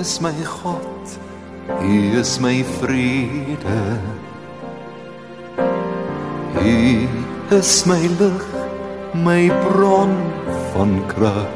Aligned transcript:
is 0.00 0.20
my 0.20 0.32
God, 0.62 1.08
U 1.82 2.18
is 2.20 2.40
my 2.40 2.62
vrede. 2.62 4.00
U 6.56 7.08
is 7.50 7.84
my 7.86 8.06
lig, 8.20 8.44
my 9.14 9.48
bron 9.64 10.12
van 10.72 10.92
krag. 11.12 11.52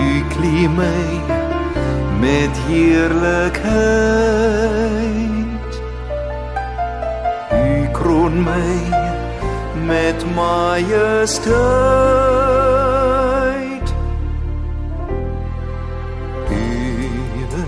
U 0.00 0.24
klee 0.32 0.68
my 0.80 1.04
met 2.24 2.54
heerlikheid. 2.70 3.52
U 7.52 7.88
kroon 7.92 8.34
my 8.48 8.72
met 9.86 10.20
majesteit. 10.34 11.50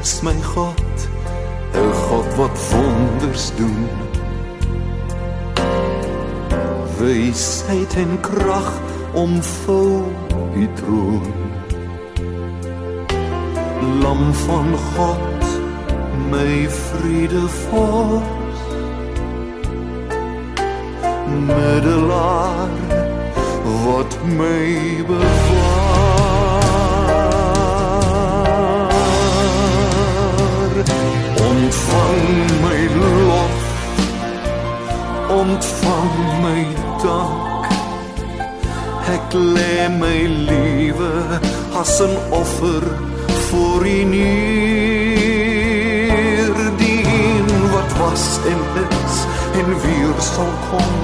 Is 0.02 0.23
my 0.23 0.34
God, 0.55 0.97
'n 1.74 1.92
God 1.92 2.29
wat 2.37 2.56
wonders 2.70 3.52
doen. 3.56 3.87
Wysheid 6.98 7.95
en 7.95 8.20
krag 8.20 8.70
omvou 9.12 10.02
u 10.55 10.69
troon. 10.75 11.33
Lam 14.02 14.34
van 14.34 14.69
God, 14.95 15.42
my 16.30 16.69
vrede 16.69 17.48
vors. 17.48 18.61
Middelaar 21.47 22.75
wat 23.84 24.12
my 24.39 25.05
bewaar. 25.06 25.81
Ontvang 31.48 32.27
my 32.64 32.80
lof, 33.28 33.56
ontvang 35.41 36.14
my 36.44 36.62
dank. 37.02 37.66
Ek 39.14 39.28
lê 39.55 39.89
my 40.02 40.20
lewe 40.48 41.12
as 41.80 42.00
'n 42.00 42.14
offer 42.41 42.83
voor 43.47 43.83
U 43.86 44.05
neer 44.12 44.92
was 48.03 48.39
en 48.53 48.61
is 48.81 49.17
en 49.58 49.69
weer 49.81 50.14
sal 50.19 50.53
kom 50.70 50.95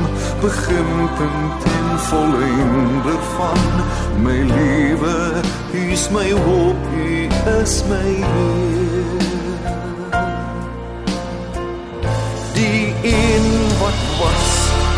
beginpunt 0.41 1.63
en 1.65 1.99
volleinder 1.99 3.23
van 3.37 3.63
my 4.23 4.39
lewe. 4.55 5.17
Is 5.73 6.09
my 6.11 6.31
hoop 6.31 6.77
U 6.95 7.29
is 7.63 7.83
my 7.89 8.11
die 12.55 12.95
een 13.03 13.47
wat 13.81 14.01
was 14.21 14.49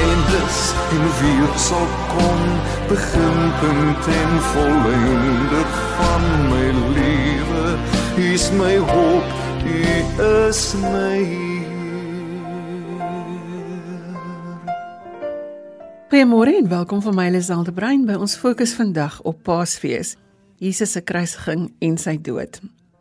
en 0.09 0.21
is 0.45 0.61
en 0.95 1.05
weer 1.21 1.53
sal 1.56 1.89
kom 2.15 2.41
beginpunt 2.89 4.06
en 4.21 4.33
volleinder 4.53 5.71
van 5.98 6.25
my 6.48 6.67
lewe. 6.97 7.78
Is 8.33 8.51
my 8.51 8.77
hoop 8.77 9.25
U 9.65 9.81
is 10.48 10.75
my 10.75 11.50
Goeiemôre 16.10 16.56
en 16.59 16.69
welkom 16.69 16.98
van 17.03 17.15
my 17.15 17.28
Liselde 17.31 17.71
Brein 17.71 18.00
by 18.03 18.16
ons 18.19 18.32
fokus 18.34 18.72
vandag 18.75 19.21
op 19.22 19.44
Paasfees, 19.47 20.16
Jesus 20.59 20.97
se 20.97 21.00
kruisiging 21.06 21.69
en 21.87 21.93
sy 22.03 22.16
dood. 22.19 22.56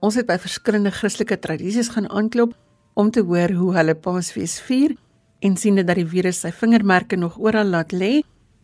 Ons 0.05 0.19
het 0.19 0.27
by 0.29 0.35
verskillende 0.37 0.91
Christelike 0.93 1.39
tradisies 1.41 1.89
gaan 1.95 2.05
aanklop 2.13 2.53
om 2.93 3.09
te 3.09 3.23
hoor 3.25 3.49
hoe 3.57 3.71
hulle 3.79 3.95
Paasfees 3.97 4.59
vier 4.67 4.93
en 5.41 5.57
sien 5.57 5.81
dat 5.81 5.89
die 5.97 6.05
virus 6.05 6.43
sy 6.45 6.51
vingermerke 6.53 7.17
nog 7.17 7.39
oral 7.41 7.73
laat 7.73 7.97
lê, 7.97 8.19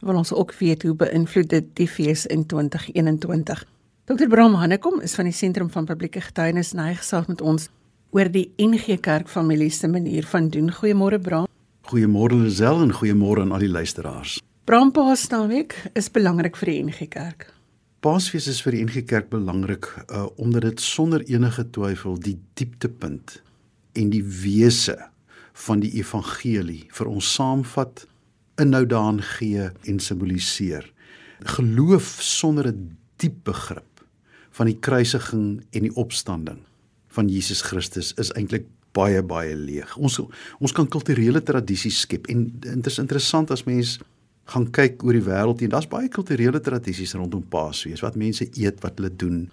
wil 0.06 0.22
ons 0.22 0.30
ook 0.30 0.54
weet 0.60 0.86
hoe 0.86 0.94
beïnvloed 0.94 1.50
dit 1.50 1.74
die 1.82 1.90
fees 1.90 2.28
in 2.30 2.46
2021. 2.46 3.66
Dr. 4.06 4.30
Bram 4.30 4.60
Hannekom 4.62 5.02
is 5.02 5.18
van 5.18 5.26
die 5.26 5.34
Sentrum 5.34 5.74
van 5.74 5.90
Publieke 5.90 6.22
Getuienis 6.22 6.76
en 6.78 6.86
hy 6.86 6.94
gesels 7.02 7.34
met 7.34 7.42
ons 7.42 7.66
oor 8.14 8.30
die 8.30 8.52
NG 8.62 9.02
Kerk 9.02 9.26
familie 9.26 9.74
se 9.74 9.90
manier 9.90 10.30
van 10.30 10.54
doen. 10.54 10.70
Goeiemôre 10.70 11.18
Bram. 11.18 11.50
Goeiemôre 11.86 12.34
Lisel 12.34 12.82
en 12.82 12.90
goeiemôre 12.90 13.44
aan 13.44 13.52
al 13.54 13.62
die 13.62 13.70
luisteraars. 13.70 14.40
Brampaasnaweek 14.66 15.76
is 15.94 16.08
belangrik 16.10 16.56
vir 16.58 16.72
die 16.72 16.80
NG 16.88 17.06
Kerk. 17.14 17.46
Paasfees 18.02 18.48
is 18.50 18.62
vir 18.66 18.74
die 18.74 18.82
NG 18.88 19.04
Kerk 19.06 19.30
belangrik 19.30 19.92
uh 20.08 20.24
omdat 20.42 20.66
dit 20.66 20.82
sonder 20.82 21.22
enige 21.30 21.68
twyfel 21.78 22.18
die 22.18 22.40
dieptepunt 22.58 23.36
en 24.02 24.10
die 24.10 24.24
wese 24.26 24.98
van 25.68 25.86
die 25.86 25.94
evangelie 26.02 26.88
vir 26.90 27.12
ons 27.12 27.30
saamvat, 27.38 28.08
inhoud 28.58 28.90
daarin 28.90 29.22
gee 29.38 29.70
en 29.86 30.02
simboliseer. 30.02 30.90
Geloof 31.54 32.16
sonder 32.18 32.74
'n 32.74 32.98
diep 33.22 33.44
begrip 33.44 34.02
van 34.58 34.66
die 34.66 34.80
kruisiging 34.80 35.62
en 35.70 35.82
die 35.86 35.96
opstanding 35.96 36.66
van 37.08 37.30
Jesus 37.30 37.62
Christus 37.62 38.14
is 38.18 38.34
eintlik 38.34 38.66
baie 38.96 39.22
baie 39.26 39.56
leeg. 39.56 39.96
Ons 39.98 40.20
ons 40.24 40.76
kan 40.76 40.88
kulturele 40.88 41.42
tradisies 41.44 42.02
skep 42.06 42.30
en 42.32 42.46
dit 42.64 42.92
is 42.92 43.02
interessant 43.02 43.52
as 43.52 43.66
mens 43.68 43.98
gaan 44.54 44.68
kyk 44.72 45.04
oor 45.04 45.18
die 45.18 45.26
wêreld 45.26 45.64
en 45.66 45.74
daar's 45.74 45.90
baie 45.90 46.10
kulturele 46.14 46.62
tradisies 46.62 47.16
rondom 47.18 47.44
Paasfees 47.50 48.04
wat 48.06 48.18
mense 48.20 48.46
eet, 48.54 48.82
wat 48.86 49.00
hulle 49.00 49.10
doen. 49.10 49.46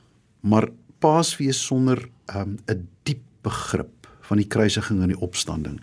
Maar 0.45 0.69
Paasfees 1.03 1.59
sonder 1.59 2.09
'n 2.35 2.59
um, 2.69 2.83
diep 3.03 3.23
begrip 3.43 4.07
van 4.21 4.37
die 4.39 4.47
kruisiging 4.47 5.03
en 5.03 5.13
die 5.13 5.21
opstanding. 5.21 5.81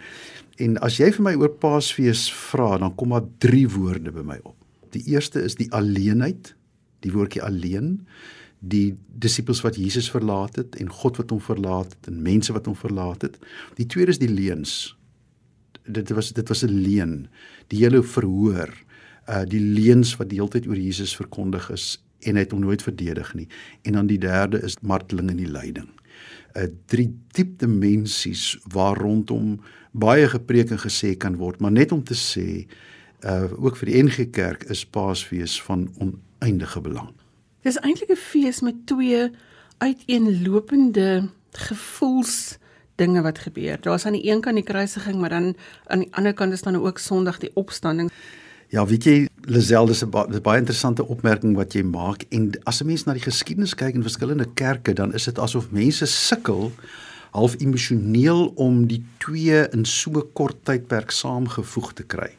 En 0.60 0.78
as 0.84 0.98
jy 1.00 1.12
vir 1.12 1.24
my 1.24 1.36
oor 1.36 1.50
Paasfees 1.50 2.28
vra, 2.32 2.78
dan 2.78 2.96
kom 2.96 3.10
daar 3.10 3.28
drie 3.40 3.68
woorde 3.68 4.12
by 4.12 4.24
my 4.24 4.40
op. 4.44 4.56
Die 4.92 5.04
eerste 5.14 5.42
is 5.42 5.56
die 5.56 5.70
alleenheid, 5.72 6.56
die 7.00 7.12
woordjie 7.12 7.44
alleen 7.44 8.00
die 8.60 8.98
disippels 9.08 9.62
wat 9.64 9.78
Jesus 9.80 10.10
verlaat 10.12 10.56
het 10.60 10.76
en 10.76 10.90
God 10.92 11.18
wat 11.18 11.30
hom 11.30 11.42
verlaat 11.42 11.96
het 11.96 12.12
en 12.12 12.22
mense 12.22 12.54
wat 12.54 12.66
hom 12.68 12.76
verlaat 12.76 13.22
het. 13.22 13.38
Die 13.80 13.86
tweede 13.86 14.12
is 14.12 14.20
die 14.20 14.32
leuns. 14.32 14.96
Dit 15.88 16.12
was 16.16 16.34
dit 16.36 16.48
was 16.48 16.64
'n 16.64 16.72
leuen. 16.72 17.30
Die 17.68 17.80
hele 17.80 18.04
verhoor, 18.04 18.70
uh 19.28 19.44
die 19.48 19.62
leuns 19.62 20.16
wat 20.18 20.30
die 20.30 20.40
hele 20.40 20.50
tyd 20.50 20.68
oor 20.68 20.78
Jesus 20.78 21.16
verkondig 21.16 21.70
is 21.72 22.04
en 22.20 22.36
hy 22.36 22.40
het 22.40 22.52
hom 22.52 22.60
nooit 22.60 22.82
verdedig 22.82 23.34
nie. 23.34 23.48
En 23.82 23.94
dan 23.94 24.08
die 24.08 24.20
derde 24.20 24.62
is 24.62 24.76
marteling 24.82 25.30
en 25.30 25.38
die 25.38 25.52
lyding. 25.52 25.90
uh, 26.56 26.68
Drie 26.86 27.10
diep 27.28 27.60
dimensies 27.60 28.58
waar 28.74 28.98
rondom 28.98 29.60
baie 29.92 30.28
gepreek 30.30 30.72
en 30.72 30.82
gesê 30.82 31.16
kan 31.18 31.36
word, 31.36 31.60
maar 31.60 31.72
net 31.72 31.92
om 31.92 32.04
te 32.04 32.16
sê 32.18 32.68
uh 33.24 33.52
ook 33.60 33.76
vir 33.78 33.90
die 33.92 34.04
NG 34.04 34.30
Kerk 34.32 34.64
is 34.64 34.86
Paasfees 34.86 35.62
van 35.62 35.90
oneindige 36.00 36.82
belang. 36.82 37.19
Dis 37.62 37.80
eintlik 37.80 38.12
'n 38.12 38.16
fees 38.16 38.60
met 38.62 38.76
twee 38.86 39.32
uiteenlopende 39.78 41.30
gevoels 41.52 42.58
dinge 42.96 43.22
wat 43.22 43.40
gebeur. 43.40 43.82
Daar's 43.82 44.06
aan 44.06 44.18
die 44.18 44.32
een 44.32 44.42
kant 44.42 44.56
die 44.56 44.64
kruisiging, 44.64 45.20
maar 45.20 45.30
dan 45.30 45.56
aan 45.86 46.00
die 46.00 46.14
ander 46.16 46.34
kant 46.34 46.54
is 46.54 46.62
dan 46.62 46.76
ook 46.76 46.98
Sondag 46.98 47.40
die 47.40 47.52
opstanding. 47.54 48.12
Ja, 48.68 48.86
weet 48.86 49.04
jy, 49.04 49.28
Lisel, 49.42 49.86
dis 49.86 50.04
'n 50.04 50.10
baie, 50.10 50.42
baie 50.42 50.60
interessante 50.60 51.08
opmerking 51.08 51.56
wat 51.56 51.74
jy 51.74 51.82
maak 51.82 52.26
en 52.30 52.52
as 52.64 52.82
'n 52.82 52.86
mens 52.86 53.04
na 53.04 53.14
die 53.14 53.22
geskiedenis 53.22 53.76
kyk 53.76 53.94
in 53.94 54.02
verskillende 54.02 54.48
kerke, 54.54 54.94
dan 54.94 55.14
is 55.14 55.24
dit 55.24 55.40
asof 55.40 55.72
mense 55.72 56.06
sukkel 56.06 56.72
half 57.32 57.56
emosioneel 57.60 58.52
om 58.56 58.88
die 58.88 59.04
twee 59.18 59.70
in 59.70 59.86
so 59.86 60.12
'n 60.12 60.34
kort 60.34 60.56
tydperk 60.64 61.12
saamgevoeg 61.12 61.94
te 61.94 62.04
kry. 62.04 62.32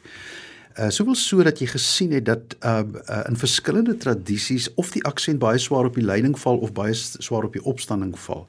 Uh 0.79 0.89
soveel 0.89 1.15
so 1.15 1.43
dat 1.43 1.59
jy 1.59 1.67
gesien 1.67 2.11
het 2.15 2.25
dat 2.25 2.55
uh, 2.63 2.79
uh 3.09 3.21
in 3.29 3.37
verskillende 3.37 3.97
tradisies 3.97 4.69
of 4.79 4.91
die 4.95 5.03
aksent 5.03 5.39
baie 5.39 5.59
swaar 5.59 5.89
op 5.89 5.95
die 5.99 6.05
lyding 6.05 6.37
val 6.39 6.57
of 6.63 6.71
baie 6.73 6.93
swaar 6.95 7.47
op 7.47 7.53
die 7.53 7.63
opstanding 7.63 8.13
val. 8.19 8.45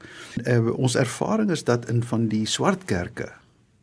Uh 0.46 0.70
ons 0.76 0.94
ervaring 0.94 1.50
is 1.50 1.64
dat 1.64 1.88
in 1.90 2.02
van 2.02 2.28
die 2.28 2.46
swart 2.46 2.84
kerke 2.84 3.32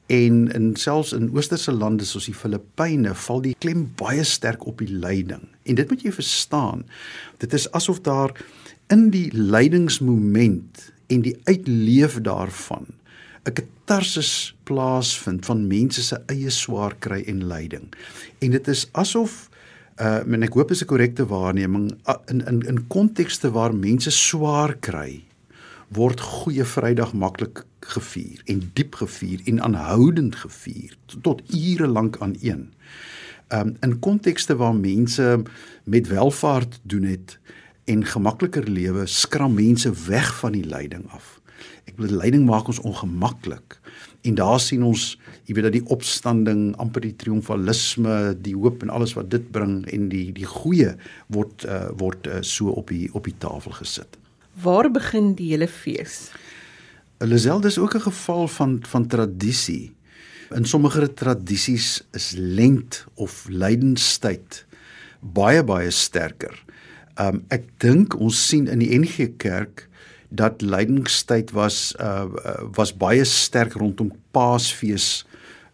en 0.10 0.52
in 0.58 0.76
selfs 0.76 1.12
in 1.14 1.30
oosterse 1.36 1.72
lande 1.72 2.06
soos 2.06 2.26
die 2.26 2.34
Filippyne 2.34 3.14
val 3.14 3.44
die 3.46 3.56
klem 3.62 3.84
baie 4.00 4.24
sterk 4.26 4.66
op 4.66 4.82
die 4.82 4.90
lyding. 4.90 5.44
En 5.70 5.78
dit 5.78 5.90
moet 5.90 6.02
jy 6.02 6.14
verstaan. 6.16 6.86
Dit 7.38 7.54
is 7.54 7.68
asof 7.78 8.02
daar 8.02 8.34
in 8.90 9.10
die 9.14 9.30
lydingsmoment 9.36 10.88
en 11.14 11.22
die 11.22 11.36
uitleef 11.46 12.18
daarvan 12.26 12.90
'n 13.46 13.54
katarsis 13.54 14.56
plaasvind 14.64 15.46
van 15.46 15.68
mense 15.68 16.04
se 16.04 16.18
eie 16.28 16.50
swaar 16.50 16.96
kry 17.00 17.24
en 17.28 17.48
lyding. 17.48 17.94
En 18.40 18.52
dit 18.52 18.68
is 18.68 18.90
asof 18.92 19.50
uh 20.00 20.34
en 20.34 20.44
ek 20.44 20.54
hoop 20.54 20.72
is 20.72 20.82
'n 20.82 20.88
korrekte 20.88 21.26
waarneming 21.26 21.92
in 22.28 22.46
in 22.48 22.62
in 22.62 22.88
kontekste 22.88 23.52
waar 23.52 23.76
mense 23.76 24.12
swaar 24.12 24.76
kry 24.80 25.24
word 25.90 26.20
goeie 26.22 26.66
Vrydag 26.66 27.14
maklik 27.14 27.66
gevier 27.82 28.42
en 28.46 28.72
diep 28.74 28.96
gevier 28.96 29.42
en 29.46 29.62
aanhoudend 29.62 30.36
gevier 30.36 30.94
tot 31.22 31.42
ure 31.56 31.88
lank 31.88 32.18
aan 32.22 32.36
een. 32.42 32.74
Um 33.50 33.76
in 33.82 34.00
kontekste 34.00 34.56
waar 34.56 34.76
mense 34.76 35.42
met 35.84 36.08
welvaart 36.08 36.80
doen 36.84 37.04
het 37.04 37.40
en 37.86 38.06
gemakliker 38.06 38.70
lewe 38.70 39.06
skram 39.06 39.54
mense 39.54 39.92
weg 40.06 40.36
van 40.40 40.52
die 40.52 40.66
lyding 40.66 41.10
af. 41.12 41.39
Lyding 42.00 42.46
maak 42.48 42.68
ons 42.68 42.80
ongemaklik. 42.80 43.80
En 44.22 44.36
daar 44.36 44.60
sien 44.60 44.84
ons, 44.84 45.18
jy 45.48 45.56
weet 45.56 45.68
dat 45.70 45.76
die 45.78 45.86
opstanding, 45.92 46.74
amper 46.80 47.04
die 47.04 47.16
triomfalisme, 47.16 48.36
die 48.40 48.56
hoop 48.56 48.84
en 48.84 48.92
alles 48.92 49.16
wat 49.16 49.30
dit 49.32 49.52
bring 49.52 49.82
en 49.92 50.10
die 50.12 50.32
die 50.36 50.48
goeie 50.48 50.96
word 51.28 51.66
uh, 51.68 51.90
word 52.00 52.28
uh, 52.28 52.42
so 52.42 52.74
op 52.76 52.92
die 52.92 53.08
op 53.14 53.28
die 53.28 53.36
tafel 53.40 53.76
gesit. 53.80 54.20
Waar 54.60 54.92
begin 54.92 55.34
die 55.40 55.52
hele 55.54 55.68
fees? 55.68 56.32
Liselde 57.20 57.68
is 57.68 57.80
ook 57.80 57.96
'n 57.96 58.08
geval 58.12 58.48
van 58.48 58.80
van 58.84 59.08
tradisie. 59.08 59.96
In 60.56 60.66
sommige 60.66 61.14
tradisies 61.14 62.04
is 62.12 62.34
lent 62.36 63.06
of 63.14 63.46
lydenstyd 63.50 64.66
baie 65.20 65.64
baie 65.64 65.92
sterker. 65.92 66.56
Um 67.20 67.44
ek 67.50 67.68
dink 67.78 68.16
ons 68.20 68.48
sien 68.48 68.68
in 68.68 68.80
die 68.80 69.00
NG 69.00 69.36
Kerk 69.38 69.89
dat 70.30 70.62
lydenstyd 70.62 71.52
was 71.52 71.96
uh 72.00 72.26
was 72.76 72.94
baie 72.94 73.26
sterk 73.26 73.74
rondom 73.74 74.12
Paasfees 74.32 75.26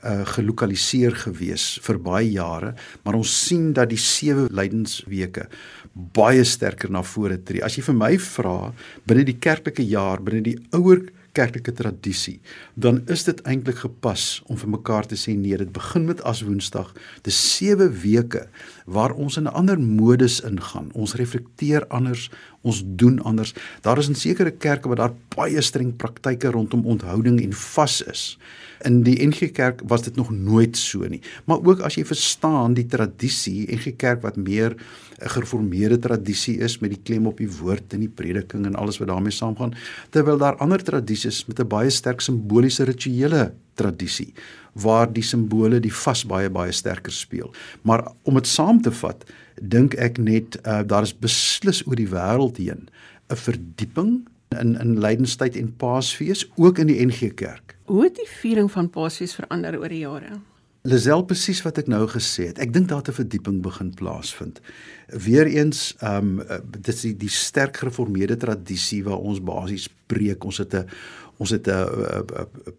uh 0.04 0.24
gelokaliseer 0.36 1.16
gewees 1.26 1.76
vir 1.84 2.00
baie 2.00 2.30
jare, 2.32 2.74
maar 3.04 3.20
ons 3.20 3.32
sien 3.48 3.74
dat 3.74 3.90
die 3.92 4.00
sewe 4.02 4.48
lydensweke 4.50 5.50
baie 5.96 6.44
sterker 6.44 6.92
na 6.92 7.04
vore 7.04 7.38
tree. 7.44 7.64
As 7.64 7.78
jy 7.78 7.84
vir 7.88 8.00
my 8.00 8.16
vra 8.20 8.72
binne 9.08 9.26
die 9.28 9.40
kerklike 9.40 9.84
jaar, 9.84 10.24
binne 10.24 10.44
die 10.44 10.58
ouer 10.76 11.06
kerklike 11.36 11.74
tradisie, 11.76 12.38
dan 12.80 13.02
is 13.12 13.26
dit 13.28 13.42
eintlik 13.48 13.82
gepas 13.84 14.40
om 14.48 14.60
vir 14.60 14.72
mekaar 14.78 15.08
te 15.10 15.18
sê 15.20 15.36
nee, 15.36 15.58
dit 15.60 15.72
begin 15.76 16.08
met 16.08 16.24
as 16.28 16.46
Woensdag, 16.48 16.94
dis 17.28 17.40
7 17.58 17.90
weke 18.04 18.46
waar 18.86 19.14
ons 19.14 19.38
in 19.38 19.44
'n 19.44 19.54
ander 19.54 19.80
modus 19.80 20.42
ingaan. 20.42 20.90
Ons 20.94 21.14
reflekteer 21.14 21.88
anders, 21.88 22.30
ons 22.62 22.84
doen 22.86 23.20
anders. 23.22 23.54
Daar 23.82 23.98
is 23.98 24.08
in 24.08 24.16
sekere 24.16 24.52
kerke 24.52 24.88
waar 24.88 24.98
daar 24.98 25.14
baie 25.36 25.62
streng 25.62 25.96
praktyke 25.96 26.52
rondom 26.52 26.86
onthouding 26.86 27.42
en 27.42 27.54
vas 27.54 28.02
is. 28.02 28.38
In 28.82 29.04
die 29.04 29.28
NG 29.28 29.52
Kerk 29.52 29.82
was 29.88 30.02
dit 30.02 30.16
nog 30.16 30.32
nooit 30.32 30.78
so 30.78 31.08
nie. 31.08 31.22
Maar 31.46 31.58
ook 31.64 31.80
as 31.80 31.96
jy 31.96 32.06
verstaan 32.06 32.74
die 32.74 32.86
tradisie 32.86 33.68
NG 33.72 33.96
Kerk 33.96 34.22
wat 34.22 34.36
meer 34.36 34.76
'n 35.22 35.30
gereformeerde 35.30 36.00
tradisie 36.00 36.58
is 36.60 36.80
met 36.80 36.90
die 36.90 37.00
klem 37.04 37.28
op 37.28 37.38
die 37.38 37.50
woord 37.50 37.94
en 37.94 38.00
die 38.00 38.10
prediking 38.10 38.66
en 38.66 38.76
alles 38.76 38.98
wat 38.98 39.08
daarmee 39.08 39.32
saamgaan, 39.32 39.74
terwyl 40.10 40.38
daar 40.38 40.58
ander 40.58 40.84
tradisies 40.84 41.46
met 41.46 41.60
'n 41.60 41.68
baie 41.68 41.90
sterk 41.90 42.22
simboliese 42.22 42.84
rituele 42.84 43.54
tradisie 43.74 44.34
waar 44.76 45.08
die 45.14 45.24
simbole 45.24 45.80
die 45.80 45.94
vas 46.04 46.26
baie 46.28 46.50
baie 46.52 46.72
sterker 46.76 47.14
speel. 47.16 47.52
Maar 47.82 48.04
om 48.24 48.40
dit 48.40 48.48
saam 48.48 48.82
te 48.82 48.92
vat, 48.92 49.24
dink 49.62 49.96
ek 49.96 50.20
net 50.20 50.60
uh, 50.64 50.82
daar 50.84 51.08
is 51.08 51.16
beslis 51.16 51.84
oor 51.88 51.96
die 51.96 52.12
wêreld 52.12 52.60
heen 52.60 52.90
'n 53.32 53.36
verdieping 53.36 54.28
in 54.60 54.76
in 54.80 55.00
lydenstyd 55.00 55.56
en 55.56 55.76
Paasfees 55.76 56.46
ook 56.56 56.78
in 56.78 56.88
die 56.88 57.06
NG 57.06 57.34
Kerk. 57.34 57.78
Hoe 57.86 58.04
het 58.04 58.16
die 58.16 58.30
viering 58.42 58.72
van 58.72 58.90
Paasfees 58.90 59.36
verander 59.36 59.80
oor 59.80 59.90
die 59.90 60.04
jare? 60.04 60.40
Lisel 60.86 61.24
presies 61.26 61.64
wat 61.66 61.80
ek 61.82 61.88
nou 61.90 62.04
gesê 62.06 62.52
het. 62.52 62.60
Ek 62.62 62.74
dink 62.74 62.88
daar 62.90 63.02
'n 63.02 63.18
verdieping 63.18 63.62
begin 63.62 63.90
plaasvind. 63.94 64.62
Weereens, 65.10 65.96
ehm 66.00 66.40
um, 66.40 66.62
dit 66.72 66.88
is 66.88 67.02
die, 67.02 67.18
die 67.18 67.30
sterk 67.30 67.78
gereformeerde 67.78 68.38
tradisie 68.38 69.04
waar 69.04 69.18
ons 69.18 69.42
basies 69.42 69.90
preek. 70.06 70.44
Ons 70.46 70.58
het 70.58 70.74
'n 70.74 70.86
ons 71.38 71.50
het 71.50 71.68
'n 71.68 72.26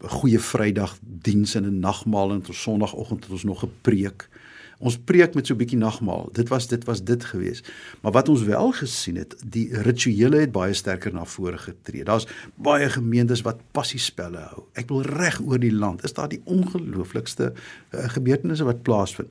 goeie 0.01 0.39
Vrydag 0.39 0.99
diens 1.01 1.55
en 1.55 1.65
'n 1.65 1.79
nagmaal 1.79 2.31
en 2.31 2.37
op 2.37 2.55
Sondagoggend 2.55 3.25
het 3.25 3.33
ons 3.33 3.45
nog 3.45 3.61
gepreek. 3.61 4.29
Ons 4.77 4.99
preek 5.01 5.35
met 5.35 5.47
so 5.47 5.55
'n 5.55 5.57
bietjie 5.57 5.79
nagmaal. 5.79 6.29
Dit 6.33 6.49
was 6.49 6.67
dit 6.67 6.85
was 6.85 7.05
dit 7.05 7.25
gewees. 7.25 7.63
Maar 8.01 8.13
wat 8.13 8.29
ons 8.29 8.43
wel 8.43 8.73
gesien 8.73 9.17
het, 9.17 9.37
die 9.47 9.81
rituele 9.81 10.37
het 10.37 10.53
baie 10.53 10.73
sterker 10.73 11.13
na 11.13 11.25
vore 11.25 11.59
getree. 11.59 12.05
Daar's 12.05 12.27
baie 12.55 12.91
gemeentes 12.91 13.41
wat 13.41 13.61
passiespelle 13.73 14.39
hou. 14.39 14.63
Ek 14.73 14.89
wil 14.89 15.01
reg 15.03 15.41
oor 15.41 15.59
die 15.59 15.73
land 15.73 16.05
is 16.05 16.13
daar 16.13 16.29
die 16.29 16.43
ongelooflikste 16.45 17.53
uh, 17.53 18.09
gebeurtenisse 18.09 18.65
wat 18.65 18.83
plaasvind. 18.83 19.31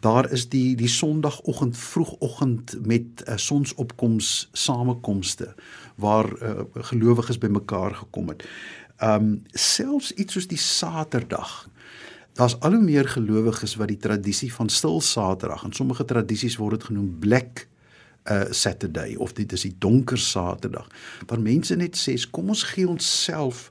Daar 0.00 0.32
is 0.32 0.48
die 0.48 0.76
die 0.76 0.88
Sondagoggend 0.88 1.76
vroegoggend 1.76 2.76
met 2.86 3.04
uh, 3.28 3.36
sonsopkoms 3.36 4.48
samekomste 4.52 5.54
waar 6.00 6.28
uh, 6.36 6.64
gelowiges 6.90 7.38
bymekaar 7.38 7.94
gekom 8.02 8.28
het. 8.34 8.44
Um 9.02 9.42
selfs 9.52 10.12
iets 10.16 10.36
soos 10.36 10.48
die 10.48 10.60
Saterdag 10.60 11.66
daar's 12.36 12.56
al 12.60 12.76
hoe 12.76 12.82
meer 12.82 13.08
gelowiges 13.08 13.76
wat 13.80 13.88
die 13.88 14.00
tradisie 14.00 14.52
van 14.52 14.68
stil 14.68 15.00
Saterdag 15.00 15.64
en 15.64 15.72
sommige 15.72 16.04
tradisies 16.04 16.58
word 16.60 16.78
dit 16.78 16.88
genoem 16.90 17.10
Black 17.20 17.66
uh 18.30 18.50
Saturday 18.50 19.14
of 19.14 19.32
dit 19.32 19.52
is 19.52 19.62
die 19.68 19.74
donker 19.78 20.18
Saterdag. 20.18 20.88
Waar 21.26 21.40
mense 21.40 21.76
net 21.76 21.96
sê 21.96 22.16
kom 22.30 22.50
ons 22.52 22.64
gee 22.72 22.88
ons 22.88 23.06
self 23.24 23.70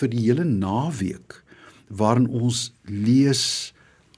vir 0.00 0.12
die 0.12 0.22
hele 0.28 0.44
naweek 0.44 1.42
waarin 1.88 2.28
ons 2.28 2.68
lees 2.84 3.72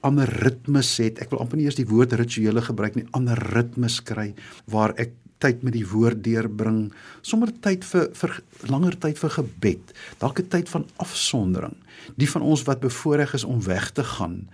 ander 0.05 0.29
ritmes 0.41 0.95
het. 1.01 1.21
Ek 1.21 1.31
wil 1.31 1.41
amper 1.43 1.59
nie 1.59 1.67
eers 1.69 1.79
die 1.79 1.87
woord 1.87 2.13
rituele 2.19 2.61
gebruik 2.65 2.97
nie, 2.97 3.07
ander 3.17 3.39
ritmes 3.53 3.99
kry 4.05 4.31
waar 4.71 4.93
ek 5.01 5.13
tyd 5.41 5.63
met 5.65 5.73
die 5.73 5.87
woord 5.87 6.21
deurbring, 6.23 6.91
sommer 7.25 7.51
tyd 7.63 7.85
vir 7.87 8.09
vir 8.17 8.37
langer 8.69 8.97
tyd 9.01 9.19
vir 9.21 9.33
gebed, 9.37 9.93
dalk 10.21 10.39
'n 10.39 10.47
tyd 10.47 10.69
van 10.69 10.85
afsondering. 10.97 11.75
Die 12.17 12.29
van 12.29 12.41
ons 12.41 12.63
wat 12.69 12.79
bevoorreg 12.79 13.33
is 13.33 13.43
om 13.43 13.61
weg 13.61 13.91
te 13.91 14.03
gaan 14.03 14.47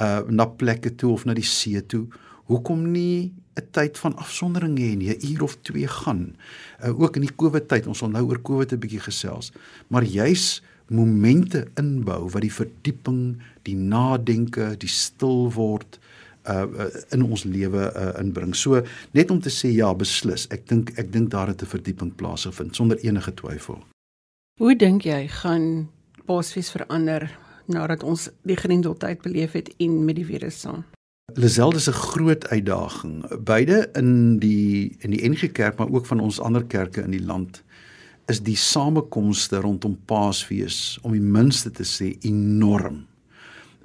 uh 0.00 0.20
na 0.28 0.46
plekke 0.46 0.94
toe 0.94 1.12
of 1.12 1.24
na 1.24 1.34
die 1.34 1.46
see 1.46 1.80
toe, 1.86 2.06
hoekom 2.50 2.92
nie 2.92 3.32
'n 3.56 3.66
tyd 3.70 3.98
van 3.98 4.16
afsondering 4.16 4.78
hê 4.78 4.96
nie, 4.96 5.14
'n 5.14 5.32
uur 5.32 5.42
of 5.42 5.56
twee 5.62 5.86
gaan. 5.86 6.36
Uh 6.82 7.00
ook 7.00 7.16
in 7.16 7.22
die 7.22 7.36
Covid 7.36 7.68
tyd, 7.68 7.86
ons 7.86 7.98
sal 7.98 8.10
nou 8.10 8.26
oor 8.26 8.42
Covid 8.42 8.72
'n 8.72 8.78
bietjie 8.78 9.00
gesels, 9.00 9.52
maar 9.88 10.02
juis 10.02 10.62
momente 10.88 11.66
inbou 11.74 12.28
wat 12.28 12.42
die 12.42 12.52
verdieping, 12.52 13.40
die 13.62 13.76
nadenke, 13.76 14.74
die 14.76 14.88
stil 14.88 15.52
word, 15.52 15.98
uh, 16.48 16.62
uh 16.62 16.88
in 17.10 17.22
ons 17.22 17.44
lewe 17.44 17.92
uh, 17.96 18.20
inbring. 18.20 18.54
So 18.56 18.82
net 19.12 19.30
om 19.30 19.40
te 19.40 19.50
sê 19.50 19.72
ja, 19.74 19.94
beslis. 19.94 20.46
Ek 20.50 20.68
dink 20.68 20.92
ek 20.98 21.12
dink 21.12 21.30
daar 21.30 21.48
het 21.48 21.62
'n 21.62 21.66
verdieping 21.66 22.14
plaasgevind 22.14 22.76
sonder 22.76 22.98
enige 22.98 23.34
twyfel. 23.34 23.82
Hoe 24.60 24.76
dink 24.76 25.02
jy 25.02 25.28
gaan 25.28 25.88
Paasfees 26.24 26.70
verander 26.70 27.28
nadat 27.66 28.02
ons 28.02 28.30
die 28.42 28.56
grendeltyd 28.56 29.22
beleef 29.22 29.52
het 29.52 29.74
en 29.78 30.04
met 30.04 30.16
die 30.16 30.24
virus 30.24 30.60
saam? 30.60 30.84
Liselde 31.34 31.76
is 31.76 31.88
'n 31.88 31.92
groot 31.92 32.48
uitdaging. 32.48 33.44
Beide 33.44 33.88
in 33.92 34.38
die 34.38 34.96
in 35.00 35.10
die 35.10 35.28
NG 35.28 35.52
Kerk 35.52 35.78
maar 35.78 35.90
ook 35.90 36.06
van 36.06 36.20
ons 36.20 36.40
ander 36.40 36.64
kerke 36.64 37.02
in 37.02 37.10
die 37.10 37.24
land 37.24 37.62
is 38.26 38.40
die 38.40 38.56
samekomste 38.56 39.56
rondom 39.56 39.98
Paasfees 40.04 40.98
om 41.02 41.12
die 41.12 41.20
minste 41.20 41.70
te 41.70 41.84
sê 41.84 42.14
enorm 42.20 43.06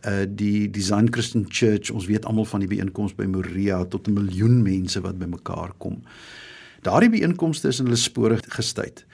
uh 0.05 0.25
die 0.27 0.69
Design 0.71 1.07
Christian 1.11 1.45
Church, 1.49 1.91
ons 1.91 2.05
weet 2.05 2.25
almal 2.25 2.45
van 2.45 2.59
die 2.59 2.69
byeenkoms 2.69 3.15
by 3.15 3.25
Moria 3.25 3.83
tot 3.85 4.07
'n 4.07 4.13
miljoen 4.13 4.61
mense 4.61 5.01
wat 5.01 5.19
bymekaar 5.19 5.73
kom. 5.77 6.01
Daardie 6.81 7.09
byeenkomste 7.09 7.67
is 7.67 7.79
in 7.79 7.85
hulle 7.85 7.97
spore 7.97 8.39
gestuit. 8.47 9.05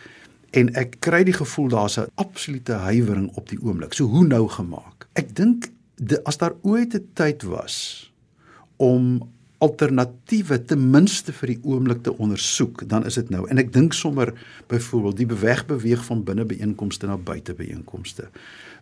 En 0.51 0.69
ek 0.75 0.99
kry 0.99 1.23
die 1.23 1.33
gevoel 1.33 1.67
daar's 1.67 1.97
'n 1.97 2.11
absolute 2.15 2.73
huiwering 2.73 3.31
op 3.35 3.49
die 3.49 3.61
oomblik. 3.61 3.93
So 3.93 4.05
hoe 4.05 4.27
nou 4.27 4.47
gemaak? 4.47 5.07
Ek 5.13 5.35
dink 5.35 5.71
as 6.23 6.37
daar 6.37 6.53
ooit 6.61 6.93
'n 6.93 7.09
tyd 7.13 7.43
was 7.43 8.11
om 8.77 9.33
alternatiewe 9.57 10.65
ten 10.65 10.89
minste 10.91 11.33
vir 11.33 11.47
die 11.47 11.59
oomblik 11.63 12.03
te 12.03 12.13
ondersoek, 12.17 12.83
dan 12.89 13.05
is 13.05 13.13
dit 13.13 13.29
nou. 13.29 13.47
En 13.49 13.57
ek 13.57 13.73
dink 13.73 13.93
sommer 13.93 14.33
byvoorbeeld 14.67 15.17
die 15.17 15.29
bewegbeweeg 15.31 16.05
van 16.05 16.23
binne 16.23 16.45
byeenkomste 16.45 17.07
na 17.07 17.17
buite 17.17 17.53
byeenkomste 17.53 18.29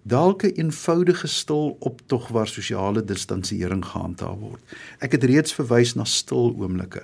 dalk 0.04 0.44
'n 0.44 0.56
eenvoudige 0.56 1.28
stil 1.28 1.76
optog 1.80 2.28
waar 2.28 2.48
sosiale 2.48 3.04
distansiering 3.04 3.86
gehandhaaf 3.86 4.40
word. 4.40 4.62
Ek 5.00 5.12
het 5.12 5.24
reeds 5.24 5.54
verwys 5.54 5.94
na 5.94 6.04
stil 6.04 6.56
oomblikke. 6.58 7.04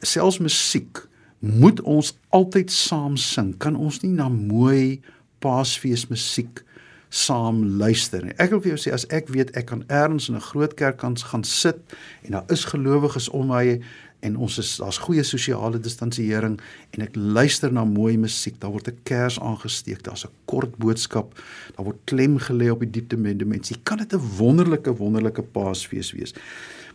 Selfs 0.00 0.38
musiek 0.38 1.08
moet 1.38 1.80
ons 1.80 2.18
altyd 2.28 2.72
saam 2.72 3.16
sing. 3.16 3.56
Kan 3.56 3.76
ons 3.76 4.00
nie 4.00 4.12
na 4.12 4.28
mooi 4.28 5.00
Paasfees 5.38 6.06
musiek 6.06 6.64
saam 7.08 7.78
luister 7.78 8.24
nie. 8.24 8.34
Ek 8.36 8.50
wil 8.50 8.60
vir 8.60 8.74
jou 8.74 8.80
sê 8.82 8.92
as 8.92 9.06
ek 9.14 9.30
weet 9.32 9.54
ek 9.56 9.70
kan 9.70 9.84
ergens 9.88 10.28
in 10.28 10.36
'n 10.36 10.40
groot 10.40 10.74
kerk 10.74 10.98
kan 10.98 11.16
gaan 11.16 11.44
sit 11.44 11.78
en 12.22 12.32
daar 12.32 12.44
is 12.48 12.64
gelowiges 12.64 13.28
om 13.28 13.46
my 13.46 13.80
en 14.20 14.36
ons 14.36 14.58
is 14.58 14.70
daar's 14.80 14.98
goeie 14.98 15.22
sosiale 15.22 15.78
distansiering 15.78 16.56
en 16.96 17.04
ek 17.04 17.16
luister 17.16 17.72
na 17.72 17.84
mooi 17.86 18.16
musiek, 18.18 18.58
daar 18.60 18.72
word 18.74 18.88
'n 18.88 18.98
kers 19.04 19.38
aangesteek, 19.40 20.02
daar's 20.02 20.24
'n 20.24 20.34
kort 20.46 20.76
boodskap, 20.76 21.34
daar 21.76 21.84
word 21.84 22.00
klem 22.04 22.38
gelê 22.38 22.70
op 22.70 22.80
die 22.80 22.90
diepte 22.90 23.16
met 23.16 23.38
dimensie. 23.38 23.76
Kan 23.84 23.98
dit 23.98 24.12
'n 24.12 24.22
wonderlike 24.38 24.96
wonderlike 24.96 25.42
Paasfees 25.42 26.12
wees? 26.12 26.34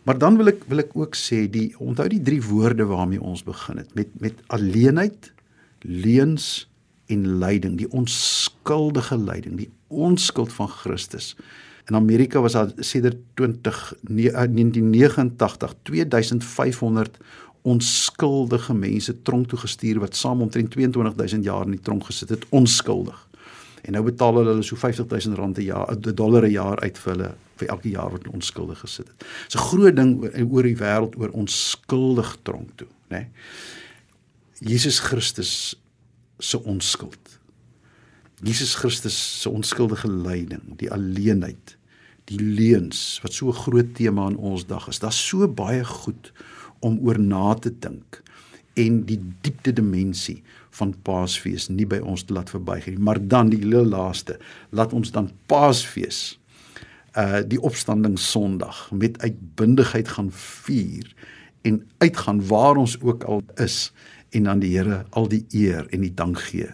Maar 0.03 0.17
dan 0.17 0.37
wil 0.37 0.47
ek 0.47 0.63
wil 0.67 0.79
ek 0.79 0.91
ook 0.95 1.15
sê 1.15 1.47
die 1.49 1.73
onthou 1.79 2.07
die 2.07 2.21
drie 2.21 2.41
woorde 2.41 2.85
waarmee 2.85 3.21
ons 3.21 3.43
begin 3.43 3.77
het 3.77 3.95
met 3.95 4.07
met 4.19 4.33
alleenheid, 4.47 5.31
leuns 5.81 6.67
en 7.07 7.39
lyding, 7.39 7.77
die 7.77 7.91
onskuldige 7.91 9.17
lyding, 9.17 9.57
die 9.57 9.71
onskuld 9.87 10.53
van 10.53 10.67
Christus. 10.67 11.35
In 11.85 11.95
Amerika 11.95 12.41
was 12.41 12.51
daar 12.51 12.71
sedert 12.77 13.17
20 13.33 13.93
1989 14.01 15.75
2500 15.81 17.17
onskuldige 17.61 18.73
mense 18.73 19.21
tronk 19.21 19.47
toe 19.47 19.59
gestuur 19.59 19.99
wat 19.99 20.15
saam 20.15 20.41
omtrent 20.41 20.71
22000 20.71 21.43
jaar 21.43 21.65
in 21.65 21.77
die 21.77 21.81
tronk 21.81 22.05
gesit 22.05 22.29
het 22.29 22.45
onskuldig. 22.49 23.27
En 23.83 23.95
nou 23.95 24.03
betaal 24.03 24.35
hulle 24.39 24.63
so 24.63 24.75
50000 24.79 25.37
rand 25.37 25.57
'n 25.57 25.63
jaar, 25.63 25.91
'n 25.91 26.15
dollar 26.15 26.43
'n 26.45 26.51
jaar 26.51 26.79
uit 26.79 26.97
vir 26.97 27.11
hulle 27.11 27.35
vir 27.55 27.67
elke 27.67 27.89
jaar 27.89 28.11
wat 28.11 28.27
onskuldig 28.27 28.79
gesit 28.79 29.07
het. 29.07 29.25
Dis 29.47 29.55
'n 29.55 29.67
groot 29.67 29.95
ding 29.95 30.21
oor, 30.21 30.31
oor 30.51 30.63
die 30.63 30.77
wêreld 30.77 31.15
oor 31.17 31.29
onskuldig 31.29 32.37
tronk 32.41 32.69
toe, 32.75 32.87
né? 33.09 33.17
Nee? 33.17 33.27
Jesus 34.59 34.99
Christus 34.99 35.75
se 36.39 36.63
onskuld. 36.63 37.22
Jesus 38.43 38.75
Christus 38.75 39.15
se 39.41 39.49
onskuldige 39.49 40.09
lyding, 40.11 40.73
die 40.75 40.89
alleenheid, 40.91 41.77
die 42.27 42.39
leuns 42.39 43.21
wat 43.23 43.33
so 43.33 43.47
'n 43.47 43.55
groot 43.55 43.95
tema 43.95 44.27
in 44.27 44.35
ons 44.35 44.65
dag 44.67 44.87
is. 44.87 44.99
Daar's 44.99 45.27
so 45.27 45.47
baie 45.47 45.85
goed 45.85 46.31
om 46.79 46.99
oor 46.99 47.19
na 47.19 47.53
te 47.53 47.71
dink 47.79 48.21
en 48.73 49.05
die 49.05 49.19
diepte 49.41 49.73
dimensie 49.73 50.43
van 50.69 50.93
Paasfees 51.01 51.69
nie 51.69 51.85
by 51.85 51.99
ons 51.99 52.23
te 52.23 52.33
laat 52.33 52.49
verbygaan 52.49 52.93
nie. 52.93 53.03
Maar 53.03 53.27
dan 53.27 53.49
die 53.49 53.59
heel 53.59 53.85
laaste, 53.85 54.39
laat 54.69 54.93
ons 54.93 55.11
dan 55.11 55.31
Paasfees 55.45 56.39
uh 57.15 57.41
die 57.47 57.61
opstanding 57.61 58.19
Sondag 58.19 58.91
met 58.91 59.21
uitbundigheid 59.21 60.07
gaan 60.07 60.31
vier 60.31 61.15
en 61.61 61.85
uitgaan 61.97 62.47
waar 62.47 62.75
ons 62.75 63.01
ook 63.01 63.23
al 63.23 63.41
is 63.55 63.93
en 64.29 64.47
aan 64.47 64.59
die 64.59 64.77
Here 64.77 65.05
al 65.09 65.27
die 65.27 65.45
eer 65.51 65.87
en 65.89 66.01
die 66.01 66.13
dank 66.13 66.39
gee 66.39 66.73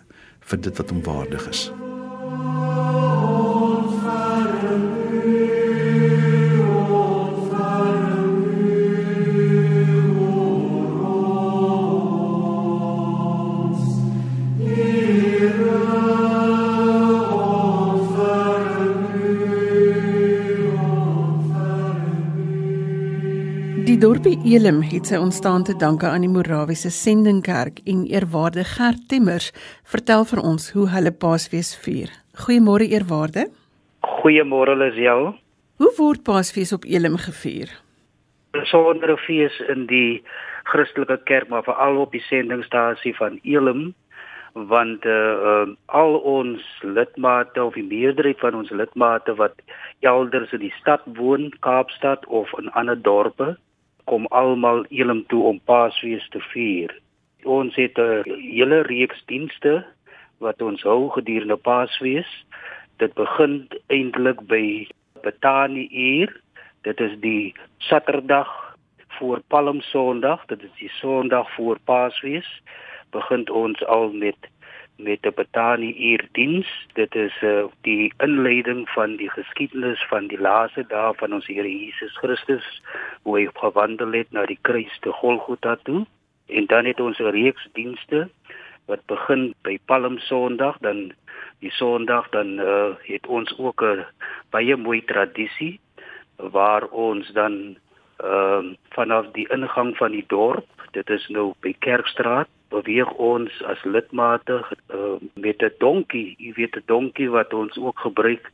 vir 0.50 0.66
dit 0.66 0.82
wat 0.82 0.90
hom 0.90 1.04
waardig 1.06 1.50
is. 1.50 1.70
Elim 24.48 24.80
het 24.88 25.10
sy 25.10 25.18
ontstaan 25.20 25.66
te 25.68 25.74
danke 25.76 26.08
aan 26.08 26.24
die 26.24 26.32
Morawiese 26.32 26.90
Sendingkerk 26.96 27.82
en 27.84 28.06
eerwaarde 28.08 28.64
Gert 28.64 29.02
Timmers 29.12 29.50
vertel 29.84 30.24
vir 30.30 30.40
ons 30.40 30.70
hoe 30.72 30.86
hulle 30.94 31.12
Paasfees 31.12 31.74
vier. 31.84 32.14
Goeiemôre 32.40 32.88
eerwaarde. 32.88 33.50
Goeiemôre 34.22 34.78
Lisel. 34.80 35.34
Hoe 35.84 35.92
word 35.98 36.24
Paasfees 36.24 36.72
op 36.72 36.88
Elim 36.88 37.18
gevier? 37.18 37.68
'n 37.68 38.62
Besondere 38.62 39.18
fees 39.18 39.60
in 39.68 39.86
die 39.88 40.24
Christelike 40.64 41.20
kerk, 41.26 41.50
maar 41.50 41.64
veral 41.64 41.98
op 41.98 42.12
die 42.12 42.24
sendingstasie 42.32 43.16
van 43.16 43.40
Elim 43.44 43.94
want 44.54 45.06
uh, 45.06 45.14
uh 45.52 45.68
al 45.86 46.16
ons 46.16 46.62
lidmate 46.82 47.64
of 47.64 47.74
die 47.74 47.84
meerderheid 47.84 48.40
van 48.40 48.56
ons 48.56 48.70
lidmate 48.70 49.36
wat 49.36 49.56
elders 50.00 50.52
in 50.52 50.60
die 50.60 50.74
stad 50.80 51.02
woon, 51.06 51.54
Kaapstad 51.60 52.26
of 52.26 52.52
in 52.58 52.72
ander 52.72 53.02
dorpe, 53.02 53.58
kom 54.10 54.26
almal 54.34 54.86
Elim 54.90 55.22
toe 55.30 55.44
om 55.52 55.60
Paasfees 55.70 56.26
te 56.34 56.42
vier. 56.52 56.94
Ons 57.46 57.76
het 57.76 57.98
'n 57.98 58.24
hele 58.26 58.82
reeks 58.82 59.22
dienste 59.26 59.86
wat 60.40 60.62
ons 60.62 60.82
hou 60.84 61.10
gedurende 61.10 61.58
Paasfees. 61.58 62.30
Dit 62.98 63.14
begin 63.14 63.68
eintlik 63.88 64.40
by 64.48 64.88
Betani 65.22 65.88
uur. 65.92 66.42
Dit 66.82 67.00
is 67.00 67.20
die 67.20 67.54
Saterdag 67.78 68.78
voor 69.08 69.42
Palm 69.48 69.82
Sondag, 69.82 70.46
dit 70.46 70.64
is 70.64 70.76
die 70.80 70.90
Sondag 70.90 71.52
voor 71.56 71.78
Paasfees. 71.84 72.62
Begin 73.12 73.50
ons 73.50 73.86
al 73.86 74.12
met 74.12 74.38
met 75.00 75.22
die 75.24 75.32
Betani 75.32 75.90
uur 76.12 76.28
diens. 76.32 76.68
Dit 76.94 77.16
is 77.16 77.36
uh, 77.42 77.66
die 77.88 78.14
inleiding 78.18 78.90
van 78.90 79.16
die 79.16 79.30
geskiedenis 79.30 80.04
van 80.12 80.28
die 80.28 80.40
laaste 80.40 80.84
dae 80.92 81.14
van 81.22 81.34
ons 81.34 81.48
Here 81.48 81.70
Jesus 81.70 82.18
Christus, 82.20 82.68
hoe 83.24 83.38
hy 83.38 83.46
gewandel 83.62 84.18
het 84.20 84.32
na 84.36 84.46
die 84.50 84.60
kruis 84.62 85.00
te 85.06 85.14
Golgotha 85.22 85.78
toe. 85.88 86.04
En 86.48 86.68
dan 86.68 86.86
het 86.86 87.00
ons 87.00 87.20
'n 87.20 87.32
reeks 87.36 87.68
dienste 87.74 88.28
wat 88.86 89.06
begin 89.06 89.54
by 89.64 89.78
Palm 89.86 90.18
Sondag, 90.20 90.78
dan 90.82 91.12
die 91.60 91.72
Sondag 91.72 92.30
dan 92.30 92.60
uh, 92.60 92.96
het 93.06 93.28
ons 93.28 93.54
ook 93.58 93.84
'n 93.84 94.06
baie 94.50 94.76
mooi 94.76 95.02
tradisie 95.06 95.80
waar 96.36 96.88
ons 96.88 97.32
dan 97.32 97.78
ehm 98.20 98.66
uh, 98.66 98.76
vanaf 98.90 99.32
die 99.32 99.48
ingang 99.48 99.98
van 99.98 100.12
die 100.12 100.26
dorp, 100.28 100.68
dit 100.92 101.10
is 101.10 101.28
nou 101.28 101.54
by 101.62 101.76
Kerkstraat 101.80 102.50
beweeg 102.70 103.12
ons 103.12 103.64
as 103.64 103.84
lidmate 103.84 104.62
met 105.34 105.62
'n 105.62 105.74
donkie, 105.78 106.36
jy 106.38 106.54
weet 106.54 106.76
'n 106.76 106.84
donkie 106.86 107.30
wat 107.30 107.54
ons 107.54 107.78
ook 107.78 108.00
gebruik 108.00 108.52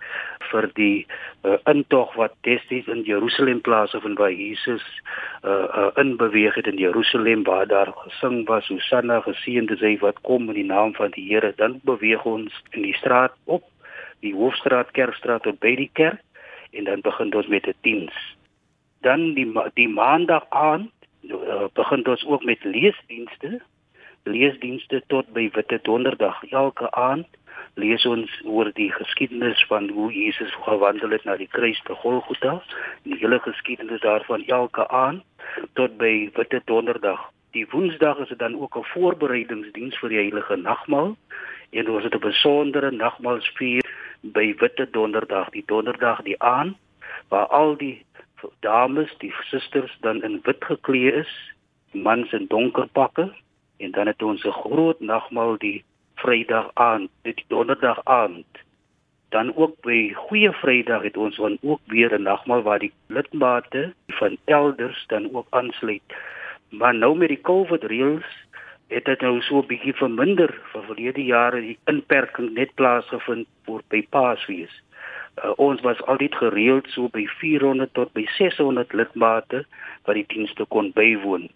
vir 0.52 0.70
die 0.74 1.06
uh, 1.44 1.58
intog 1.66 2.14
wat 2.14 2.34
destyds 2.42 2.88
in 2.88 3.02
Jerusalem 3.04 3.62
plaasgevind 3.62 4.18
waar 4.18 4.32
Jesus 4.32 4.84
uh, 5.44 5.52
uh, 5.52 5.90
in 5.96 6.18
beweeg 6.18 6.56
het 6.56 6.68
in 6.68 6.78
Jerusalem 6.78 7.44
waar 7.44 7.68
daar 7.68 7.92
gesing 7.96 8.48
was 8.48 8.68
Hosanna 8.68 9.20
geseënd 9.20 9.72
is 9.72 9.80
hy 9.80 9.98
wat 9.98 10.22
kom 10.22 10.50
in 10.50 10.56
die 10.56 10.72
naam 10.72 10.94
van 10.94 11.12
die 11.12 11.28
Here. 11.30 11.54
Dan 11.56 11.80
beweeg 11.84 12.26
ons 12.26 12.62
in 12.70 12.82
die 12.82 12.96
straat 12.96 13.34
op 13.44 13.64
die 14.20 14.34
hoofstraat 14.34 14.92
kerkstraat 14.92 15.44
tot 15.44 15.60
by 15.60 15.76
die 15.76 15.90
kerk 15.94 16.22
en 16.72 16.84
dan 16.84 17.02
begin 17.02 17.36
ons 17.36 17.48
met 17.48 17.68
'n 17.68 17.78
diens. 17.82 18.16
Dan 19.02 19.34
die 19.34 19.52
die 19.74 19.90
maandag 19.90 20.46
aand 20.50 20.92
uh, 21.30 21.68
begin 21.74 22.08
ons 22.08 22.26
ook 22.26 22.44
met 22.44 22.64
leesdienste 22.64 23.62
leesdienste 24.26 25.04
tot 25.08 25.28
by 25.34 25.50
Witte 25.54 25.80
Donderdag. 25.84 26.44
Elke 26.50 26.90
aand 26.92 27.28
lees 27.76 28.06
ons 28.06 28.32
oor 28.44 28.72
die 28.74 28.90
geskiedenis 28.92 29.62
van 29.70 29.90
hoe 29.90 30.12
Jesus 30.14 30.54
gewandel 30.66 31.14
het 31.16 31.24
na 31.28 31.36
die 31.38 31.50
kruis 31.52 31.82
te 31.86 31.96
Golgotha. 32.02 32.58
Die 33.04 33.18
hele 33.22 33.40
geskiedenis 33.40 34.02
daarvan 34.02 34.46
elke 34.48 34.88
aand 34.88 35.24
tot 35.74 35.98
by 36.02 36.30
Witte 36.36 36.62
Donderdag. 36.66 37.30
Die 37.56 37.68
Woensdag 37.72 38.18
is 38.24 38.34
dit 38.34 38.40
dan 38.40 38.58
ook 38.60 38.78
'n 38.78 38.90
voorbereidingsdiens 38.94 39.98
vir 40.00 40.10
die 40.10 40.18
heilige 40.18 40.56
nagmaal 40.56 41.16
en 41.72 41.90
ons 41.90 42.04
het 42.04 42.16
'n 42.16 42.20
besondere 42.20 42.92
nagmaalsvier 42.92 43.84
by 44.22 44.56
Witte 44.58 44.88
Donderdag, 44.92 45.50
die 45.50 45.64
Donderdag 45.66 46.22
die 46.24 46.42
aand 46.42 46.78
waar 47.30 47.48
al 47.48 47.78
die 47.78 48.06
dames, 48.60 49.18
die 49.18 49.34
susters 49.50 49.98
dan 50.02 50.24
in 50.24 50.40
wit 50.44 50.64
geklee 50.66 51.12
is, 51.12 51.54
mans 51.92 52.32
in 52.32 52.46
donker 52.48 52.88
pakke 52.88 53.34
en 53.78 53.92
dan 53.92 54.08
het 54.08 54.24
ons 54.24 54.44
'n 54.44 54.52
groot 54.52 55.00
nagmaal 55.00 55.58
die 55.58 55.84
Vrydag 56.16 56.70
aand, 56.74 57.10
dit 57.22 57.44
Donderdag 57.48 58.00
aand. 58.04 58.46
Dan 59.30 59.56
ook 59.56 59.82
by 59.82 60.14
Goeie 60.14 60.52
Vrydag 60.52 61.02
het 61.02 61.18
ons 61.18 61.36
dan 61.36 61.58
ook 61.62 61.82
weer 61.86 62.14
'n 62.14 62.22
nagmaal 62.22 62.62
waar 62.62 62.80
die 62.80 62.94
lidmate 63.08 63.94
van 64.08 64.38
elders 64.46 65.04
dan 65.08 65.36
ook 65.36 65.48
aansluit. 65.50 66.16
Maar 66.70 66.96
nou 66.96 67.18
met 67.18 67.28
die 67.28 67.42
COVID 67.42 67.84
reëls 67.84 68.46
het 68.88 69.06
dit 69.06 69.22
nou 69.22 69.42
so 69.42 69.58
'n 69.58 69.68
bietjie 69.68 69.94
verminder 69.94 70.62
vir 70.72 70.84
verlede 70.84 71.24
jare 71.24 71.62
die 71.62 71.78
inperking 71.86 72.54
net 72.54 72.74
plaasgevind 72.76 73.48
vir 73.66 73.82
by 73.90 74.08
Paasfees. 74.10 74.82
Uh, 75.44 75.52
ons 75.56 75.82
was 75.82 76.02
altyd 76.02 76.36
gereeld 76.36 76.88
so 76.90 77.08
by 77.08 77.26
400 77.28 77.94
tot 77.94 78.14
by 78.14 78.26
600 78.38 78.94
lidmate 78.94 79.66
wat 80.04 80.16
die 80.16 80.28
dienste 80.28 80.66
kon 80.66 80.92
bywoon. 80.96 81.50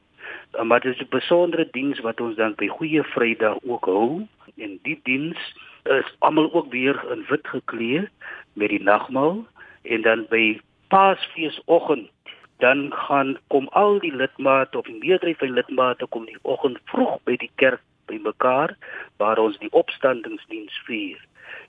Uh, 0.53 0.61
maar 0.63 0.79
dit 0.79 0.93
is 0.93 1.01
'n 1.01 1.09
besondere 1.09 1.67
diens 1.71 1.99
wat 1.99 2.21
ons 2.21 2.35
dan 2.35 2.55
by 2.55 2.67
Goeie 2.67 3.03
Vrydag 3.03 3.57
ook 3.63 3.85
hou. 3.85 4.27
En 4.57 4.79
die 4.81 4.99
diens 5.03 5.37
is 5.83 6.15
almal 6.19 6.53
ook 6.53 6.71
weer 6.71 7.11
in 7.11 7.25
wit 7.27 7.47
geklee 7.47 8.07
met 8.53 8.69
die 8.69 8.83
nagmaal. 8.83 9.45
En 9.81 10.01
dan 10.01 10.25
by 10.29 10.59
Paasfeesoggend 10.87 12.09
dan 12.57 12.93
gaan 12.93 13.37
kom 13.47 13.67
al 13.67 13.99
die 13.99 14.15
lidmate 14.15 14.77
of 14.77 14.85
die 14.85 14.97
meerderheid 14.99 15.37
van 15.37 15.47
die 15.47 15.55
lidmate 15.55 16.05
kom 16.05 16.25
die 16.25 16.39
oggend 16.41 16.79
vroeg 16.85 17.19
by 17.23 17.35
die 17.35 17.51
kerk 17.55 17.81
bymekaar 18.05 18.75
waar 19.17 19.37
ons 19.37 19.57
die 19.57 19.71
opstandingsdiens 19.71 20.81
vier. 20.85 21.19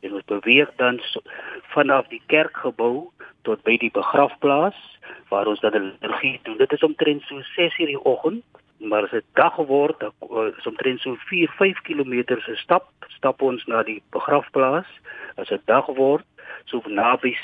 En 0.00 0.14
ons 0.14 0.24
beweeg 0.24 0.72
dan 0.76 0.98
so, 1.12 1.20
vanaf 1.74 2.08
die 2.08 2.22
kerkgebou 2.26 3.10
tot 3.42 3.62
by 3.62 3.76
die 3.76 3.92
begrafplaas 3.94 4.76
waar 5.28 5.46
ons 5.46 5.60
dan 5.60 5.74
'n 5.74 5.92
liturgie 5.92 6.40
doen. 6.42 6.56
Dit 6.56 6.72
is 6.72 6.82
omtrent 6.82 7.22
so 7.22 7.40
6:00 7.56 7.78
in 7.78 7.86
die 7.86 8.04
oggend 8.04 8.44
maar 8.80 9.02
as 9.02 9.10
dit 9.10 9.24
dag 9.38 9.56
word, 9.56 10.00
dan 10.00 10.12
eh, 10.20 10.58
is 10.58 10.66
omtrent 10.66 11.00
so 11.00 11.14
4, 11.28 11.48
5 11.58 11.80
km 11.82 12.40
se 12.40 12.56
stap, 12.56 12.88
stap 13.08 13.42
ons 13.42 13.64
na 13.68 13.82
die 13.82 14.02
begrafplaas. 14.10 14.88
As 15.36 15.48
dit 15.48 15.66
dag 15.68 15.86
word, 15.96 16.24
so 16.64 16.80
naby 16.86 17.34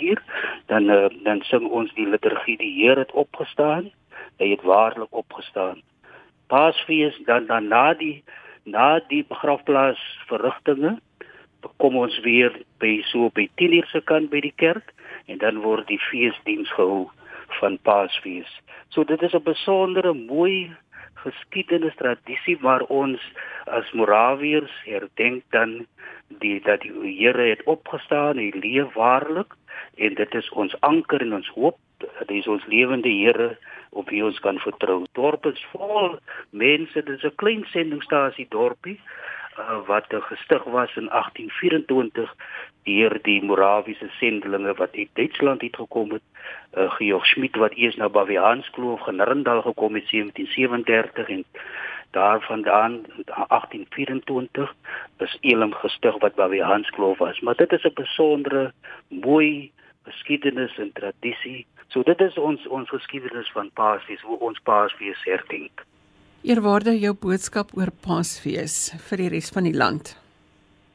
hier, 0.00 0.22
dan 0.66 0.90
uh, 0.90 1.08
dan 1.24 1.42
sing 1.46 1.66
ons 1.68 1.92
die 1.94 2.08
liturgie, 2.08 2.56
die 2.58 2.72
Here 2.78 2.98
het 2.98 3.12
opgestaan. 3.12 3.90
Hy 4.40 4.50
het 4.54 4.62
waarlik 4.64 5.12
opgestaan. 5.12 5.82
Paasfees 6.48 7.18
dan 7.26 7.46
dan 7.46 7.68
na 7.68 7.92
die 7.94 8.22
na 8.64 9.00
die 9.08 9.24
begrafplaas 9.28 10.00
verrigtinge 10.28 10.98
kom 11.76 11.96
ons 11.96 12.16
weer 12.24 12.52
by 12.80 13.00
so 13.08 13.30
by 13.36 13.46
10 13.60 13.76
uur 13.78 13.88
se 13.92 14.00
kant 14.08 14.30
by 14.32 14.40
die 14.44 14.54
kerk 14.56 14.92
en 15.28 15.40
dan 15.40 15.60
word 15.64 15.86
die 15.88 16.00
feesdiens 16.10 16.72
gehou 16.76 17.08
van 17.58 17.78
Paasfees. 17.82 18.60
So 18.88 19.04
dit 19.04 19.22
is 19.22 19.34
'n 19.34 19.42
besondere 19.42 20.12
mooi 20.12 20.76
geskiedenis 21.14 21.94
tradisie 21.94 22.56
maar 22.60 22.82
ons 22.82 23.20
as 23.66 23.92
Morawiërs 23.92 24.72
herdenk 24.84 25.42
dan 25.50 25.86
die 26.28 26.60
dat 26.60 26.80
die 26.80 26.92
Here 27.18 27.42
het 27.42 27.62
opgestaan 27.64 28.38
en 28.38 28.58
leef 28.58 28.92
waarlik 28.92 29.54
en 29.96 30.14
dit 30.14 30.34
is 30.34 30.50
ons 30.50 30.80
anker 30.80 31.20
en 31.20 31.34
ons 31.34 31.48
hoop 31.48 31.78
dit 32.00 32.30
is 32.30 32.46
ons 32.46 32.66
lewende 32.66 33.08
Here 33.08 33.58
op 33.90 34.08
wie 34.08 34.24
ons 34.24 34.38
kan 34.40 34.58
vertrou. 34.58 35.04
Dorp 35.18 35.46
is 35.46 35.66
vol 35.72 36.18
mense, 36.50 37.02
dit 37.02 37.16
is 37.16 37.24
'n 37.24 37.34
klein 37.42 37.64
sendingstasie 37.72 38.46
dorpie 38.48 39.00
uh, 39.60 39.86
wat 39.86 40.06
gestig 40.08 40.64
was 40.64 40.96
in 40.96 41.08
1824 41.08 42.34
deur 42.84 43.18
die 43.22 43.42
Morawiese 43.44 44.08
sendelinge 44.18 44.74
wat 44.74 44.94
uit 44.94 45.08
Duitsland 45.12 45.60
het 45.60 45.76
gekom 45.76 46.10
het. 46.10 46.22
Uh, 46.74 46.90
Georg 46.90 47.26
Schmidt 47.26 47.56
wat 47.56 47.74
eers 47.74 47.96
na 47.96 48.08
Baviaanskloof 48.08 49.06
in 49.06 49.20
Rindal 49.20 49.62
gekom 49.62 49.94
het 49.94 50.12
in 50.12 50.30
1737 50.34 51.28
en 51.28 51.44
daarvandaan 52.10 53.04
1824 53.24 54.74
is 55.18 55.38
Elim 55.40 55.72
gestig 55.72 56.18
wat 56.18 56.34
Baviaanskloof 56.34 57.18
was. 57.18 57.40
Maar 57.40 57.56
dit 57.56 57.72
is 57.72 57.84
'n 57.84 57.94
besondere 57.94 58.72
mooi 59.08 59.70
geskiedenis 60.02 60.78
en 60.78 60.92
tradisie. 60.92 61.66
So 61.88 62.02
dit 62.02 62.20
is 62.20 62.38
ons 62.38 62.66
ons 62.66 62.88
geskiedenis 62.88 63.50
van 63.50 63.70
Paasfees, 63.74 64.20
hoe 64.20 64.38
ons 64.38 64.60
Paasfees 64.62 65.24
herdenk. 65.24 65.84
Eerwaarde 66.40 66.94
jou 66.96 67.10
boodskap 67.20 67.74
oor 67.76 67.90
Paasfees 68.00 68.94
vir 69.10 69.20
die 69.20 69.28
res 69.34 69.50
van 69.52 69.66
die 69.68 69.74
land. 69.76 70.14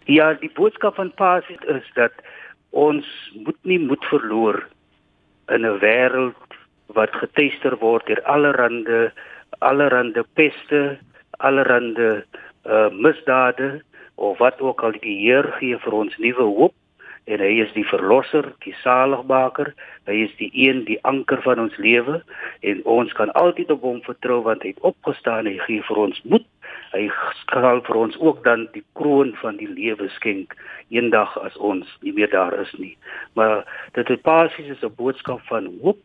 Ja, 0.10 0.32
die 0.42 0.50
boodskap 0.58 0.96
van 0.98 1.12
Paasfees 1.20 1.62
is 1.70 1.86
dat 1.94 2.18
ons 2.74 3.06
moet 3.46 3.60
nie 3.62 3.78
moed 3.78 4.02
verloor 4.10 4.58
in 5.54 5.62
'n 5.62 5.78
wêreld 5.84 6.58
wat 6.98 7.14
getuister 7.22 7.78
word 7.78 8.08
deur 8.08 8.22
allerlei 8.26 9.12
allerlei 9.60 10.24
peste, 10.34 10.98
allerlei 11.38 11.94
uh, 11.94 12.90
misdade 12.90 13.84
of 14.16 14.38
wat 14.38 14.62
ook 14.62 14.82
al 14.82 14.98
die 14.98 15.18
Heer 15.30 15.54
gee 15.60 15.78
vir 15.78 15.94
ons 15.94 16.18
nuwe 16.18 16.42
hoop 16.58 16.74
en 17.26 17.42
hy 17.42 17.54
is 17.64 17.72
die 17.74 17.86
verlosser, 17.90 18.52
die 18.66 18.74
saligmaker, 18.84 19.72
hy 20.06 20.18
is 20.28 20.34
die 20.38 20.52
een 20.54 20.84
die 20.86 21.00
anker 21.10 21.42
van 21.42 21.60
ons 21.64 21.78
lewe 21.82 22.20
en 22.62 22.84
ons 22.86 23.14
kan 23.18 23.32
altyd 23.40 23.72
op 23.74 23.86
hom 23.88 24.02
vertrou 24.06 24.44
want 24.46 24.66
hy 24.66 24.76
het 24.76 24.86
opgestaan 24.86 25.50
hy 25.50 25.58
gee 25.66 25.82
vir 25.88 26.02
ons 26.06 26.22
moed. 26.30 26.46
Hy 26.94 27.08
sal 27.50 27.82
vir 27.88 27.98
ons 28.00 28.16
ook 28.22 28.44
dan 28.46 28.68
die 28.76 28.86
kroon 29.00 29.34
van 29.42 29.58
die 29.58 29.70
lewe 29.72 30.08
skenk 30.16 30.54
eendag 30.94 31.34
as 31.42 31.58
ons 31.58 31.90
nie 32.06 32.14
meer 32.16 32.30
daar 32.32 32.54
is 32.62 32.72
nie. 32.78 32.94
Maar 33.34 33.66
dit 33.98 34.10
is 34.10 34.22
basies 34.22 34.84
'n 34.84 34.96
boodskap 34.96 35.42
van 35.50 35.72
hoop, 35.82 36.00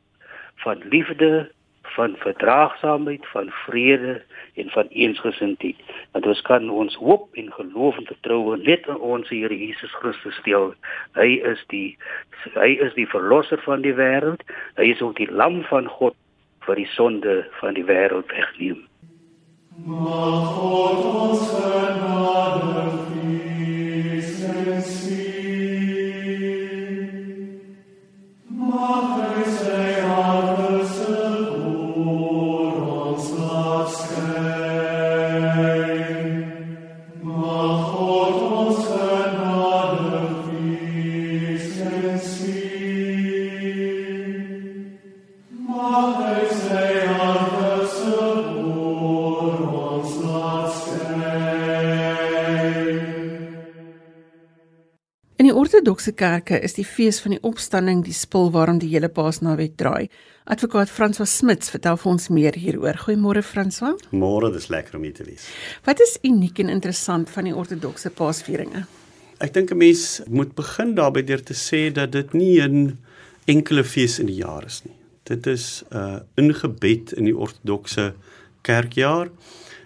van 0.64 0.82
liefde, 0.88 1.50
van 1.96 2.16
verdraagsaamheid, 2.16 3.26
van 3.32 3.50
vrede 3.50 4.22
en 4.54 4.70
van 4.70 4.86
eensgesindheid. 4.90 5.76
Want 6.12 6.26
ons 6.26 6.42
kan 6.42 6.70
ons 6.70 6.94
hoop 6.94 7.28
en 7.32 7.52
geloof 7.52 7.98
en 7.98 8.06
vertroue 8.06 8.56
net 8.56 8.86
in 8.86 8.98
ons 8.98 9.28
Here 9.28 9.58
Jesus 9.58 9.92
Christus 10.00 10.36
stel. 10.42 10.72
Hy 11.18 11.40
is 11.52 11.62
die 11.72 11.96
hy 12.54 12.72
is 12.80 12.94
die 12.96 13.08
verlosser 13.08 13.60
van 13.66 13.84
die 13.86 13.94
wêreld. 13.94 14.42
Hy 14.80 14.90
is 14.94 15.02
ook 15.04 15.16
die 15.20 15.30
lam 15.30 15.62
van 15.68 15.88
God 15.88 16.16
wat 16.66 16.76
die 16.76 16.90
sonde 16.96 17.42
van 17.60 17.74
die 17.74 17.84
wêreld 17.84 18.30
wegneem. 18.32 18.84
Mag 19.86 20.52
God 20.56 21.04
ons 21.04 21.46
genade 21.56 23.19
ortodokse 55.60 56.12
kerke 56.16 56.56
is 56.64 56.76
die 56.78 56.86
fees 56.86 57.18
van 57.20 57.34
die 57.34 57.40
opstanding 57.44 58.00
die 58.06 58.14
spul 58.16 58.48
waarom 58.54 58.78
die 58.80 58.88
hele 58.92 59.10
Paasnaweek 59.12 59.74
draai. 59.80 60.08
Advokaat 60.50 60.88
François 60.92 61.28
Smits 61.28 61.72
vertel 61.74 61.98
vir 62.00 62.10
ons 62.10 62.28
meer 62.32 62.56
hieroor. 62.56 62.96
Goeiemôre 63.04 63.42
François. 63.44 63.98
Môre, 64.16 64.48
dis 64.54 64.70
lekker 64.72 64.96
om 64.96 65.04
hier 65.04 65.16
te 65.18 65.26
wees. 65.26 65.44
Wat 65.84 66.00
is 66.00 66.16
uniek 66.24 66.62
en 66.62 66.72
interessant 66.72 67.28
van 67.34 67.50
die 67.50 67.54
ortodokse 67.56 68.12
Paasvieringe? 68.16 68.86
Ek 69.40 69.52
dink 69.52 69.72
'n 69.72 69.78
mens 69.78 70.22
moet 70.28 70.54
begin 70.54 70.94
daarby 70.94 71.24
deur 71.24 71.42
te 71.42 71.54
sê 71.54 71.92
dat 71.92 72.12
dit 72.12 72.32
nie 72.32 72.60
'n 72.60 72.98
enkele 73.46 73.84
fees 73.84 74.18
in 74.18 74.26
die 74.26 74.40
jaar 74.40 74.64
is 74.64 74.82
nie. 74.84 74.96
Dit 75.24 75.46
is 75.46 75.84
'n 75.90 75.96
uh, 75.96 76.20
ingebed 76.36 77.12
in 77.12 77.24
die 77.24 77.36
ortodokse 77.36 78.14
kerkjaar 78.62 79.28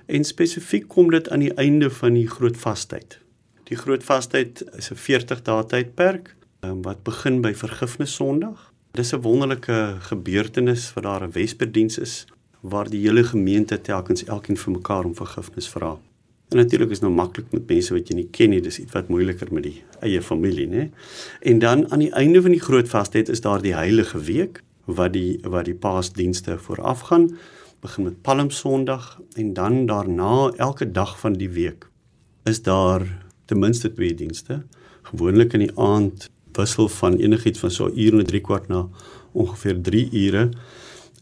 en 0.06 0.24
spesifiek 0.24 0.88
kom 0.88 1.10
dit 1.10 1.28
aan 1.30 1.40
die 1.40 1.54
einde 1.56 1.90
van 1.90 2.14
die 2.14 2.28
groot 2.28 2.56
vastyd. 2.56 3.23
Die 3.64 3.76
groot 3.80 4.04
vastyd 4.04 4.60
is 4.76 4.90
'n 4.90 4.96
40 4.96 5.42
dae 5.42 5.64
tydperk 5.64 6.34
um, 6.60 6.82
wat 6.82 7.02
begin 7.02 7.40
by 7.40 7.54
vergifnis 7.54 8.14
Sondag. 8.14 8.72
Dis 8.92 9.12
'n 9.14 9.22
wonderlike 9.24 9.96
gebeurtenis 10.00 10.92
wat 10.92 11.04
daar 11.04 11.24
'n 11.24 11.32
Vesperdiens 11.32 11.98
is 11.98 12.26
waar 12.60 12.90
die 12.90 13.00
hele 13.00 13.24
gemeente 13.24 13.80
telkens 13.80 14.24
elkeen 14.24 14.56
vir 14.56 14.72
mekaar 14.72 15.04
om 15.04 15.14
vergifnis 15.14 15.68
vra. 15.68 15.96
En 16.48 16.56
natuurlik 16.56 16.90
is 16.90 17.00
nou 17.00 17.12
maklik 17.12 17.52
met 17.52 17.66
mense 17.66 17.94
wat 17.94 18.08
jy 18.08 18.14
nie 18.14 18.28
ken 18.30 18.50
nie, 18.50 18.60
dis 18.60 18.78
iets 18.78 18.92
wat 18.92 19.08
moeiliker 19.08 19.52
met 19.52 19.62
die 19.62 19.82
eie 20.00 20.22
familie, 20.22 20.66
né? 20.66 20.90
En 21.40 21.58
dan 21.58 21.90
aan 21.90 21.98
die 21.98 22.12
einde 22.12 22.42
van 22.42 22.50
die 22.50 22.60
groot 22.60 22.88
vastyd 22.88 23.28
is 23.28 23.40
daar 23.40 23.62
die 23.62 23.74
heilige 23.74 24.18
week 24.18 24.62
wat 24.84 25.12
die 25.12 25.38
wat 25.42 25.64
die 25.64 25.74
Paasdienste 25.74 26.58
voorafgaan, 26.58 27.38
begin 27.80 28.04
met 28.04 28.22
Palm 28.22 28.50
Sondag 28.50 29.20
en 29.36 29.52
dan 29.52 29.86
daarna 29.86 30.52
elke 30.56 30.92
dag 30.92 31.18
van 31.20 31.32
die 31.32 31.50
week 31.50 31.88
is 32.44 32.62
daar 32.62 33.23
ten 33.44 33.58
minste 33.58 33.92
twee 33.92 34.14
dienste. 34.14 34.62
Gewoonlik 35.02 35.52
in 35.52 35.66
die 35.66 35.74
aand 35.78 36.30
wissel 36.54 36.88
van 36.88 37.16
enigiets 37.16 37.58
van 37.58 37.70
so 37.70 37.86
'n 37.86 37.98
uur 37.98 38.18
en 38.18 38.26
3 38.26 38.40
kwart 38.40 38.68
na 38.68 38.88
ongeveer 39.32 39.80
3 39.80 40.08
ure. 40.12 40.48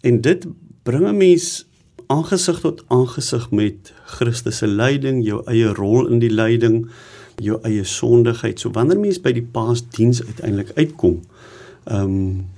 En 0.00 0.20
dit 0.20 0.46
bring 0.82 1.06
'n 1.08 1.16
mens 1.16 1.66
aangesig 2.06 2.60
tot 2.60 2.84
aangesig 2.88 3.50
met 3.50 3.92
Christus 4.04 4.56
se 4.56 4.66
lyding, 4.66 5.24
jou 5.24 5.42
eie 5.46 5.74
rol 5.74 6.08
in 6.08 6.18
die 6.18 6.30
lyding, 6.30 6.90
jou 7.36 7.58
eie 7.62 7.84
sondigheid. 7.84 8.60
So 8.60 8.70
wanneer 8.70 9.00
mens 9.00 9.20
by 9.20 9.32
die 9.32 9.46
Paasdiens 9.52 10.24
uiteindelik 10.24 10.72
uitkom, 10.74 11.22
ehm 11.84 12.02
um, 12.02 12.50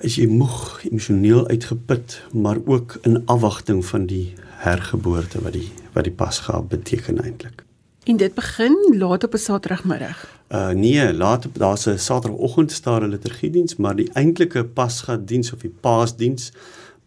is 0.00 0.16
jy 0.18 0.26
moeg, 0.26 0.82
emosioneel 0.84 1.46
uitgeput, 1.48 2.22
maar 2.32 2.58
ook 2.64 2.98
in 3.02 3.22
afwagting 3.26 3.84
van 3.86 4.06
die 4.06 4.34
hergeboorte 4.64 5.40
wat 5.42 5.52
die 5.52 5.68
wat 5.92 6.04
die 6.04 6.12
Pasga 6.12 6.60
beteken 6.62 7.22
eintlik. 7.22 7.64
En 8.02 8.16
dit 8.16 8.34
begin 8.34 8.94
laat 8.98 9.24
op 9.24 9.32
'n 9.32 9.36
Saterdagmiddag. 9.36 10.40
Uh 10.48 10.70
nee, 10.70 11.14
laat 11.14 11.46
daar's 11.52 11.86
'n 11.86 11.98
Saterdagoggend 11.98 12.72
staar 12.72 13.02
'n 13.02 13.08
liturgiediens, 13.08 13.76
maar 13.76 13.96
die 13.96 14.10
eintlike 14.12 14.64
Pasga 14.64 15.16
diens 15.16 15.52
of 15.52 15.60
die 15.60 15.74
Paasdiens 15.80 16.52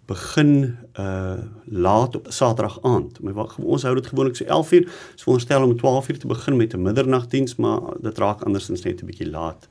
begin 0.06 0.78
uh 1.00 1.34
laat 1.66 2.16
op 2.16 2.26
Saterdag 2.30 2.82
aand. 2.82 3.20
Ons 3.60 3.84
hou 3.84 3.96
dit 3.96 4.08
gewoonlik 4.08 4.36
so 4.36 4.44
11uur. 4.44 4.84
Ons 5.12 5.24
veronderstel 5.24 5.64
om 5.64 5.78
12uur 5.78 6.18
te 6.18 6.28
begin 6.28 6.56
met 6.56 6.74
'n 6.74 6.82
middernagdiens, 6.82 7.56
maar 7.56 7.82
dit 8.02 8.18
raak 8.18 8.42
andersins 8.42 8.82
net 8.82 9.02
'n 9.02 9.06
bietjie 9.06 9.30
laat. 9.30 9.68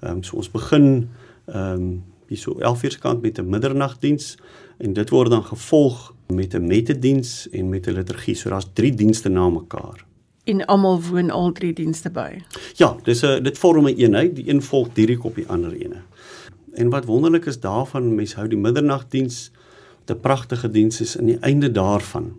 Ehm 0.00 0.12
um, 0.12 0.22
so 0.22 0.36
ons 0.36 0.50
begin 0.50 1.10
ehm 1.44 1.72
um, 1.72 2.04
hier 2.26 2.38
so 2.38 2.58
11uur 2.58 2.90
se 2.90 2.98
kant 2.98 3.22
met 3.22 3.38
'n 3.38 3.48
middernagdiens 3.48 4.36
en 4.78 4.92
dit 4.92 5.10
word 5.10 5.30
dan 5.30 5.44
gevolg 5.44 6.14
met 6.26 6.54
'n 6.54 6.66
metediens 6.66 7.48
en 7.50 7.68
met 7.68 7.86
'n 7.86 7.92
liturgie. 7.92 8.34
So 8.34 8.48
daar's 8.48 8.70
3 8.72 8.94
dienste 8.94 9.28
na 9.28 9.48
mekaar 9.48 10.04
en 10.44 10.64
almal 10.66 11.00
woon 11.02 11.30
al 11.30 11.52
drie 11.52 11.72
dienste 11.72 12.10
by. 12.10 12.42
Ja, 12.76 12.96
dis 13.04 13.22
'n 13.22 13.42
dit 13.42 13.58
vorm 13.58 13.84
'n 13.84 13.88
een 13.88 13.96
eenheid, 13.96 14.36
die 14.36 14.48
een 14.48 14.62
volg 14.62 14.88
direk 14.92 15.24
op 15.24 15.34
die 15.34 15.48
ander 15.48 15.72
ene. 15.72 16.02
En 16.74 16.90
wat 16.90 17.04
wonderlik 17.04 17.46
is 17.46 17.60
daarvan, 17.60 18.14
mense 18.14 18.36
hou 18.36 18.48
die 18.48 18.58
middernagdiens, 18.58 19.50
'n 20.06 20.20
pragtige 20.20 20.70
diens 20.70 21.00
is 21.00 21.16
in 21.16 21.26
die 21.26 21.38
einde 21.38 21.72
daarvan. 21.72 22.32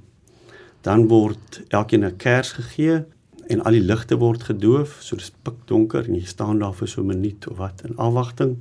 Dan 0.82 1.08
word 1.08 1.64
elkeen 1.68 2.06
'n 2.06 2.16
kers 2.18 2.52
gegee 2.52 3.04
en 3.48 3.64
al 3.64 3.72
die 3.72 3.82
ligte 3.82 4.18
word 4.18 4.44
gedoof, 4.44 4.98
so 5.00 5.16
dis 5.16 5.32
pikdonker 5.42 6.06
en 6.08 6.16
jy 6.16 6.26
staan 6.26 6.60
daar 6.60 6.74
vir 6.74 6.88
so 6.88 7.02
'n 7.02 7.06
minuut 7.06 7.48
of 7.48 7.58
wat 7.58 7.82
in 7.86 7.98
afwagting. 7.98 8.58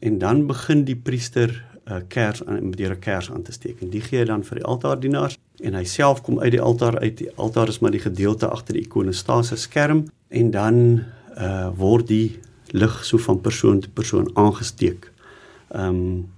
En 0.00 0.18
dan 0.18 0.46
begin 0.46 0.84
die 0.84 0.96
priester 0.96 1.64
'n 1.90 1.96
uh, 1.96 2.02
kers 2.08 2.44
aan 2.46 2.68
met 2.68 2.80
'n 2.80 2.98
kers 2.98 3.30
aan 3.30 3.42
te 3.42 3.52
steek 3.52 3.80
en 3.82 3.90
die 3.90 4.00
gee 4.00 4.18
hy 4.18 4.24
dan 4.24 4.44
vir 4.44 4.56
die 4.58 4.64
altaardienaars 4.72 5.38
en 5.60 5.74
hy 5.74 5.84
self 5.84 6.22
kom 6.22 6.40
uit 6.40 6.52
die 6.52 6.60
altaar 6.60 6.98
uit 6.98 7.16
die 7.18 7.30
altaar 7.36 7.68
is 7.68 7.78
maar 7.78 7.90
die 7.90 8.06
gedeelte 8.06 8.48
agter 8.48 8.74
die 8.74 8.84
ikonostase 8.84 9.56
skerm 9.56 10.04
en 10.28 10.50
dan 10.50 11.04
uh 11.36 11.70
word 11.76 12.06
die 12.08 12.38
lig 12.72 13.04
so 13.04 13.18
van 13.18 13.40
persoon 13.40 13.80
tot 13.80 13.94
persoon 13.94 14.30
aangesteek. 14.34 15.10
Ehm 15.68 15.88
um, 15.88 16.28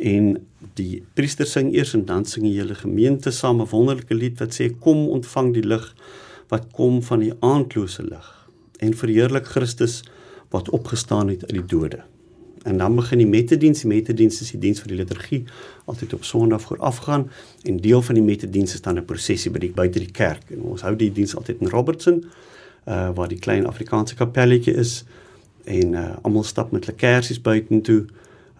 en 0.00 0.46
die 0.74 1.02
priester 1.14 1.46
sing 1.46 1.74
eers 1.74 1.92
en 1.94 2.06
dan 2.08 2.24
sing 2.24 2.46
die 2.46 2.56
hele 2.56 2.74
gemeente 2.74 3.30
saam 3.30 3.60
'n 3.60 3.68
wonderlike 3.70 4.14
lied 4.14 4.38
wat 4.40 4.54
sê 4.60 4.70
kom 4.80 5.08
ontvang 5.08 5.52
die 5.54 5.66
lig 5.66 5.94
wat 6.48 6.70
kom 6.72 7.02
van 7.02 7.20
die 7.20 7.34
aandlose 7.40 8.02
lig 8.02 8.28
en 8.78 8.94
verheerlik 8.94 9.46
Christus 9.46 10.02
wat 10.50 10.70
opgestaan 10.70 11.28
het 11.28 11.42
uit 11.42 11.58
die 11.58 11.66
dode. 11.66 12.00
En 12.62 12.76
dan 12.78 12.94
begin 12.94 13.18
die 13.18 13.26
metediens. 13.26 13.80
Die 13.80 13.88
metediens 13.88 14.40
is 14.40 14.50
die 14.50 14.60
diens 14.60 14.80
vir 14.82 14.92
die 14.92 14.98
liturgie 15.00 15.44
altyd 15.88 16.12
op 16.14 16.24
Sondag 16.24 16.60
voorafgaan 16.60 17.30
en 17.62 17.80
deel 17.80 18.02
van 18.02 18.18
die 18.18 18.24
metediens 18.24 18.74
is 18.74 18.80
dan 18.80 18.98
'n 18.98 19.04
prosesie 19.04 19.50
by 19.50 19.58
die 19.58 19.72
buite 19.72 19.98
die 19.98 20.10
kerk. 20.12 20.50
En 20.50 20.60
ons 20.62 20.82
hou 20.82 20.96
die 20.96 21.12
diens 21.12 21.36
altyd 21.36 21.60
in 21.60 21.68
Robertson 21.68 22.24
uh 22.86 23.10
waar 23.14 23.28
die 23.28 23.38
klein 23.38 23.66
Afrikaanse 23.66 24.14
kapelletjie 24.14 24.74
is 24.74 25.04
en 25.64 25.92
uh 25.92 26.16
almal 26.22 26.42
stap 26.42 26.70
met 26.70 26.84
hulle 26.84 26.96
kersies 26.96 27.40
buitentoe. 27.40 28.06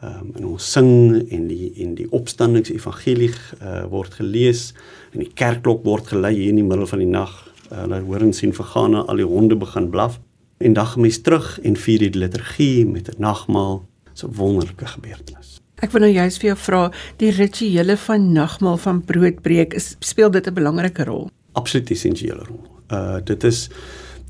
Ehm 0.02 0.20
um, 0.20 0.32
en 0.36 0.46
ons 0.46 0.72
sing 0.72 1.28
en 1.30 1.46
die 1.46 1.72
en 1.76 1.94
die 1.94 2.10
opstandingsevangelie 2.10 3.32
uh 3.62 3.84
word 3.84 4.14
gelees 4.14 4.74
en 5.12 5.18
die 5.18 5.32
kerkklok 5.34 5.84
word 5.84 6.06
gelei 6.06 6.34
hier 6.34 6.48
in 6.48 6.56
die 6.56 6.64
middel 6.64 6.86
van 6.86 6.98
die 6.98 7.08
nag. 7.08 7.52
Uh, 7.72 7.78
hulle 7.80 8.00
hoor 8.00 8.20
en 8.20 8.32
sien 8.32 8.54
vergaan 8.54 8.94
al 8.94 9.16
die 9.16 9.28
honde 9.28 9.56
begin 9.56 9.90
blaf 9.90 10.20
en 10.60 10.72
dan 10.76 10.86
gaan 10.86 11.00
mens 11.00 11.20
terug 11.24 11.60
en 11.60 11.76
vier 11.76 11.98
die 11.98 12.18
liturgie 12.18 12.86
met 12.86 13.08
'n 13.08 13.20
nagmaal. 13.20 13.88
'n 14.24 14.34
wonderlike 14.34 14.86
gebeurtenis. 14.86 15.58
Ek 15.80 15.94
wil 15.94 16.04
nou 16.04 16.12
juist 16.12 16.42
vir 16.42 16.50
jou 16.50 16.58
vra, 16.60 16.82
die 17.16 17.30
rituele 17.32 17.96
van 17.96 18.32
nagmaal 18.32 18.76
van 18.82 19.00
broodbreek, 19.04 19.74
is 19.74 19.94
speel 20.04 20.30
dit 20.30 20.46
'n 20.46 20.54
belangrike 20.54 21.04
rol? 21.04 21.30
Absoluut 21.52 21.90
essensiële 21.90 22.44
rol. 22.44 22.64
Uh 22.92 23.18
dit 23.24 23.44
is 23.44 23.70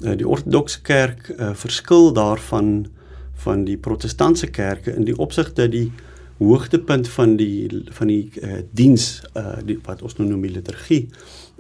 uh, 0.01 0.17
die 0.17 0.29
ortodokse 0.29 0.81
kerk 0.83 1.29
uh, 1.29 1.55
verskil 1.55 2.13
daarvan 2.13 2.87
van 3.35 3.65
die 3.65 3.77
protestantse 3.77 4.47
kerke 4.47 4.95
in 4.95 5.05
die 5.05 5.17
opsig 5.17 5.53
dat 5.53 5.71
die 5.71 5.93
hoogtepunt 6.39 7.09
van 7.09 7.37
die 7.37 7.85
van 7.91 8.07
die 8.07 8.31
uh, 8.43 8.63
diens 8.73 9.23
uh 9.37 9.59
die 9.65 9.79
wat 9.85 10.03
ons 10.03 10.17
nou 10.17 10.29
noem 10.29 10.45
liturgie 10.45 11.09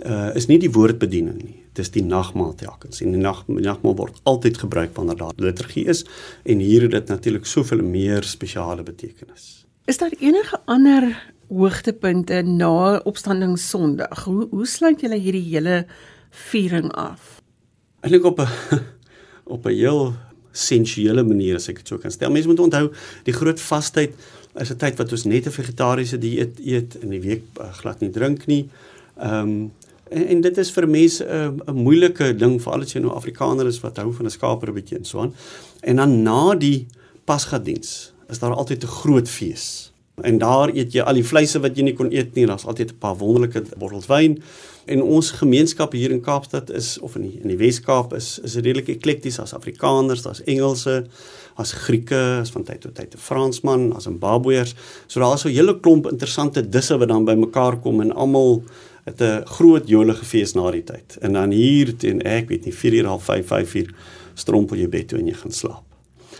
uh 0.04 0.34
is 0.34 0.46
nie 0.46 0.58
die 0.58 0.72
woordbediening 0.72 1.42
nie 1.42 1.59
dis 1.78 1.90
die 1.94 2.02
nagmaal 2.02 2.54
telkens 2.58 3.00
en 3.04 3.14
die 3.14 3.20
nag 3.20 3.44
nagmaal 3.46 3.96
word 3.96 4.20
altyd 4.22 4.58
gebruik 4.58 4.94
wanneer 4.96 5.16
daar 5.16 5.36
liturgie 5.36 5.86
is 5.86 6.04
en 6.44 6.58
hier 6.58 6.82
het 6.82 6.90
dit 6.90 7.08
natuurlik 7.08 7.46
soveel 7.46 7.82
meer 7.82 8.26
spesiale 8.26 8.82
betekenis. 8.82 9.66
Is 9.86 9.98
daar 9.98 10.14
enige 10.18 10.60
ander 10.64 11.32
hoogtepunte 11.48 12.42
na 12.42 12.98
opstanding 12.98 13.58
Sondag? 13.58 14.24
Hoe 14.24 14.48
hoe 14.50 14.66
sluit 14.66 15.00
julle 15.00 15.18
hierdie 15.18 15.46
hele 15.50 15.84
viering 16.30 16.90
af? 16.92 17.40
Eintlik 18.00 18.24
op 18.24 18.40
'n 18.40 18.48
op 19.54 19.66
'n 19.66 19.74
heel 19.74 20.14
sensuele 20.52 21.22
manier 21.22 21.54
as 21.54 21.68
ek 21.68 21.76
dit 21.76 21.88
so 21.88 21.98
kan 21.98 22.10
stel. 22.10 22.30
Mense 22.30 22.48
moet 22.48 22.60
onthou 22.60 22.90
die 23.24 23.34
groot 23.34 23.60
vastyd 23.60 24.14
is 24.58 24.70
'n 24.70 24.76
tyd 24.76 24.96
wat 24.98 25.12
ons 25.12 25.24
net 25.24 25.46
'n 25.46 25.50
vegetariese 25.50 26.18
dieet 26.18 26.58
eet 26.58 26.94
in 26.94 27.10
die 27.10 27.20
week 27.20 27.42
uh, 27.60 27.72
glad 27.72 28.00
nie 28.00 28.10
drink 28.10 28.46
nie. 28.46 28.68
Ehm 29.18 29.48
um, 29.48 29.72
En, 30.10 30.26
en 30.26 30.40
dit 30.40 30.58
is 30.58 30.70
vir 30.74 30.88
mense 30.88 31.24
'n 31.24 31.28
uh, 31.30 31.72
'n 31.72 31.82
moeilike 31.86 32.34
ding 32.36 32.58
veral 32.62 32.82
as 32.82 32.92
jy 32.92 33.00
nou 33.00 33.14
Afrikaner 33.14 33.66
is 33.66 33.80
wat 33.80 33.96
hou 33.96 34.12
van 34.12 34.26
'n 34.26 34.30
skaper 34.30 34.68
'n 34.68 34.74
bietjie 34.74 34.98
en 34.98 35.04
so 35.04 35.20
aan. 35.20 35.34
En 35.80 35.96
dan 35.96 36.22
na 36.22 36.54
die 36.54 36.86
Pasgadiens 37.24 38.12
is 38.28 38.38
daar 38.38 38.54
altyd 38.54 38.84
'n 38.84 38.86
groot 38.86 39.28
fees. 39.28 39.92
En 40.22 40.38
daar 40.38 40.68
eet 40.68 40.92
jy 40.92 41.00
al 41.00 41.14
die 41.14 41.24
vleise 41.24 41.60
wat 41.60 41.76
jy 41.76 41.82
nie 41.82 41.94
kon 41.94 42.12
eet 42.12 42.34
nie. 42.34 42.46
Daar's 42.46 42.66
altyd 42.66 42.92
'n 42.92 42.98
paar 42.98 43.16
wonderlike 43.16 43.62
bottels 43.78 44.06
wyn. 44.06 44.42
En 44.84 45.02
ons 45.02 45.30
gemeenskap 45.30 45.92
hier 45.92 46.10
in 46.10 46.20
Kaapstad 46.20 46.70
is 46.70 46.98
of 46.98 47.14
in 47.16 47.22
die, 47.22 47.38
in 47.42 47.48
die 47.48 47.56
Wes-Kaap 47.56 48.12
is 48.12 48.38
is 48.42 48.54
redelik 48.54 48.88
eklekties 48.88 49.38
as 49.38 49.54
Afrikaners, 49.54 50.22
daar's 50.22 50.42
Engelse, 50.42 51.06
as 51.54 51.72
Grieke, 51.72 52.38
as 52.40 52.50
van 52.50 52.64
tyd 52.64 52.80
tot 52.80 52.94
tyd 52.94 53.14
'n 53.14 53.18
Fransman, 53.18 53.92
as 53.94 54.06
Zimbabweërs. 54.08 54.74
So 55.06 55.20
daar's 55.20 55.40
so 55.40 55.48
'n 55.48 55.54
hele 55.54 55.80
klomp 55.80 56.06
interessante 56.06 56.68
disse 56.68 56.98
wat 56.98 57.08
dan 57.08 57.24
bymekaar 57.24 57.76
kom 57.80 58.00
en 58.00 58.12
almal 58.12 58.62
het 59.04 59.20
'n 59.20 59.44
groot 59.44 59.88
jolige 59.88 60.24
fees 60.24 60.52
na 60.54 60.70
die 60.70 60.84
tyd. 60.84 61.16
En 61.20 61.32
dan 61.32 61.50
hier 61.50 61.96
teen 61.96 62.22
ek 62.22 62.48
weet 62.48 62.64
nie 62.64 62.74
4 62.74 62.92
uur 62.92 63.06
half 63.06 63.24
5 63.24 63.46
5 63.46 63.74
uur 63.74 63.94
strompel 64.34 64.76
jy 64.76 64.88
bed 64.88 65.08
toe 65.08 65.18
en 65.18 65.26
jy 65.26 65.34
gaan 65.34 65.52
slaap. 65.52 65.84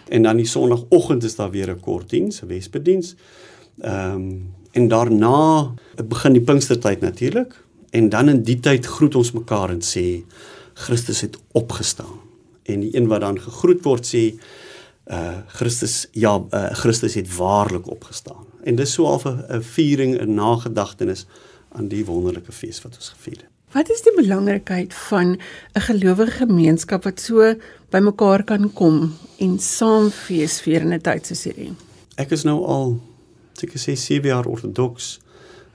En 0.09 0.23
dan 0.23 0.37
die 0.37 0.47
sonoggend 0.47 1.25
is 1.25 1.37
daar 1.37 1.51
weer 1.51 1.71
'n 1.71 1.81
kort 1.81 2.11
diens, 2.11 2.43
'n 2.43 2.47
wesbediens. 2.47 3.15
Ehm 3.81 4.15
um, 4.15 4.55
en 4.71 4.89
daarna 4.89 5.75
begin 6.09 6.33
die 6.33 6.43
Pinkstertyd 6.43 7.01
natuurlik 7.01 7.65
en 7.91 8.09
dan 8.09 8.29
in 8.29 8.43
die 8.43 8.61
tyd 8.61 8.87
groet 8.87 9.15
ons 9.15 9.33
mekaar 9.33 9.71
en 9.71 9.83
sê 9.83 10.23
Christus 10.75 11.21
het 11.21 11.39
opgestaan. 11.53 12.21
En 12.63 12.81
die 12.81 12.97
een 12.97 13.07
wat 13.07 13.21
dan 13.21 13.41
gegroet 13.41 13.83
word 13.83 14.07
sê 14.07 14.35
uh 15.11 15.39
Christus 15.47 16.07
ja 16.13 16.39
uh, 16.55 16.71
Christus 16.73 17.15
het 17.15 17.37
waarlik 17.37 17.91
opgestaan. 17.91 18.47
En 18.63 18.75
dis 18.75 18.93
so 18.93 19.05
half 19.05 19.25
'n 19.25 19.63
viering, 19.63 20.21
'n 20.21 20.35
nagedagtenis 20.35 21.27
aan 21.73 21.89
die 21.89 22.05
wonderlike 22.05 22.53
fees 22.53 22.83
wat 22.83 22.97
ons 22.97 23.13
gevier 23.15 23.43
het. 23.43 23.49
Wat 23.71 23.91
is 23.91 24.03
die 24.03 24.15
belangrikheid 24.17 24.95
van 24.95 25.39
'n 25.75 25.81
gelowige 25.81 26.43
gemeenskap 26.43 27.05
wat 27.05 27.21
so 27.21 27.55
bymekaar 27.91 28.43
kan 28.45 28.73
kom 28.73 29.15
en 29.39 29.59
saam 29.59 30.11
fees 30.11 30.61
vier 30.61 30.81
in 30.81 30.93
'n 30.93 31.01
tyd 31.01 31.27
soos 31.27 31.45
hierdie? 31.45 31.73
Ek 32.17 32.31
is 32.31 32.43
nou 32.45 32.65
al 32.65 33.01
seker 33.53 33.79
sê 33.79 33.97
7 33.97 34.29
jaar 34.29 34.47
ortodoks. 34.47 35.21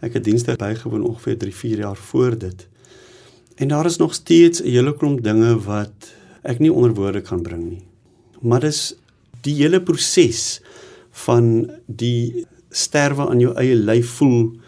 Ek 0.01 0.13
het 0.13 0.23
dienste 0.23 0.55
bygewoon 0.55 1.03
ongeveer 1.03 1.37
3, 1.37 1.55
4 1.55 1.77
jaar 1.77 1.95
voor 1.95 2.37
dit. 2.37 2.67
En 3.55 3.67
daar 3.67 3.85
is 3.85 3.97
nog 3.97 4.13
steeds 4.13 4.61
'n 4.61 4.67
hele 4.67 4.93
klomp 4.93 5.23
dinge 5.23 5.59
wat 5.63 6.13
ek 6.43 6.59
nie 6.59 6.73
onder 6.73 6.93
woorde 6.93 7.21
kan 7.21 7.41
bring 7.41 7.63
nie. 7.69 7.83
Maar 8.41 8.59
dis 8.59 8.95
die 9.41 9.55
hele 9.55 9.81
proses 9.81 10.61
van 11.11 11.71
die 11.85 12.45
sterwe 12.69 13.29
aan 13.29 13.39
jou 13.39 13.53
eie 13.55 13.75
lyf 13.75 14.09
voel 14.09 14.59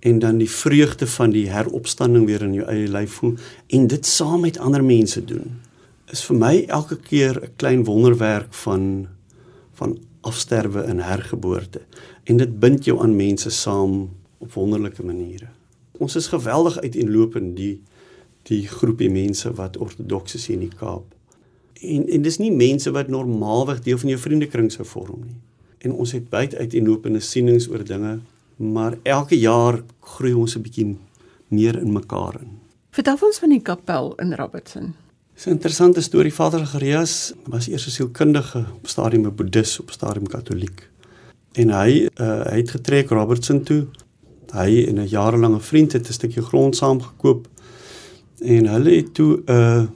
en 0.00 0.18
dan 0.18 0.38
die 0.38 0.50
vreugde 0.50 1.06
van 1.06 1.30
die 1.30 1.48
heropstanding 1.50 2.26
weer 2.26 2.42
in 2.42 2.54
jou 2.54 2.68
eie 2.68 2.88
lyf 2.88 3.20
voel 3.20 3.34
en 3.66 3.86
dit 3.86 4.06
saam 4.06 4.40
met 4.40 4.58
ander 4.58 4.84
mense 4.84 5.24
doen 5.24 5.60
is 6.10 6.22
vir 6.26 6.36
my 6.36 6.54
elke 6.68 6.96
keer 6.96 7.40
'n 7.42 7.52
klein 7.56 7.84
wonderwerk 7.84 8.54
van 8.64 9.08
van 9.72 9.98
afsterwe 10.20 10.80
en 10.80 10.98
hergeboorte 10.98 11.80
en 12.24 12.36
dit 12.36 12.58
bind 12.60 12.84
jou 12.84 13.00
aan 13.02 13.16
mense 13.16 13.50
saam 13.50 14.10
op 14.38 14.52
wonderlike 14.52 15.04
maniere. 15.04 15.48
Ons 15.92 16.16
is 16.16 16.26
geweldig 16.26 16.78
uiteenlopend 16.78 17.56
die 17.56 17.80
die 18.48 18.66
groepie 18.68 19.10
mense 19.10 19.52
wat 19.54 19.76
ortodoks 19.76 20.34
is 20.34 20.48
in 20.48 20.62
die 20.64 20.72
Kaap. 20.76 21.04
En 21.80 22.08
en 22.08 22.22
dis 22.22 22.38
nie 22.38 22.52
mense 22.52 22.90
wat 22.90 23.08
normaalweg 23.08 23.82
deel 23.84 23.98
van 23.98 24.08
jou 24.08 24.20
vriendekring 24.20 24.72
sou 24.72 24.86
vorm 24.88 25.20
nie. 25.26 25.36
En 25.78 25.92
ons 25.92 26.12
het 26.12 26.28
baie 26.28 26.48
uiteenlopende 26.56 27.20
sienings 27.20 27.68
oor 27.68 27.84
dinge 27.84 28.18
maar 28.60 28.98
elke 29.02 29.38
jaar 29.38 29.82
groei 30.00 30.32
ons 30.32 30.56
'n 30.56 30.62
bietjie 30.62 30.96
meer 31.48 31.78
in 31.78 31.92
mekaar 31.92 32.40
in. 32.40 32.58
Vertel 32.90 33.16
ons 33.20 33.38
van 33.38 33.48
die 33.48 33.62
kapel 33.62 34.14
in 34.14 34.34
Robertson. 34.34 34.94
Dis 35.34 35.46
'n 35.46 35.50
interessante 35.50 36.00
storie. 36.00 36.34
Vader 36.34 36.66
Gerias 36.66 37.32
was 37.46 37.68
eers 37.68 37.86
'n 37.86 37.90
sielkundige, 37.90 38.64
op 38.74 38.88
stadium 38.88 39.26
'n 39.26 39.34
boeddhis, 39.34 39.80
op 39.80 39.90
stadium 39.90 40.26
katoliek. 40.26 40.88
En 41.52 41.70
hy 41.70 42.08
uh, 42.20 42.44
hy 42.44 42.56
het 42.56 42.70
getrek 42.70 43.08
Robertson 43.08 43.62
toe. 43.62 43.86
Hy 44.52 44.84
en 44.88 44.94
'n 44.94 45.08
jarelange 45.08 45.60
vriend 45.60 45.92
het 45.92 46.08
'n 46.08 46.12
stukkie 46.12 46.42
grond 46.42 46.76
saamgekoop 46.76 47.48
en 48.38 48.66
hulle 48.66 48.90
het 48.90 49.14
toe 49.14 49.42
'n 49.46 49.52
uh, 49.52 49.86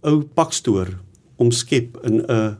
ou 0.00 0.22
pakstoor 0.34 0.88
omskep 1.36 1.98
in 2.04 2.24
'n 2.26 2.56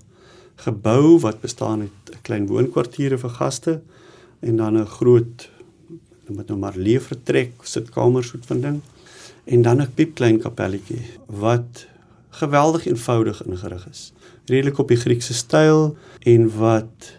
gebou 0.56 1.18
wat 1.20 1.40
bestaan 1.40 1.80
uit 1.80 2.10
'n 2.10 2.22
klein 2.22 2.46
woonkwartiere 2.46 3.18
vir 3.18 3.30
gaste 3.30 3.80
en 4.40 4.56
dan 4.56 4.78
'n 4.78 4.86
groot 4.86 5.50
noem 6.26 6.36
dit 6.36 6.48
nou 6.48 6.58
maar 6.58 6.76
leefvertrek, 6.76 7.52
sitkamer 7.62 8.24
soet 8.24 8.46
van 8.46 8.60
ding 8.60 8.80
en 9.44 9.62
dan 9.62 9.80
'n 9.80 9.94
piepklein 9.94 10.38
kapelletjie 10.38 11.02
wat 11.26 11.86
geweldig 12.28 12.86
eenvoudig 12.86 13.42
ingerig 13.46 13.88
is. 13.90 14.12
Redelik 14.44 14.78
op 14.78 14.88
die 14.88 14.96
Griekse 14.96 15.34
styl 15.34 15.96
en 16.18 16.56
wat 16.56 17.12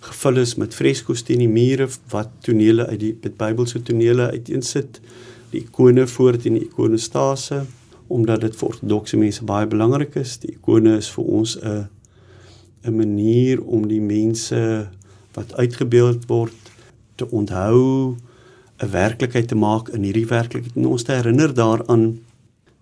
gevul 0.00 0.36
is 0.36 0.54
met 0.54 0.74
freskos 0.74 1.22
teen 1.22 1.38
die 1.38 1.48
mure 1.48 1.88
wat 2.08 2.30
tonele 2.40 2.86
uit 2.86 3.00
die 3.00 3.32
Bybelse 3.36 3.82
tonele 3.82 4.30
uiteensit. 4.30 5.00
Die 5.50 5.60
ikone 5.60 6.06
voor 6.06 6.36
teen 6.36 6.58
die 6.58 6.68
ikonostase 6.68 7.64
omdat 8.06 8.40
dit 8.40 8.56
vir 8.56 8.68
ortodokse 8.68 9.16
mense 9.16 9.44
baie 9.44 9.66
belangrik 9.66 10.14
is. 10.14 10.38
Die 10.42 10.54
ikone 10.56 10.96
is 10.96 11.10
vir 11.10 11.24
ons 11.24 11.56
'n 11.62 11.88
'n 12.84 12.96
manier 12.96 13.62
om 13.62 13.88
die 13.88 14.00
mense 14.00 14.88
wat 15.34 15.54
uitgebeeld 15.54 16.26
word 16.26 16.70
te 17.14 17.30
onthou 17.30 18.16
'n 18.80 18.90
werklikheid 18.90 19.48
te 19.48 19.54
maak 19.54 19.88
in 19.88 20.02
hierdie 20.02 20.26
werklikheid 20.26 20.76
en 20.76 20.86
ons 20.86 21.02
te 21.02 21.12
herinner 21.12 21.54
daaraan 21.54 22.20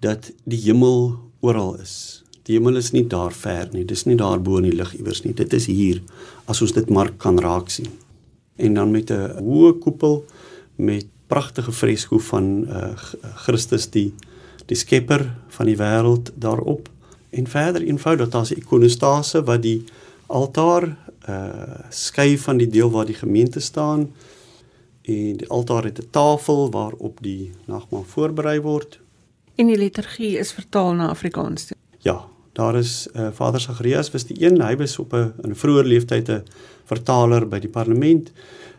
dat 0.01 0.33
die 0.45 0.61
hemel 0.63 1.19
oral 1.41 1.75
is. 1.83 2.25
Die 2.43 2.57
hemel 2.57 2.77
is 2.77 2.93
nie 2.93 3.07
daar 3.07 3.33
ver 3.33 3.69
nie, 3.73 3.85
dis 3.85 4.05
nie 4.05 4.17
daar 4.17 4.41
bo 4.41 4.57
in 4.57 4.71
die 4.71 4.77
lug 4.77 4.95
iewers 4.95 5.25
nie. 5.25 5.35
Dit 5.35 5.53
is 5.53 5.67
hier 5.67 6.03
as 6.47 6.63
ons 6.63 6.73
dit 6.73 6.91
maar 6.91 7.11
kan 7.17 7.39
raak 7.39 7.69
sien. 7.69 7.91
En 8.57 8.75
dan 8.75 8.91
met 8.91 9.11
'n 9.11 9.43
hoë 9.43 9.79
koepel 9.79 10.25
met 10.77 11.07
pragtige 11.27 11.73
fresko 11.73 12.19
van 12.19 12.67
uh, 12.69 12.97
Christus 13.45 13.91
die 13.91 14.15
die 14.67 14.77
skepper 14.77 15.35
van 15.49 15.67
die 15.67 15.77
wêreld 15.77 16.31
daarop 16.37 16.89
en 17.31 17.47
verder 17.47 17.83
eenvoudig 17.83 18.29
daar's 18.29 18.51
'n 18.51 18.61
ikonostase 18.61 19.43
wat 19.45 19.63
die 19.63 19.85
altaar 20.27 20.97
uh 21.29 21.87
skei 21.91 22.39
van 22.39 22.57
die 22.57 22.69
deel 22.69 22.91
waar 22.91 23.07
die 23.07 23.15
gemeente 23.15 23.61
staan 23.61 24.09
en 25.03 25.37
die 25.37 25.49
altaar 25.49 25.85
het 25.85 25.99
'n 25.99 26.11
tafel 26.11 26.71
waarop 26.71 27.19
die 27.23 27.53
nagmaal 27.65 28.05
voorberei 28.05 28.61
word. 28.61 29.01
En 29.55 29.67
die 29.67 29.79
liturgie 29.79 30.39
is 30.39 30.53
vertaal 30.53 30.93
na 30.93 31.09
Afrikaans. 31.09 31.65
Toe. 31.67 31.77
Ja, 31.99 32.25
daar 32.53 32.77
is 32.77 33.09
uh, 33.15 33.29
Vader 33.33 33.61
Sagarius 33.61 34.11
was 34.11 34.25
die 34.25 34.47
een, 34.47 34.61
hy 34.63 34.77
was 34.77 34.99
op 34.99 35.13
'n 35.13 35.33
in 35.43 35.55
vroeë 35.55 35.85
leeftyd 35.85 36.29
'n 36.29 36.43
vertaler 36.85 37.49
by 37.49 37.59
die 37.59 37.71
parlement 37.71 38.33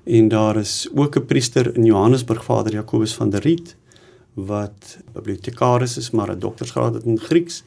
en 0.04 0.28
daar 0.28 0.58
is 0.58 0.90
ook 0.96 1.16
'n 1.16 1.26
priester 1.26 1.76
in 1.76 1.86
Johannesburg 1.86 2.44
Vader 2.44 2.74
Jakobus 2.74 3.14
van 3.14 3.30
der 3.30 3.42
Riet 3.42 3.76
wat 4.34 4.98
bibliotekaris 5.14 5.98
is 5.98 6.12
maar 6.12 6.32
'n 6.32 6.40
doktorsgraad 6.40 6.94
het 6.94 7.04
in 7.04 7.20
Grieks 7.20 7.64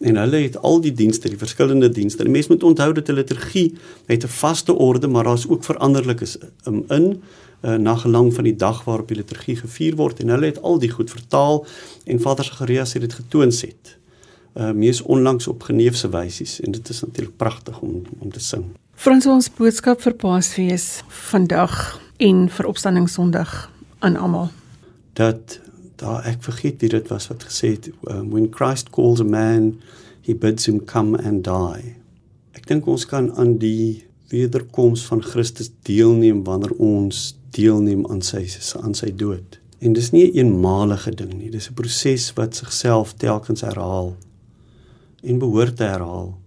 en 0.00 0.16
hulle 0.16 0.36
het 0.36 0.56
al 0.64 0.80
die 0.80 0.92
dienste, 0.92 1.28
die 1.28 1.38
verskillende 1.38 1.88
dienste. 1.92 2.24
Die 2.24 2.32
mens 2.32 2.48
moet 2.48 2.62
onthou 2.62 2.92
dat 2.92 3.08
'n 3.08 3.12
liturgie 3.12 3.74
het 4.06 4.24
'n 4.24 4.28
vaste 4.28 4.72
orde, 4.72 5.08
maar 5.08 5.24
daar's 5.24 5.48
ook 5.48 5.64
veranderlikes 5.64 6.38
um, 6.66 6.84
in 6.88 7.22
uh, 7.62 7.74
na 7.74 7.94
gelang 7.94 8.34
van 8.34 8.44
die 8.44 8.56
dag 8.56 8.84
waarop 8.84 9.08
die 9.08 9.16
liturgie 9.16 9.56
gevier 9.56 9.96
word 9.96 10.20
en 10.20 10.28
hulle 10.28 10.46
het 10.46 10.62
al 10.62 10.78
die 10.78 10.90
goed 10.90 11.10
vertaal 11.10 11.66
en 12.04 12.20
Vader 12.20 12.44
Sagarius 12.44 12.92
het 12.92 13.02
dit 13.02 13.12
getoon 13.12 13.52
set. 13.52 13.98
Uh 14.54 14.70
mees 14.70 15.02
onlangs 15.02 15.46
op 15.46 15.62
geneefse 15.62 16.08
wysies 16.08 16.60
en 16.60 16.70
dit 16.70 16.88
is 16.88 17.00
natuurlik 17.00 17.36
pragtig 17.36 17.80
om 17.80 18.02
om 18.18 18.32
te 18.32 18.40
sing. 18.40 18.64
Frans 18.94 19.26
ons 19.26 19.50
boodskap 19.50 20.00
vir 20.00 20.14
Paasfees 20.14 21.02
vandag 21.08 22.00
en 22.16 22.48
vir 22.48 22.66
Opstanding 22.66 23.08
Sondag 23.08 23.70
aan 23.98 24.16
almal. 24.16 24.48
Dat 25.12 25.60
daar 26.00 26.24
ek 26.28 26.42
vergeet 26.42 26.80
wie 26.82 26.92
dit 26.92 27.08
was 27.12 27.28
wat 27.30 27.44
gesê 27.48 27.74
het 27.76 27.90
um, 28.08 28.30
when 28.32 28.48
Christ 28.54 28.90
calls 28.94 29.20
a 29.20 29.24
man 29.24 29.74
he 30.26 30.34
bids 30.34 30.68
him 30.68 30.80
come 30.84 31.18
and 31.24 31.44
die. 31.44 31.96
Ek 32.56 32.66
dink 32.68 32.88
ons 32.90 33.06
kan 33.08 33.30
aan 33.40 33.58
die 33.62 34.04
wederkoms 34.30 35.04
van 35.08 35.22
Christus 35.24 35.70
deelneem 35.88 36.44
wanneer 36.46 36.74
ons 36.78 37.30
deelneem 37.56 38.04
aan 38.10 38.22
sy 38.22 38.44
aan 38.78 38.94
sy 38.94 39.10
dood. 39.16 39.58
En 39.80 39.92
dis 39.96 40.10
nie 40.12 40.26
'n 40.28 40.36
eenmalige 40.36 41.10
ding 41.10 41.32
nie, 41.34 41.50
dis 41.50 41.70
'n 41.70 41.74
proses 41.74 42.32
wat 42.36 42.54
sigself 42.54 43.14
telkens 43.14 43.60
herhaal 43.60 44.16
en 45.22 45.38
behoort 45.38 45.76
te 45.76 45.84
herhaal 45.84 46.38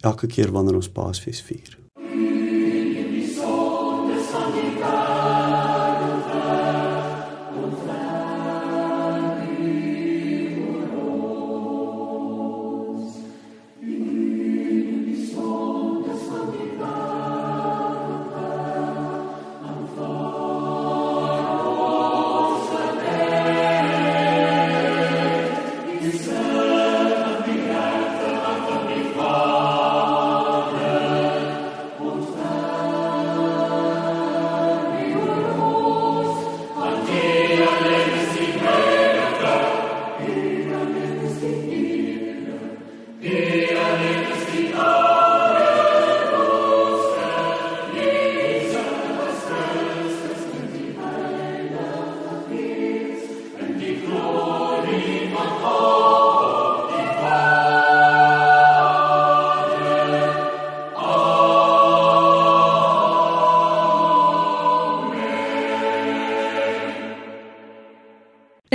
elke 0.00 0.26
keer 0.26 0.50
wanneer 0.52 0.74
ons 0.74 0.88
Paasfees 0.88 1.40
vier. 1.40 1.81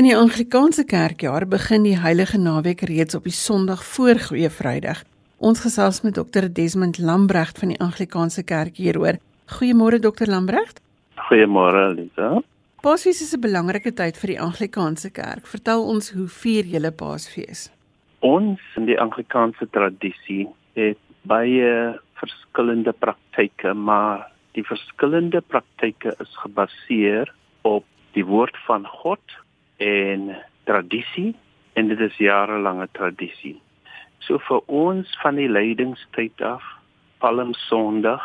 Die 0.08 0.16
Anglikaanse 0.16 0.86
Kerkjaar 0.86 1.44
begin 1.52 1.84
die 1.84 1.98
Heilige 2.00 2.38
Naweek 2.40 2.86
reeds 2.88 3.16
op 3.18 3.26
die 3.28 3.34
Sondag 3.36 3.82
voor 3.84 4.16
Goeie 4.28 4.48
Vrydag. 4.50 5.02
Ons 5.38 5.60
gesels 5.60 5.98
met 6.06 6.16
Dr 6.16 6.46
Desmond 6.48 6.96
Lambregt 6.98 7.58
van 7.60 7.74
die 7.74 7.80
Anglikaanse 7.84 8.46
Kerk 8.48 8.78
hieroor. 8.80 9.18
Goeiemôre 9.52 9.98
Dr 10.00 10.30
Lambregt. 10.32 10.80
Goeiemôre 11.28 11.82
Lisa. 11.96 12.30
Paasfees 12.86 13.20
is 13.22 13.34
'n 13.36 13.42
belangrike 13.42 13.92
tyd 13.94 14.18
vir 14.18 14.28
die 14.28 14.40
Anglikaanse 14.40 15.10
Kerk. 15.10 15.46
Vertel 15.46 15.84
ons 15.84 16.12
hoe 16.12 16.28
vier 16.28 16.64
julle 16.64 16.92
Paasfees? 16.92 17.70
Ons 18.20 18.60
in 18.78 18.86
die 18.86 19.00
Anglikaanse 19.00 19.68
tradisie 19.72 20.48
het 20.76 21.02
baie 21.24 22.00
verskillende 22.14 22.94
praktyke, 22.94 23.74
maar 23.74 24.32
die 24.54 24.64
verskillende 24.64 25.42
praktyke 25.42 26.16
is 26.20 26.38
gebaseer 26.38 27.34
op 27.62 27.84
die 28.14 28.26
woord 28.26 28.56
van 28.68 28.86
God 28.86 29.20
en 29.78 30.36
tradisie 30.64 31.36
en 31.74 31.88
dit 31.88 32.00
is 32.00 32.18
jarelange 32.18 32.88
tradisie. 32.98 33.56
So 34.26 34.42
vir 34.50 34.64
ons 34.68 35.12
van 35.22 35.38
die 35.38 35.50
lydingstyd 35.50 36.42
af, 36.42 36.64
Palm 37.22 37.54
Sondag 37.68 38.24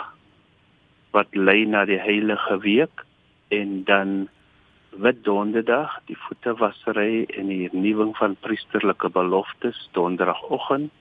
wat 1.13 1.35
lei 1.37 1.65
na 1.69 1.85
die 1.89 2.01
heilige 2.01 2.59
week 2.65 3.05
en 3.53 3.83
dan 3.89 4.29
wit 5.05 5.21
donderdag 5.25 5.95
die 6.09 6.17
voetewassery 6.27 7.25
en 7.37 7.49
die 7.53 7.69
vernuwing 7.69 8.13
van 8.17 8.37
priesterlike 8.45 9.09
beloftes 9.13 9.79
donderdagoggend 9.97 10.93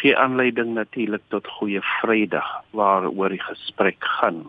gee 0.00 0.14
aanleiding 0.18 0.74
natuurlik 0.74 1.22
tot 1.30 1.46
goeie 1.58 1.82
vrydag 2.00 2.48
waaroor 2.74 3.30
die 3.30 3.42
gesprek 3.42 4.02
gaan. 4.18 4.42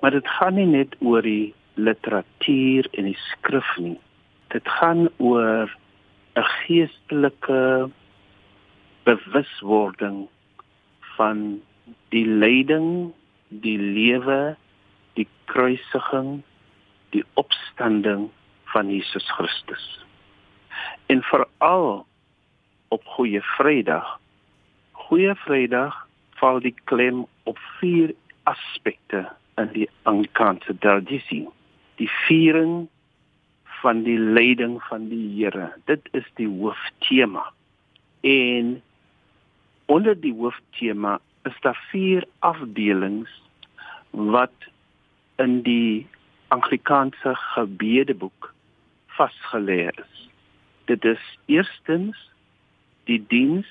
Maar 0.00 0.16
dit 0.16 0.28
gaan 0.38 0.56
nie 0.56 0.68
net 0.68 0.96
oor 1.04 1.22
die 1.22 1.52
literatuur 1.76 2.88
en 2.96 3.10
die 3.10 3.18
skrif 3.28 3.76
nie 3.76 3.98
dit 4.50 4.68
gaan 4.68 5.08
oor 5.16 5.70
'n 6.34 6.48
geestelike 6.66 7.90
bewuswording 9.02 10.28
van 11.16 11.62
die 12.08 12.26
lyding, 12.26 13.12
die 13.48 13.78
lewe, 13.78 14.56
die 15.14 15.28
kruisiging, 15.44 16.42
die 17.10 17.24
opstanding 17.34 18.30
van 18.64 18.90
Jesus 18.90 19.30
Christus. 19.30 20.04
En 21.06 21.22
veral 21.22 22.06
op 22.88 23.04
Goeie 23.04 23.42
Vrydag. 23.42 24.18
Goeie 24.92 25.34
Vrydag 25.34 26.06
val 26.30 26.60
die 26.60 26.74
klem 26.84 27.26
op 27.42 27.58
vier 27.78 28.14
aspekte 28.42 29.28
in 29.54 29.72
die 29.72 29.88
Anglikaanse 30.02 30.78
tradisie. 30.78 31.48
Die 31.94 32.10
viering 32.26 32.88
van 33.80 34.02
die 34.04 34.18
lyding 34.18 34.78
van 34.88 35.08
die 35.08 35.26
Here. 35.36 35.72
Dit 35.88 36.08
is 36.12 36.26
die 36.34 36.48
hooftema. 36.48 37.46
En 38.20 38.82
onder 39.86 40.20
die 40.20 40.34
hooftema 40.36 41.18
is 41.48 41.56
daar 41.60 41.78
vier 41.90 42.26
afdelings 42.38 43.32
wat 44.10 44.68
in 45.36 45.62
die 45.62 46.06
Anglikaanse 46.48 47.34
gebedeboek 47.54 48.52
vasgelê 49.16 49.88
is. 49.88 50.28
Dit 50.84 51.04
is 51.04 51.22
eerstens 51.46 52.18
die 53.08 53.20
diens 53.28 53.68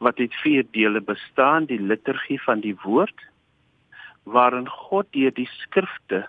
wat 0.00 0.18
uit 0.18 0.34
vier 0.42 0.64
dele 0.72 1.00
bestaan, 1.00 1.68
die 1.68 1.80
liturgie 1.80 2.40
van 2.42 2.60
die 2.64 2.76
woord 2.82 3.26
waarin 4.22 4.68
God 4.68 5.08
deur 5.12 5.32
die 5.34 5.48
skrifte 5.60 6.24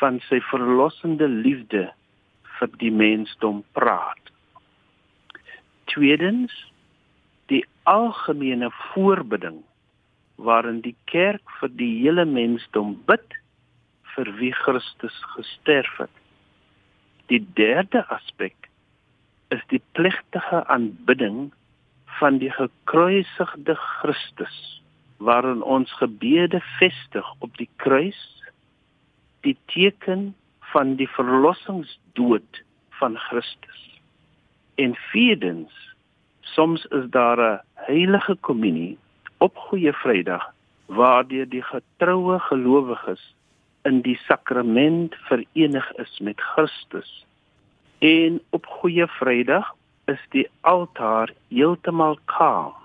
van 0.00 0.20
sy 0.28 0.40
verlossende 0.50 1.28
liefde 1.28 1.88
vir 2.58 2.70
die 2.82 2.92
mensdom 2.92 3.62
praat. 3.76 4.32
Tweedens 5.92 6.52
die 7.52 7.64
algemene 7.88 8.70
voorbidding 8.92 9.62
waarin 10.36 10.80
die 10.84 10.96
kerk 11.10 11.42
vir 11.60 11.72
die 11.80 11.92
hele 12.02 12.24
mensdom 12.28 12.94
bid 13.08 13.38
vir 14.14 14.30
wie 14.38 14.52
Christus 14.52 15.16
gesterf 15.34 15.94
het. 15.98 16.14
Die 17.32 17.42
derde 17.58 18.04
aspek 18.14 18.68
is 19.54 19.62
die 19.72 19.82
pligtige 19.96 20.64
aanbidding 20.68 21.48
van 22.18 22.38
die 22.42 22.50
gekruisigde 22.52 23.74
Christus 23.74 24.58
waarin 25.18 25.62
ons 25.62 25.92
gebede 25.98 26.60
vestig 26.78 27.26
op 27.38 27.56
die 27.58 27.68
kruis 27.82 28.20
die 29.46 29.56
teken 29.72 30.34
van 30.72 30.94
die 30.94 31.08
verlossingsdood 31.08 32.62
van 33.00 33.16
Christus. 33.16 34.00
En 34.74 34.94
vierdens, 34.94 35.72
soms 36.40 36.84
is 36.84 37.10
daar 37.10 37.38
'n 37.38 37.60
heilige 37.74 38.36
kommunie 38.40 38.98
op 39.38 39.56
Goeie 39.56 39.92
Vrydag 39.92 40.52
waardeur 40.86 41.48
die 41.48 41.62
getroue 41.62 42.38
gelowiges 42.38 43.34
in 43.82 44.00
die 44.00 44.16
sakrament 44.16 45.14
verenig 45.14 45.92
is 45.92 46.18
met 46.18 46.40
Christus. 46.40 47.26
En 47.98 48.40
op 48.50 48.66
Goeie 48.66 49.06
Vrydag 49.06 49.74
is 50.04 50.20
die 50.28 50.48
altaar 50.60 51.32
heeltemal 51.48 52.18
kaal 52.24 52.76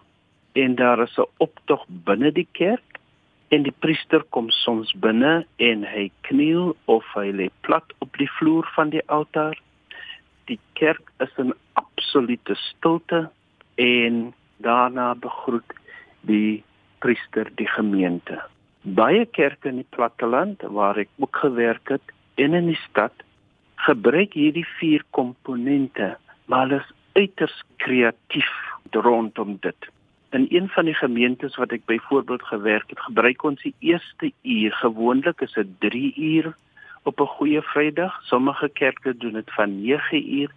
en 0.51 0.75
daar 0.75 0.99
is 0.99 1.17
'n 1.17 1.29
optog 1.37 1.85
binne 1.87 2.31
die 2.31 2.47
kerk 2.51 2.92
en 3.53 3.65
die 3.67 3.75
priester 3.85 4.23
kom 4.33 4.47
soms 4.63 4.93
binne 5.03 5.33
en 5.61 5.83
hy 5.85 6.07
kniel 6.27 6.71
of 6.89 7.05
hy 7.13 7.27
lê 7.37 7.49
plat 7.65 7.91
op 8.01 8.17
die 8.17 8.29
vloer 8.39 8.65
van 8.73 8.89
die 8.93 9.03
altaar. 9.13 9.59
Die 10.49 10.59
kerk 10.79 11.11
is 11.23 11.33
in 11.41 11.53
absolute 11.79 12.55
stilte 12.61 13.27
en 13.81 14.23
daarna 14.65 15.11
begroet 15.25 15.75
die 16.29 16.63
priester 17.03 17.51
die 17.59 17.69
gemeente. 17.75 18.39
Baie 18.81 19.27
kerke 19.37 19.69
in 19.69 19.83
die 19.83 19.91
platteland 19.95 20.63
waar 20.79 20.97
ek 21.03 21.11
ook 21.21 21.43
gewerk 21.45 21.93
het 21.93 22.15
en 22.41 22.57
in 22.57 22.71
die 22.71 22.81
stad 22.87 23.13
gebruik 23.85 24.33
hierdie 24.39 24.67
vier 24.79 25.03
komponente, 25.11 26.15
maar 26.47 26.65
hulle 26.65 26.81
is 26.81 26.93
uiters 27.19 27.57
kreatief 27.83 28.49
rondom 28.93 29.57
dit. 29.61 29.89
In 30.33 30.45
een 30.49 30.69
van 30.69 30.85
die 30.85 30.93
gemeentes 30.97 31.55
wat 31.61 31.71
ek 31.75 31.83
byvoorbeeld 31.85 32.43
gewerk 32.43 32.89
het, 32.89 32.99
gebruik 32.99 33.43
ons 33.43 33.61
die 33.61 33.75
eerste 33.79 34.31
uur. 34.41 34.71
Gewoonlik 34.73 35.41
is 35.45 35.53
dit 35.53 35.67
3 35.79 36.13
uur 36.17 36.55
op 37.03 37.21
'n 37.21 37.33
goeie 37.35 37.61
Vrydag. 37.61 38.17
Sommige 38.21 38.69
kerke 38.69 39.17
doen 39.17 39.33
dit 39.33 39.53
van 39.53 39.81
9 39.81 40.33
uur 40.33 40.49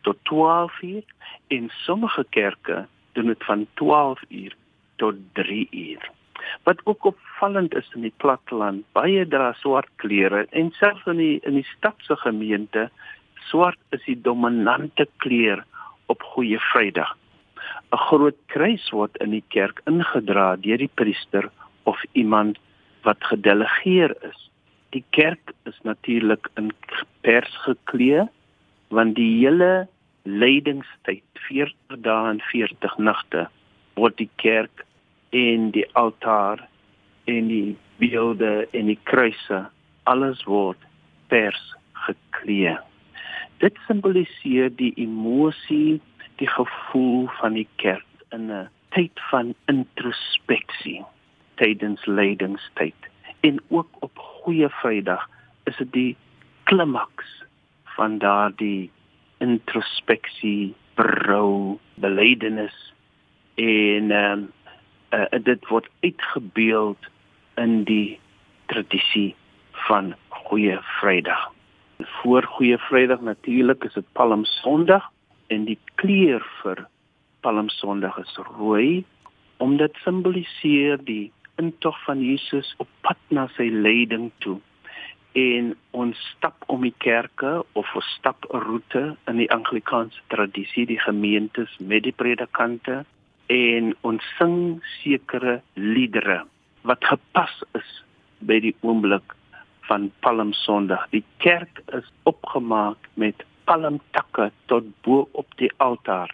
tot 0.00 0.16
12 0.22 0.82
uur 0.82 1.02
en 1.48 1.68
sommige 1.68 2.26
kerke 2.30 2.86
doen 3.12 3.26
dit 3.26 3.44
van 3.44 3.66
12 3.74 4.22
uur 4.28 4.54
tot 4.96 5.14
3 5.32 5.68
uur. 5.70 6.10
Wat 6.62 6.80
ook 6.84 7.04
opvallend 7.04 7.74
is 7.74 7.90
in 7.94 8.00
die 8.00 8.14
platteland, 8.16 8.84
baie 8.92 9.28
dra 9.28 9.52
swart 9.52 9.90
klere 9.96 10.46
en 10.50 10.70
selfs 10.70 11.06
in 11.06 11.16
die 11.16 11.40
in 11.42 11.54
die 11.54 11.68
stadse 11.76 12.16
gemeente, 12.16 12.90
swart 13.34 13.78
is 13.88 14.04
die 14.04 14.20
dominante 14.20 15.08
kleur 15.16 15.64
op 16.06 16.22
Goeie 16.22 16.58
Vrydag. 16.58 17.16
'n 17.92 17.98
Groot 18.08 18.38
kruis 18.52 18.90
word 18.90 19.16
in 19.24 19.30
die 19.30 19.44
kerk 19.54 19.80
ingedra 19.90 20.56
deur 20.56 20.78
die 20.78 20.94
priester 21.00 21.50
of 21.84 22.02
iemand 22.12 22.58
wat 23.02 23.22
gedelegeer 23.30 24.14
is. 24.30 24.50
Die 24.90 25.04
kerk 25.10 25.52
is 25.64 25.78
natuurlik 25.82 26.48
in 26.56 26.72
pers 27.22 27.54
geklee 27.66 28.26
want 28.88 29.16
die 29.16 29.30
hele 29.38 29.88
lydingstyd 30.22 31.24
40 31.48 32.02
dae 32.02 32.30
en 32.30 32.40
40 32.50 32.98
nagte 32.98 33.46
word 33.94 34.16
die 34.18 34.30
kerk 34.42 34.84
en 35.30 35.70
die 35.74 35.86
altaar 35.94 36.62
en 37.26 37.48
die 37.48 37.76
beelde 37.98 38.66
en 38.72 38.90
die 38.90 39.00
kruise 39.08 39.62
alles 40.04 40.42
word 40.46 40.78
pers 41.30 41.62
geklee. 42.06 42.76
Dit 43.62 43.78
simboliseer 43.86 44.70
die 44.78 44.92
emosie, 45.00 46.00
die 46.36 46.48
gevoel 46.48 47.26
van 47.40 47.52
die 47.52 47.68
kerk 47.76 48.04
in 48.30 48.50
'n 48.52 48.68
tyd 48.88 49.20
van 49.30 49.54
introspeksie, 49.66 51.04
tydens 51.54 52.04
lydingstyd. 52.06 53.00
En 53.40 53.60
ook 53.68 53.88
op 53.98 54.18
Goeie 54.18 54.68
Vrydag 54.68 55.28
is 55.64 55.76
dit 55.76 55.92
die 55.92 56.16
klimaks 56.62 57.44
van 57.84 58.18
daardie 58.18 58.90
introspeksie, 59.38 60.74
berou, 60.94 61.78
belydenis 61.94 62.92
en 63.54 64.10
ehm 64.10 64.32
um, 64.32 64.52
uh, 65.10 65.38
dit 65.42 65.68
word 65.68 65.88
uitgebeeld 66.00 67.06
in 67.54 67.84
die 67.84 68.18
tradisie 68.66 69.34
van 69.72 70.14
Goeie 70.28 70.78
Vrydag. 70.80 71.52
Voor 71.98 72.42
Goeie 72.42 72.78
Vrydag 72.78 73.20
natuurlik 73.20 73.84
is 73.84 73.92
dit 73.92 74.12
Palm 74.12 74.44
Sondag 74.44 75.10
en 75.48 75.64
die 75.64 75.78
kleur 76.00 76.44
vir 76.62 76.86
Palm 77.40 77.68
Sondag 77.68 78.18
is 78.18 78.36
rooi 78.58 79.04
omdat 79.62 79.96
simboliseer 80.04 81.00
die 81.04 81.32
intog 81.62 81.96
van 82.04 82.20
Jesus 82.20 82.74
op 82.82 82.88
pad 83.06 83.20
na 83.28 83.46
sy 83.56 83.68
lyding 83.72 84.30
toe 84.44 84.58
en 85.36 85.74
ons 85.92 86.20
stap 86.36 86.64
om 86.72 86.84
die 86.84 86.94
kerke 87.04 87.52
of 87.80 87.94
ons 87.98 88.08
stap 88.18 88.46
'n 88.50 88.60
roete 88.68 89.04
in 89.28 89.36
die 89.36 89.50
Anglikaanse 89.50 90.20
tradisie 90.32 90.86
die 90.86 91.00
gemeentes 91.00 91.76
met 91.78 92.02
die 92.02 92.16
predikante 92.22 93.04
en 93.46 93.94
ons 94.00 94.22
sing 94.38 94.82
sekere 95.02 95.60
liedere 95.74 96.44
wat 96.82 97.04
gepas 97.04 97.62
is 97.74 97.90
by 98.40 98.60
die 98.60 98.74
oomblik 98.80 99.34
van 99.88 100.10
Palm 100.20 100.52
Sondag. 100.52 101.06
Die 101.10 101.24
kerk 101.36 101.82
is 101.94 102.06
opgemaak 102.22 102.98
met 103.14 103.44
palmtakke 103.68 104.50
tot 104.70 104.86
bo 105.06 105.26
op 105.32 105.56
die 105.60 105.70
altaar 105.82 106.32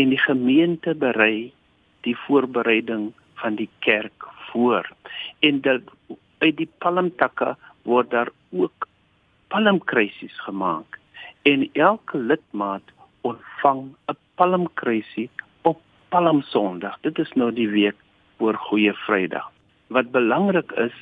en 0.00 0.10
die 0.12 0.20
gemeente 0.20 0.94
berei 0.94 1.52
die 2.06 2.16
voorbereiding 2.26 3.12
van 3.40 3.56
die 3.60 3.68
kerk 3.86 4.26
voor. 4.50 4.90
En 5.40 5.60
dit 5.60 5.94
uit 6.38 6.56
die 6.56 6.70
palmtakke 6.78 7.54
word 7.88 8.10
daar 8.10 8.30
ook 8.50 8.88
palmkruisies 9.48 10.36
gemaak 10.46 10.98
en 11.42 11.68
elke 11.72 12.18
lidmaat 12.18 12.92
ontvang 13.22 13.94
'n 14.10 14.18
palmkruisie 14.34 15.30
Palm 16.14 16.42
Sondag. 16.46 16.94
Dit 17.02 17.18
is 17.18 17.30
nou 17.34 17.48
die 17.50 17.66
week 17.68 17.96
voor 18.38 18.54
Goeie 18.54 18.92
Vrydag. 18.94 19.48
Wat 19.90 20.12
belangrik 20.14 20.70
is 20.78 20.94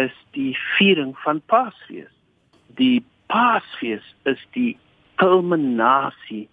is 0.00 0.14
die 0.32 0.54
viering 0.78 1.12
van 1.20 1.42
Paasfees. 1.52 2.08
Die 2.80 3.04
Paasfees 3.28 4.14
is 4.24 4.40
die 4.56 4.78
kulminasie 5.20 6.48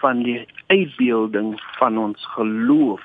van 0.00 0.22
die 0.22 0.46
uitbeelding 0.66 1.60
van 1.78 1.98
ons 1.98 2.26
geloof. 2.36 3.02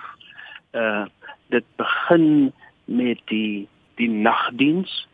Uh 0.72 1.06
dit 1.52 1.66
begin 1.76 2.54
met 2.86 3.20
die 3.26 3.68
die 3.96 4.10
nagdiens 4.10 5.08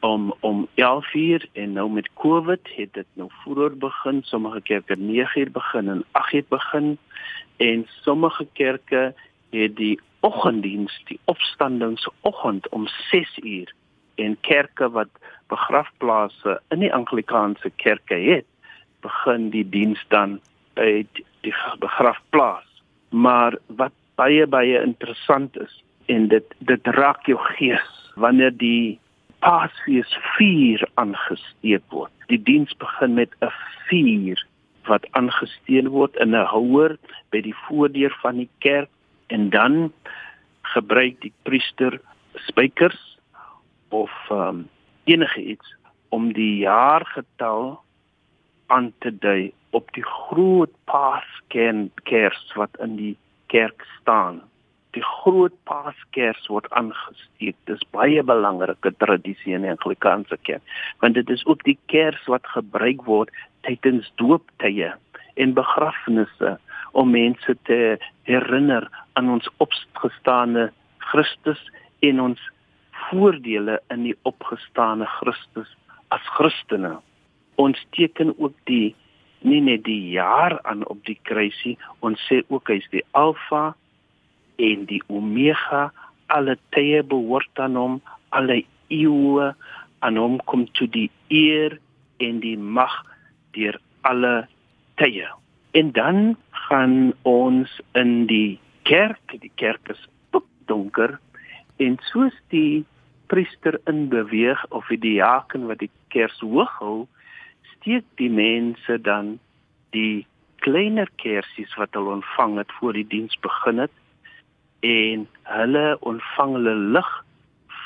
om 0.00 0.34
om 0.40 0.68
11 0.74 1.14
uur 1.14 1.48
en 1.52 1.72
nou 1.72 1.90
met 1.90 2.10
Covid 2.14 2.68
het 2.76 2.92
dit 2.92 3.06
nou 3.12 3.30
vroeër 3.42 3.76
begin. 3.76 4.22
Sommige 4.22 4.60
kerke 4.60 4.96
9 4.96 5.40
uur 5.40 5.50
begin 5.50 5.88
en 5.88 6.04
8 6.12 6.32
uur 6.32 6.44
begin 6.48 6.98
en 7.56 7.86
sommige 7.86 8.46
kerke 8.52 9.14
het 9.50 9.76
die 9.76 10.00
oggenddiens, 10.20 11.02
die 11.04 11.20
opstandingsoggend 11.24 12.68
om 12.68 12.86
6 12.86 13.38
uur 13.42 13.74
en 14.14 14.36
kerke 14.40 14.90
wat 14.90 15.08
begrafplaase 15.46 16.60
in 16.68 16.78
die 16.78 16.94
Anglikaanse 16.94 17.70
kerke 17.76 18.14
het, 18.14 18.44
begin 19.00 19.50
die 19.50 19.64
diens 19.68 20.00
dan 20.08 20.40
by 20.74 21.06
die 21.42 21.54
begrafplaas. 21.78 22.66
Maar 23.10 23.56
wat 23.66 23.92
baie 24.14 24.46
baie 24.46 24.82
interessant 24.82 25.56
is 25.56 25.82
en 26.06 26.28
dit 26.28 26.54
dit 26.58 26.86
raak 26.98 27.26
jou 27.26 27.38
gees 27.56 28.12
wanneer 28.16 28.54
die 28.56 28.98
Paasfees 29.38 30.10
vuur 30.34 30.82
aangesteek 30.98 31.84
word. 31.94 32.10
Die 32.26 32.42
diens 32.42 32.74
begin 32.82 33.14
met 33.14 33.30
'n 33.40 33.52
vuur 33.86 34.46
wat 34.90 35.06
aangesteek 35.12 35.88
word 35.88 36.16
in 36.16 36.34
'n 36.34 36.48
houer 36.54 36.98
by 37.30 37.40
die 37.40 37.54
voordeur 37.66 38.14
van 38.22 38.36
die 38.36 38.50
kerk 38.58 38.90
en 39.28 39.50
dan 39.50 39.92
gebruik 40.62 41.20
die 41.20 41.32
priester 41.42 42.00
spykers 42.34 43.18
of 43.88 44.10
um, 44.30 44.68
enige 45.04 45.40
iets 45.40 45.76
om 46.08 46.32
die 46.32 46.56
jaargetal 46.64 47.80
aan 48.74 48.92
te 49.04 49.12
dui 49.24 49.52
op 49.76 49.90
die 49.96 50.04
groot 50.04 50.72
paaskers 50.90 52.44
wat 52.56 52.78
in 52.84 52.96
die 52.96 53.16
kerk 53.52 53.84
staan 54.00 54.42
die 54.96 55.04
groot 55.04 55.54
paaskers 55.68 56.46
word 56.50 56.68
aangesteek. 56.76 57.56
Dis 57.70 57.82
baie 57.94 58.22
belangrike 58.24 58.92
tradisie 59.02 59.54
in 59.56 59.66
die 59.66 59.72
Anglikaanse 59.72 60.38
kerk, 60.48 60.64
want 61.02 61.18
dit 61.18 61.30
is 61.30 61.44
ook 61.46 61.64
die 61.68 61.76
kers 61.92 62.20
wat 62.30 62.46
gebruik 62.54 63.04
word 63.08 63.32
tydens 63.66 64.08
dooptye 64.20 64.94
en 65.38 65.54
begrafnisse 65.54 66.56
om 66.98 67.12
mense 67.14 67.54
te 67.68 67.98
herinner 68.30 68.88
aan 69.20 69.28
ons 69.36 69.48
opgestane 69.62 70.70
Christus 71.10 71.60
en 72.06 72.22
ons 72.30 72.40
voordele 73.08 73.78
in 73.94 74.08
die 74.08 74.16
opgestane 74.28 75.06
Christus 75.18 75.70
as 76.14 76.24
Christene. 76.38 76.96
Ons 77.58 77.80
teken 77.96 78.32
ook 78.38 78.54
die 78.70 78.94
nie 79.46 79.60
net 79.62 79.84
die 79.86 80.10
jaar 80.14 80.58
aan 80.66 80.84
op 80.90 81.04
die 81.06 81.18
kruisie, 81.28 81.76
ons 82.02 82.22
sê 82.26 82.40
ook 82.48 82.70
hy's 82.72 82.86
die 82.94 83.04
alfa 83.18 83.74
en 84.58 84.86
die 84.90 85.02
omega. 85.06 85.88
Alle 86.34 86.58
tye 86.74 87.02
behoort 87.06 87.62
aan 87.62 87.78
hom 87.78 88.00
alle 88.34 88.62
eeue 88.92 89.52
aan 90.04 90.18
hom 90.18 90.38
kom 90.50 90.66
toe 90.78 90.88
die 90.94 91.10
eer 91.32 91.78
en 92.22 92.42
die 92.42 92.58
mag 92.58 92.94
deur 93.56 93.78
alle 94.06 94.48
tye. 95.00 95.26
En 95.78 95.92
dan 95.94 96.36
gaan 96.68 97.14
ons 97.22 97.70
in 97.94 98.26
die 98.26 98.58
kerk. 98.88 99.38
Die 99.40 99.52
kerk 99.56 99.94
is 99.94 100.02
donker 100.68 101.16
En 101.78 101.98
soos 102.10 102.34
die 102.50 102.84
priester 103.30 103.76
in 103.86 104.08
beweeg 104.10 104.58
of 104.74 104.88
die 104.90 104.98
diaken 104.98 105.68
wat 105.70 105.78
die 105.78 105.90
kers 106.10 106.40
hoog 106.42 106.72
hou, 106.80 106.96
steek 107.78 108.04
die 108.16 108.30
mense 108.30 108.98
dan 109.00 109.38
die 109.94 110.26
kleiner 110.64 111.08
kersies 111.16 111.74
wat 111.78 111.94
hulle 111.94 112.18
ontvang 112.18 112.58
het 112.58 112.72
voor 112.78 112.92
die 112.92 113.06
diens 113.06 113.38
begin 113.40 113.78
het 113.78 113.94
en 114.80 115.26
hulle 115.42 115.86
ontvang 116.00 116.52
hulle 116.58 116.74
lig 116.98 117.10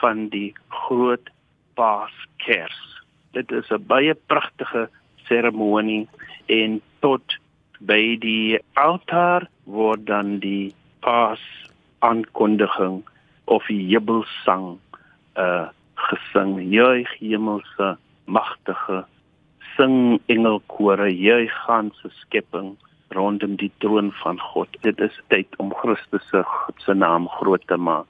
van 0.00 0.28
die 0.28 0.52
groot 0.68 1.30
paaskers. 1.74 2.80
Dit 3.32 3.52
is 3.52 3.70
'n 3.70 3.86
baie 3.86 4.14
pragtige 4.14 4.88
seremonie 5.28 6.08
en 6.46 6.80
tot 7.00 7.38
by 7.80 8.16
die 8.20 8.58
altaar 8.72 9.48
word 9.64 10.06
dan 10.06 10.38
die 10.38 10.74
paas 11.00 11.42
aankondiging 11.98 13.02
of 13.44 13.66
die 13.66 13.86
jubelsang 13.86 14.78
uh 15.36 15.68
gesing 15.94 16.58
juig 16.72 17.08
hemelse 17.18 17.96
magtige 18.24 19.04
sing 19.76 20.20
engelkore 20.32 21.08
juig 21.10 21.52
ganse 21.66 22.08
skepping 22.20 22.76
rondom 23.16 23.56
die 23.60 23.72
troon 23.84 24.12
van 24.22 24.40
God. 24.40 24.68
Dit 24.86 25.00
is 25.00 25.20
tyd 25.28 25.48
om 25.62 25.74
Christus 25.82 26.24
se 26.30 26.44
se 26.84 26.94
naam 26.94 27.28
groot 27.40 27.66
te 27.66 27.76
maak. 27.76 28.08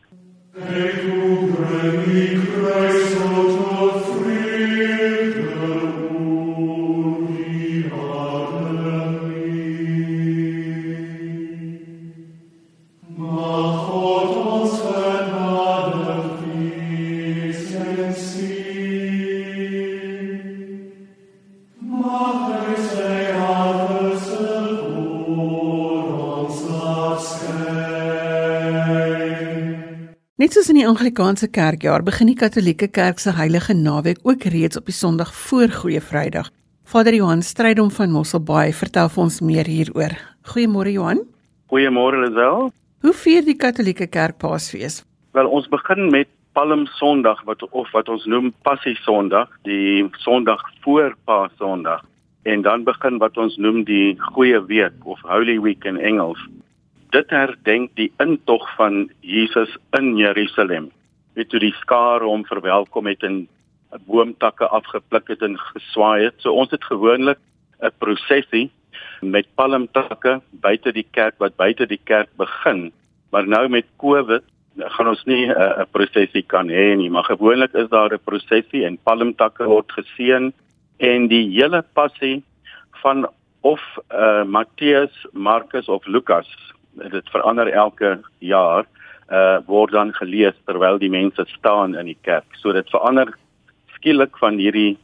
Hey, 0.54 0.92
Net 30.53 30.59
soos 30.61 30.68
in 30.68 30.76
die 30.76 30.84
Anglikaanse 30.84 31.46
Kerkjaar 31.48 32.03
begin 32.05 32.28
die 32.28 32.36
Katolieke 32.36 32.84
Kerk 32.92 33.22
se 33.22 33.32
Heilige 33.32 33.72
Naweek 33.72 34.18
ook 34.28 34.42
reeds 34.53 34.76
op 34.76 34.90
die 34.90 34.92
Sondag 34.92 35.30
voor 35.32 35.72
Goeie 35.72 36.03
Vrydag. 36.05 36.50
Vader 36.84 37.14
Johan 37.16 37.40
Strydom 37.40 37.88
van 37.90 38.12
Mosselbaai 38.12 38.74
vertel 38.76 39.09
vir 39.14 39.22
ons 39.22 39.40
meer 39.40 39.64
hieroor. 39.64 40.12
Goeiemôre 40.53 40.92
Johan. 40.92 41.22
Goeiemôre 41.72 42.20
Lisel. 42.26 42.68
Hoe 43.00 43.14
vier 43.22 43.48
die 43.48 43.57
Katolieke 43.57 44.11
Kerk 44.12 44.36
Paasfees? 44.44 45.00
Wel, 45.32 45.48
ons 45.48 45.72
begin 45.72 46.11
met 46.12 46.28
Palm 46.53 46.84
Sondag 47.00 47.40
wat 47.48 47.64
of 47.70 47.88
wat 47.96 48.12
ons 48.12 48.28
noem 48.28 48.53
Passie 48.68 48.98
Sondag, 49.07 49.48
die 49.64 50.05
Sondag 50.20 50.61
voor 50.84 51.16
Paasondag. 51.24 52.05
En 52.44 52.61
dan 52.61 52.84
begin 52.84 53.16
wat 53.24 53.40
ons 53.40 53.57
noem 53.57 53.86
die 53.88 54.20
Goeie 54.34 54.61
Week 54.68 55.00
of 55.09 55.24
Holy 55.24 55.57
Week 55.64 55.88
in 55.88 55.96
Engels 55.96 56.44
dit 57.12 57.30
herdenk 57.30 57.92
die 58.00 58.10
intog 58.22 58.64
van 58.76 59.10
Jesus 59.20 59.72
in 59.98 60.16
Jerusalem. 60.16 60.90
Weet 61.36 61.50
toe 61.52 61.60
die 61.60 61.74
skare 61.80 62.24
hom 62.24 62.44
verwelkom 62.48 63.08
het 63.10 63.24
en 63.28 63.44
boomtakke 64.08 64.68
afgepluk 64.72 65.28
het 65.28 65.42
en 65.44 65.58
geswaai 65.60 66.24
het. 66.24 66.38
So 66.40 66.56
ons 66.56 66.72
het 66.72 66.84
gewoonlik 66.84 67.38
'n 67.82 67.92
prosesie 67.98 68.70
met 69.20 69.46
palmtakke 69.54 70.40
buite 70.50 70.92
die 70.92 71.06
kerk 71.10 71.34
wat 71.38 71.56
buite 71.56 71.86
die 71.86 72.00
kerk 72.04 72.28
begin. 72.36 72.92
Maar 73.30 73.46
nou 73.46 73.68
met 73.68 73.86
Covid 73.98 74.42
gaan 74.78 75.08
ons 75.08 75.24
nie 75.24 75.46
'n 75.46 75.50
uh, 75.50 75.84
prosesie 75.90 76.42
kan 76.42 76.68
hê 76.68 76.96
nie, 76.96 77.10
maar 77.10 77.24
gewoonlik 77.24 77.74
is 77.74 77.88
daar 77.88 78.12
'n 78.12 78.24
prosesie 78.24 78.84
en 78.84 78.98
palmtakke 79.04 79.64
word 79.64 79.92
geseën 79.92 80.52
en 80.98 81.28
die 81.28 81.50
hele 81.50 81.84
passie 81.92 82.42
van 83.02 83.28
of 83.60 83.80
uh, 84.10 84.44
Matteus, 84.44 85.26
Markus 85.32 85.88
of 85.88 86.06
Lukas 86.06 86.71
dit 86.93 87.30
verander 87.30 87.70
elke 87.72 88.18
jaar 88.38 88.86
uh 89.32 89.61
word 89.66 89.93
dan 89.93 90.12
gelees 90.12 90.57
terwyl 90.66 90.99
die 90.99 91.11
mense 91.11 91.45
staan 91.49 91.95
in 91.97 92.11
die 92.11 92.18
kerk. 92.26 92.49
So 92.61 92.72
dit 92.72 92.90
verander 92.90 93.32
skielik 93.97 94.36
van 94.38 94.59
hierdie 94.61 94.99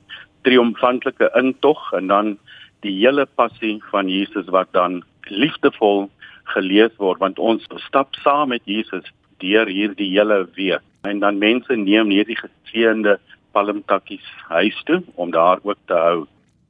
triomfantelike 0.45 1.31
intog 1.39 1.81
en 1.97 2.11
dan 2.13 2.37
die 2.85 2.95
hele 2.99 3.27
passie 3.27 3.79
van 3.91 4.09
Jesus 4.09 4.51
wat 4.55 4.73
dan 4.73 5.03
liefdevol 5.29 6.09
gelees 6.55 6.95
word 6.99 7.21
want 7.21 7.39
ons 7.39 7.65
stap 7.87 8.15
saam 8.25 8.53
met 8.55 8.63
Jesus 8.65 9.07
deur 9.43 9.67
hierdie 9.67 10.11
hele 10.13 10.45
week 10.57 10.85
en 11.09 11.21
dan 11.25 11.39
mense 11.39 11.77
neem 11.77 12.11
hierdie 12.11 12.39
geseënde 12.39 13.19
palmtakkies 13.57 14.25
huis 14.49 14.79
toe 14.85 15.03
om 15.15 15.31
daar 15.31 15.63
ook 15.63 15.79
te 15.87 15.95
hou. 15.95 16.27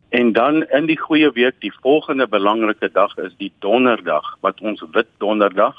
En 0.09 0.33
dan 0.33 0.63
in 0.63 0.87
die 0.87 0.99
goeie 0.99 1.31
week, 1.33 1.61
die 1.61 1.73
volgende 1.81 2.29
belangrike 2.29 2.89
dag 2.93 3.17
is 3.17 3.35
die 3.37 3.53
donderdag 3.59 4.37
wat 4.41 4.61
ons 4.61 4.81
wit 4.93 5.09
donderdag 5.21 5.77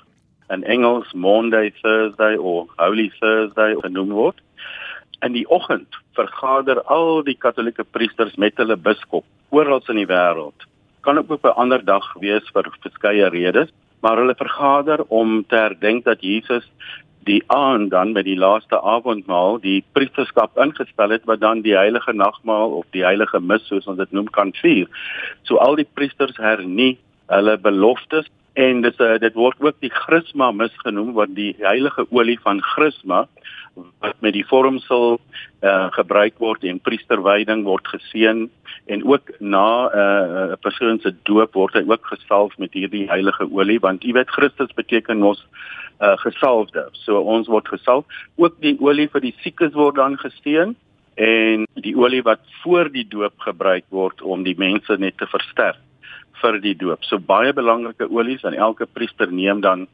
in 0.54 0.64
Engels 0.64 1.14
Monday 1.14 1.72
Thursday 1.82 2.36
of 2.36 2.70
Holy 2.78 3.10
Thursday 3.20 3.74
genoem 3.82 4.14
word. 4.14 4.38
In 5.26 5.34
die 5.34 5.48
oggend 5.50 5.98
vergader 6.14 6.84
al 6.86 7.24
die 7.26 7.38
Katolieke 7.38 7.84
priesters 7.84 8.38
met 8.38 8.62
hulle 8.62 8.78
biskop 8.78 9.26
oral 9.50 9.82
in 9.90 10.04
die 10.04 10.10
wêreld. 10.10 10.68
Kan 11.02 11.18
ook 11.18 11.32
op 11.32 11.46
'n 11.46 11.58
ander 11.58 11.86
dag 11.86 12.14
wees 12.22 12.46
vir 12.54 12.70
verskeie 12.82 13.30
redes, 13.30 13.74
maar 14.02 14.18
hulle 14.18 14.36
vergader 14.36 15.04
om 15.08 15.46
te 15.48 15.56
herdenk 15.56 16.06
dat 16.06 16.22
Jesus 16.22 16.70
die 17.30 17.44
aand 17.54 17.92
dan 17.94 18.16
met 18.18 18.26
die 18.26 18.38
laaste 18.38 18.80
avondmaal 18.94 19.60
die 19.64 19.84
priesterskap 19.98 20.58
ingestel 20.66 21.14
het 21.16 21.28
wat 21.30 21.44
dan 21.44 21.62
die 21.66 21.78
heilige 21.78 22.14
nagmaal 22.14 22.74
of 22.82 22.90
die 22.96 23.06
heilige 23.06 23.40
mis 23.52 23.66
soos 23.70 23.88
ons 23.88 24.02
dit 24.02 24.12
noem 24.18 24.30
kan 24.34 24.54
vier. 24.62 24.90
So 25.48 25.62
al 25.62 25.78
die 25.80 25.88
priesters 25.94 26.38
hernie 26.42 26.98
hulle 27.30 27.58
beloftes 27.62 28.30
en 28.60 28.82
dit 28.82 29.02
uh, 29.06 29.16
dit 29.22 29.36
word 29.38 29.62
ook 29.62 29.78
die 29.86 29.94
Chrisma 29.94 30.52
mis 30.52 30.74
genoem 30.84 31.14
wat 31.18 31.36
die 31.38 31.54
heilige 31.62 32.08
olie 32.10 32.40
van 32.46 32.62
Chrisma 32.74 33.26
wat 34.04 34.18
met 34.26 34.34
die 34.36 34.46
vormsel 34.48 35.20
uh, 35.62 35.88
gebruik 35.96 36.40
word 36.44 36.66
en 36.68 36.82
priesterwyding 36.84 37.64
word 37.68 37.88
geseën 37.88 38.48
en 38.90 39.04
ook 39.06 39.30
na 39.40 39.90
eh, 39.94 40.00
'n 40.02 40.52
uh, 40.52 40.58
persoon 40.66 41.00
se 41.00 41.14
doop 41.30 41.54
word 41.54 41.74
hy 41.78 41.84
ook 41.86 42.06
gesalf 42.06 42.58
met 42.58 42.74
hierdie 42.74 43.06
heilige 43.08 43.46
olie 43.52 43.80
want 43.80 44.04
jy 44.04 44.14
weet 44.18 44.34
Christus 44.34 44.74
beteken 44.74 45.22
mos 45.22 45.46
uh, 46.00 46.16
gesalfde. 46.24 46.88
So 47.06 47.22
ons 47.22 47.48
word 47.48 47.68
gesalf. 47.68 48.06
Ook 48.38 48.60
die 48.64 48.78
olie 48.80 49.10
vir 49.12 49.24
die 49.24 49.36
siekes 49.44 49.76
word 49.78 50.00
dan 50.00 50.18
gesteun 50.22 50.76
en 51.20 51.66
die 51.84 51.96
olie 52.00 52.24
wat 52.24 52.44
voor 52.64 52.90
die 52.94 53.06
doop 53.08 53.36
gebruik 53.44 53.86
word 53.92 54.22
om 54.22 54.46
die 54.48 54.56
mense 54.58 54.96
net 54.98 55.18
te 55.20 55.28
versterk 55.28 55.80
vir 56.40 56.60
die 56.64 56.76
doop. 56.80 57.04
So 57.04 57.20
baie 57.20 57.52
belangrike 57.54 58.08
olies 58.08 58.46
en 58.48 58.56
elke 58.56 58.88
priester 58.88 59.32
neem 59.32 59.60
dan 59.62 59.88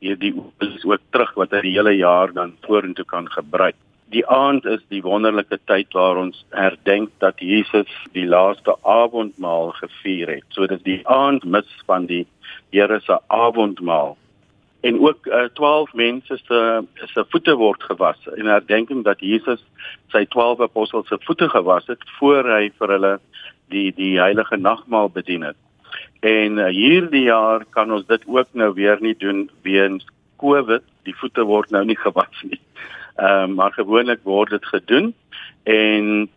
hierdie 0.00 0.32
olies 0.32 0.86
ook 0.88 1.04
terug 1.12 1.34
wat 1.36 1.52
hy 1.52 1.60
die 1.66 1.76
hele 1.76 1.92
jaar 1.98 2.32
dan 2.32 2.56
vorentoe 2.64 3.04
kan 3.04 3.28
gebruik. 3.28 3.76
Die 4.10 4.24
aand 4.26 4.64
is 4.66 4.80
die 4.90 5.02
wonderlike 5.04 5.60
tyd 5.70 5.92
waar 5.94 6.18
ons 6.18 6.40
herdenk 6.56 7.12
dat 7.22 7.38
Jesus 7.44 7.90
die 8.16 8.26
laaste 8.26 8.74
avondmaal 8.82 9.70
gevier 9.76 10.32
het. 10.38 10.48
So 10.50 10.66
dit 10.66 10.80
is 10.80 10.86
die 10.88 11.02
aandmis 11.06 11.68
van 11.86 12.08
die 12.10 12.24
Here 12.70 13.00
se 13.02 13.16
avondmaal 13.34 14.16
en 14.80 15.00
ook 15.00 15.26
uh, 15.26 15.44
12 15.54 15.92
mense 15.92 16.38
se 16.44 16.60
se 16.94 17.24
voete 17.28 17.54
word 17.56 17.82
gewas 17.82 18.28
in 18.36 18.46
herdenking 18.46 19.04
dat 19.04 19.20
Jesus 19.20 19.64
sy 20.12 20.24
12 20.24 20.60
apostels 20.60 21.08
se 21.08 21.18
voete 21.20 21.48
gewas 21.48 21.86
het 21.86 22.04
voor 22.18 22.48
hy 22.48 22.70
vir 22.78 22.94
hulle 22.96 23.18
die 23.68 23.92
die 23.94 24.18
heilige 24.18 24.56
nagmaal 24.56 25.10
bedien 25.10 25.42
het. 25.42 25.56
En 26.20 26.58
uh, 26.58 26.70
hierdie 26.74 27.26
jaar 27.28 27.64
kan 27.76 27.92
ons 27.92 28.06
dit 28.06 28.24
ook 28.26 28.48
nou 28.52 28.72
weer 28.74 28.98
nie 29.00 29.16
doen 29.16 29.48
weens 29.62 30.06
COVID. 30.36 30.82
Die 31.04 31.16
voete 31.16 31.44
word 31.44 31.70
nou 31.70 31.84
nie 31.84 31.98
gewas 31.98 32.42
nie. 32.42 32.60
Ehm 33.16 33.50
uh, 33.50 33.56
maar 33.56 33.72
gewoonlik 33.72 34.24
word 34.24 34.50
dit 34.50 34.66
gedoen 34.66 35.14
en 35.62 36.28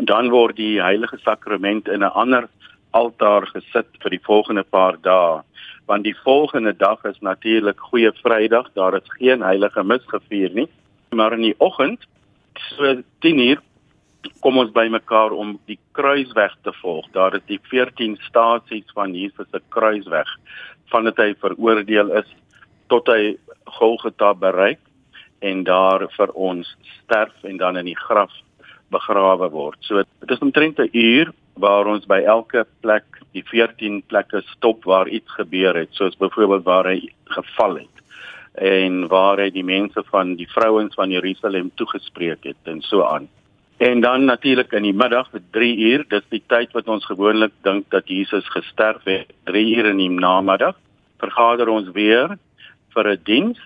dan 0.00 0.30
word 0.30 0.56
die 0.56 0.80
heilige 0.82 1.18
sakrament 1.22 1.88
in 1.88 2.00
'n 2.00 2.16
ander 2.16 2.48
altaar 2.90 3.46
gesit 3.46 3.86
vir 4.02 4.10
die 4.10 4.22
volgende 4.22 4.62
paar 4.62 4.96
dae 5.02 5.42
want 5.86 6.04
die 6.04 6.16
volgende 6.22 6.72
dag 6.76 7.04
is 7.04 7.18
natuurlik 7.20 7.80
Goeie 7.80 8.12
Vrydag, 8.22 8.70
daar 8.72 8.94
is 8.94 9.14
geen 9.18 9.42
heilige 9.42 9.84
mis 9.84 10.02
gevier 10.06 10.50
nie. 10.54 10.68
Maar 11.10 11.32
in 11.32 11.40
die 11.50 11.54
oggend 11.58 12.06
so 12.54 13.02
10uur 13.26 13.60
kom 14.40 14.58
ons 14.58 14.72
bymekaar 14.72 15.34
om 15.36 15.58
die 15.68 15.78
kruisweg 15.96 16.56
te 16.62 16.72
volg. 16.80 17.08
Daar 17.12 17.34
is 17.34 17.44
die 17.46 17.60
14 17.70 18.16
stasies 18.28 18.88
van 18.96 19.14
Jesus 19.14 19.50
se 19.50 19.60
kruisweg 19.68 20.30
vandat 20.92 21.20
hy 21.20 21.34
veroordeel 21.40 22.12
is 22.20 22.28
tot 22.92 23.08
hy 23.08 23.36
Golgotha 23.78 24.34
bereik 24.38 24.80
en 25.44 25.64
daar 25.64 26.06
vir 26.16 26.32
ons 26.32 26.68
sterf 27.02 27.44
en 27.44 27.56
dan 27.60 27.76
in 27.80 27.90
die 27.90 27.98
graf 27.98 28.32
begrawe 28.92 29.48
word. 29.50 29.80
So 29.80 30.02
dit 30.04 30.30
is 30.30 30.44
omtrent 30.44 30.78
'n 30.78 30.88
uur 30.92 31.32
waar 31.54 31.86
ons 31.86 32.06
by 32.06 32.20
elke 32.26 32.66
plek 32.80 33.04
die 33.32 33.44
14 33.46 34.02
plekke 34.06 34.42
stop 34.52 34.84
waar 34.84 35.08
iets 35.08 35.30
gebeur 35.38 35.74
het, 35.74 35.92
soos 35.92 36.16
byvoorbeeld 36.16 36.64
waar 36.64 36.86
hy 36.90 37.00
geval 37.24 37.76
het. 37.76 37.94
en 38.54 39.08
waar 39.08 39.40
hy 39.42 39.48
die 39.50 39.64
mense 39.66 40.02
van 40.10 40.36
die 40.38 40.46
vrouens 40.46 40.94
van 40.94 41.10
Jerusalem 41.10 41.72
toegespreek 41.74 42.44
het 42.46 42.70
en 42.70 42.80
so 42.86 43.02
aan. 43.02 43.28
En 43.82 44.00
dan 44.00 44.24
natuurlik 44.24 44.72
in 44.72 44.86
die 44.86 44.94
middag 44.94 45.30
vir 45.32 45.42
3 45.50 45.76
uur, 45.88 46.04
dis 46.08 46.26
die 46.30 46.42
tyd 46.46 46.70
wat 46.72 46.88
ons 46.88 47.06
gewoonlik 47.06 47.52
dink 47.66 47.90
dat 47.90 48.08
Jesus 48.08 48.46
gesterf 48.54 49.02
het, 49.10 49.32
3 49.50 49.64
uur 49.76 49.90
in 49.90 49.98
die 49.98 50.10
namiddag, 50.10 50.78
vergader 51.18 51.68
ons 51.68 51.90
weer 51.92 52.38
vir 52.94 53.10
'n 53.10 53.20
diens 53.24 53.58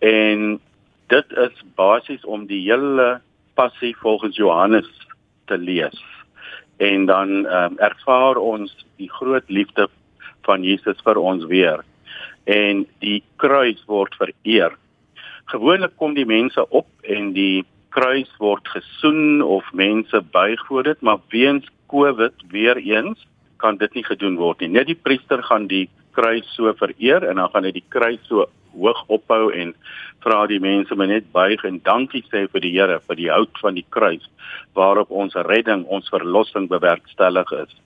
en 0.00 0.60
dit 1.06 1.32
is 1.32 1.62
basies 1.76 2.24
om 2.24 2.46
die 2.46 2.62
hele 2.66 3.20
passie 3.54 3.94
volgens 3.96 4.36
Johannes 4.36 4.90
te 5.46 5.58
lees. 5.58 6.02
En 6.82 7.06
dan 7.06 7.34
um, 7.46 7.78
ervaar 7.78 8.40
ons 8.42 8.74
die 8.98 9.10
groot 9.10 9.48
liefde 9.48 9.88
van 10.46 10.64
Jesus 10.66 10.98
vir 11.06 11.20
ons 11.20 11.46
weer 11.50 11.84
en 12.50 12.86
die 12.98 13.20
kruis 13.38 13.78
word 13.86 14.16
vereer. 14.18 14.74
Gewoonlik 15.52 15.94
kom 16.00 16.16
die 16.16 16.26
mense 16.26 16.64
op 16.74 16.88
en 17.06 17.30
die 17.36 17.62
kruis 17.94 18.30
word 18.40 18.66
gesoen 18.72 19.42
of 19.44 19.68
mense 19.76 20.22
buig 20.32 20.60
voor 20.66 20.88
dit, 20.88 21.00
maar 21.00 21.20
weens 21.30 21.68
COVID 21.92 22.48
weer 22.50 22.80
eens 22.80 23.26
kan 23.62 23.76
dit 23.78 23.94
nie 23.94 24.04
gedoen 24.04 24.38
word 24.40 24.62
nie. 24.62 24.72
Net 24.72 24.88
die 24.90 24.98
priester 24.98 25.42
gaan 25.44 25.68
die 25.70 25.86
kruis 26.16 26.48
so 26.56 26.72
vereer 26.80 27.28
en 27.28 27.38
dan 27.38 27.50
gaan 27.52 27.68
hy 27.68 27.74
die 27.76 27.86
kruis 27.92 28.20
so 28.26 28.48
hoog 28.74 29.04
ophou 29.08 29.50
en 29.52 29.74
vra 30.24 30.46
die 30.50 30.60
mense 30.62 30.94
maar 30.94 31.10
net 31.10 31.30
buig 31.34 31.64
en 31.68 31.80
dankie 31.84 32.22
sê 32.30 32.46
vir 32.52 32.64
die 32.64 32.72
Here 32.76 33.00
vir 33.08 33.18
die 33.18 33.30
hout 33.30 33.62
van 33.64 33.78
die 33.78 33.86
kruis 33.90 34.24
waarop 34.78 35.10
ons 35.10 35.36
redding, 35.48 35.84
ons 35.86 36.08
verlossing 36.08 36.68
bewerkstellig 36.70 37.52
is. 37.64 37.76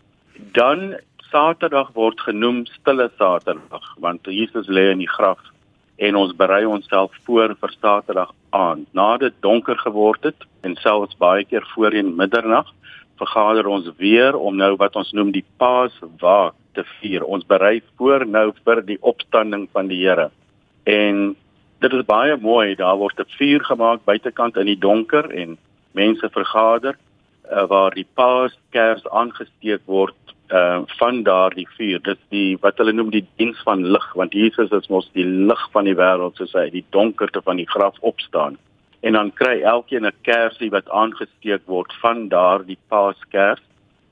Dan 0.54 0.94
Saterdag 1.30 1.90
word 1.94 2.20
genoem 2.22 2.64
stille 2.70 3.10
Saterdag 3.18 3.92
want 3.98 4.28
Jesus 4.30 4.68
lê 4.68 4.90
in 4.92 5.02
die 5.02 5.10
graf 5.10 5.42
en 5.96 6.16
ons 6.16 6.34
berei 6.36 6.64
onsself 6.68 7.14
voor 7.26 7.56
vir 7.60 7.72
Saterdag 7.80 8.32
aand. 8.54 8.86
Nadat 8.92 9.32
dit 9.32 9.42
donker 9.42 9.78
geword 9.80 10.28
het 10.28 10.46
en 10.62 10.76
selfs 10.82 11.16
baie 11.18 11.44
keer 11.44 11.64
voorheen 11.74 12.14
middernag 12.16 12.70
vergader 13.16 13.66
ons 13.66 13.88
weer 13.98 14.36
om 14.36 14.56
nou 14.56 14.74
wat 14.80 14.96
ons 14.96 15.12
noem 15.16 15.32
die 15.32 15.44
Paaswaak 15.60 16.54
te 16.76 16.84
vier. 16.98 17.24
Ons 17.24 17.46
berei 17.48 17.80
voor 17.96 18.26
nou 18.28 18.50
vir 18.64 18.82
die 18.84 18.98
opstanding 19.00 19.66
van 19.72 19.88
die 19.88 20.02
Here. 20.02 20.28
En 20.86 21.36
dit 21.78 21.92
is 21.92 22.04
baie 22.06 22.36
mooi. 22.40 22.74
Daar 22.74 22.96
word 22.96 23.18
'n 23.18 23.34
vuur 23.38 23.64
gemaak 23.64 24.04
buitekant 24.04 24.56
in 24.56 24.66
die 24.66 24.78
donker 24.78 25.30
en 25.30 25.58
mense 25.92 26.28
vergader 26.30 26.94
uh, 27.50 27.66
waar 27.66 27.94
die 27.94 28.06
paaskers 28.14 29.08
aangesteek 29.08 29.82
word 29.84 30.14
uh, 30.48 30.80
van 30.86 31.22
daardie 31.22 31.68
vuur. 31.76 32.02
Dit 32.02 32.18
die 32.28 32.58
wat 32.60 32.78
hulle 32.78 32.92
noem 32.92 33.10
die 33.10 33.26
diens 33.36 33.58
van 33.66 33.82
lig 33.82 34.06
want 34.14 34.32
Jesus 34.32 34.70
is 34.70 34.86
mos 34.88 35.10
die 35.12 35.26
lig 35.26 35.62
van 35.72 35.84
die 35.84 35.96
wêreld 35.98 36.38
soos 36.38 36.54
hy 36.54 36.70
die 36.70 36.84
donkerte 36.90 37.42
van 37.42 37.56
die 37.56 37.68
graf 37.68 37.98
opstaan. 38.00 38.58
En 39.00 39.12
dan 39.18 39.32
kry 39.34 39.60
elkeen 39.62 40.06
'n 40.06 40.22
kersie 40.22 40.70
wat 40.70 40.90
aangesteek 40.90 41.66
word 41.66 41.92
van 42.02 42.28
daardie 42.28 42.78
paaskers 42.88 43.62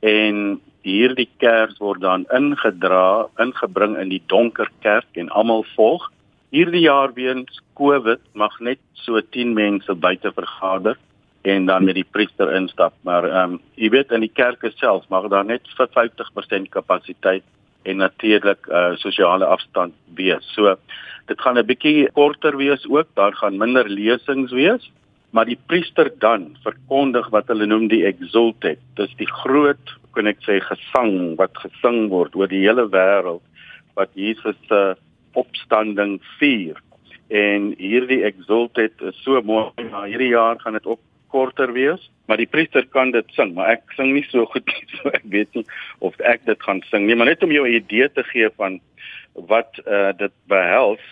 en 0.00 0.60
hierdie 0.82 1.30
kers 1.38 1.78
word 1.78 2.00
dan 2.00 2.26
ingedra, 2.34 3.26
ingebring 3.38 3.96
in 3.96 4.08
die 4.08 4.22
donker 4.26 4.68
kerk 4.80 5.08
en 5.12 5.30
almal 5.30 5.64
volg 5.76 6.10
Hierdie 6.54 6.84
jaar 6.84 7.10
weens 7.16 7.56
COVID 7.74 8.20
mag 8.38 8.52
net 8.62 8.78
so 9.02 9.18
10 9.18 9.56
mense 9.56 9.94
buite 9.98 10.30
vergader 10.36 10.94
en 11.42 11.64
dan 11.66 11.82
met 11.82 11.96
die 11.98 12.06
priester 12.06 12.52
instap, 12.54 12.94
maar 13.02 13.24
ehm 13.26 13.56
um, 13.56 13.62
jy 13.74 13.88
weet 13.90 14.12
in 14.14 14.22
die 14.22 14.30
kerke 14.30 14.70
self 14.78 15.08
mag 15.10 15.26
daar 15.32 15.42
net 15.48 15.66
50% 15.74 16.68
kapasiteit 16.76 17.42
en 17.82 17.98
natuurlik 17.98 18.68
uh, 18.70 18.92
sosiale 19.02 19.48
afstand 19.50 19.96
wees. 20.20 20.46
So 20.54 20.76
dit 21.26 21.40
gaan 21.42 21.58
'n 21.58 21.66
bietjie 21.66 22.06
korter 22.14 22.56
wees 22.56 22.86
ook, 22.86 23.08
daar 23.18 23.34
gaan 23.34 23.58
minder 23.58 23.90
lesings 23.90 24.52
wees, 24.52 24.86
maar 25.30 25.50
die 25.50 25.58
priester 25.66 26.12
dan 26.18 26.54
verkondig 26.62 27.30
wat 27.34 27.50
hulle 27.50 27.66
noem 27.66 27.88
die 27.88 28.06
exultet. 28.06 28.78
Dis 28.94 29.14
die 29.18 29.32
groot, 29.42 29.96
kon 30.12 30.30
ek 30.30 30.38
sê, 30.46 30.60
gesang 30.62 31.34
wat 31.36 31.58
gesing 31.58 32.08
word 32.14 32.36
oor 32.36 32.46
die 32.46 32.62
hele 32.62 32.86
wêreld 32.86 33.42
wat 33.94 34.10
Jesus 34.14 34.56
se 34.68 34.94
uh, 34.94 34.94
opstanding 35.34 36.18
vier. 36.38 36.80
En 37.28 37.72
hierdie 37.78 38.22
exultet 38.28 39.00
is 39.00 39.16
so 39.24 39.40
mooi, 39.42 39.70
maar 39.90 40.06
hierdie 40.10 40.32
jaar 40.34 40.60
gaan 40.60 40.76
dit 40.78 40.86
ook 40.86 41.00
korter 41.34 41.72
wees, 41.74 42.02
maar 42.30 42.38
die 42.38 42.50
priester 42.50 42.86
kan 42.94 43.10
dit 43.10 43.26
sing, 43.34 43.54
maar 43.56 43.72
ek 43.74 43.96
sing 43.96 44.12
nie 44.14 44.24
so 44.28 44.46
goed 44.52 44.68
nie, 44.70 44.84
so 44.94 45.10
ek 45.10 45.24
weet 45.32 45.58
nie 45.58 45.64
of 46.04 46.14
ek 46.22 46.44
dit 46.46 46.60
gaan 46.62 46.82
sing 46.92 47.08
nie, 47.08 47.16
maar 47.18 47.30
net 47.30 47.42
om 47.42 47.54
jou 47.54 47.64
'n 47.66 47.80
idee 47.80 48.08
te 48.08 48.22
gee 48.30 48.50
van 48.60 48.78
wat 49.50 49.80
uh, 49.82 50.12
dit 50.14 50.34
behels. 50.46 51.02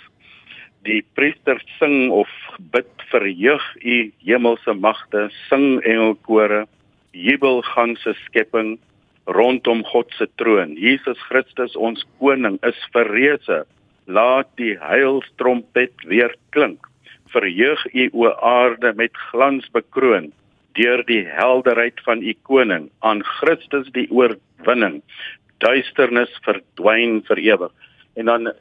Die 0.87 1.03
priester 1.19 1.59
sing 1.79 2.11
of 2.11 2.31
bid 2.75 2.91
vir 3.11 3.27
jeug 3.27 3.67
u 3.83 4.13
hemelse 4.23 4.75
magte, 4.75 5.29
sing 5.49 5.83
engelkore, 5.83 6.67
jubel 7.11 7.63
ganse 7.75 8.15
skepping 8.27 8.79
rondom 9.27 9.85
God 9.85 10.11
se 10.19 10.27
troon. 10.37 10.75
Jesus 10.79 11.19
Christus 11.29 11.77
ons 11.77 12.07
koning 12.19 12.59
is 12.67 12.79
verreëse 12.95 13.63
laat 14.05 14.49
die 14.57 14.77
heilstrompet 14.81 15.95
weer 16.09 16.35
klink. 16.51 16.89
Verheug 17.33 17.85
u 17.95 18.09
o 18.13 18.33
aarde 18.33 18.93
met 18.97 19.17
glans 19.31 19.69
bekroon 19.73 20.33
deur 20.73 21.03
die 21.05 21.25
helderheid 21.29 22.01
van 22.07 22.23
u 22.23 22.35
koning 22.49 22.89
aan 23.01 23.23
Christus 23.25 23.91
die 23.93 24.09
oorwinning. 24.11 25.03
Duisternis 25.59 26.33
verdwyn 26.47 27.21
vir 27.29 27.39
ewig. 27.39 27.73
En 28.17 28.27
dan 28.27 28.53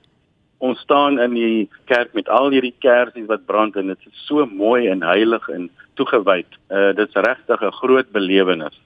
ons 0.62 0.80
staan 0.80 1.20
in 1.20 1.34
die 1.34 1.70
kerk 1.90 2.14
met 2.14 2.30
al 2.30 2.52
hierdie 2.54 2.76
kersies 2.84 3.30
wat 3.32 3.48
brand 3.50 3.76
en 3.80 3.90
dit 3.94 4.08
is 4.08 4.26
so 4.28 4.46
mooi 4.46 4.88
en 4.92 5.04
heilig 5.04 5.48
en 5.50 5.70
toegewyd. 6.00 6.48
Uh 6.70 6.92
dit's 6.98 7.16
regtig 7.16 7.62
'n 7.62 7.80
groot 7.82 8.12
belewenis. 8.12 8.78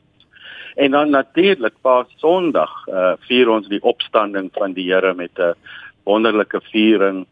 En 0.76 0.91
dan 0.91 1.10
natuurlik 1.10 1.74
Paas 1.82 2.08
Sondag 2.18 2.72
uh 2.88 3.14
vier 3.28 3.49
ons 3.49 3.68
die 3.68 3.82
opstanding 3.82 4.49
van 4.53 4.74
die 4.74 4.91
Here 4.93 5.14
met 5.14 5.32
'n 5.38 5.41
uh, 5.41 5.53
wonderlike 6.06 6.62
viering 6.72 7.26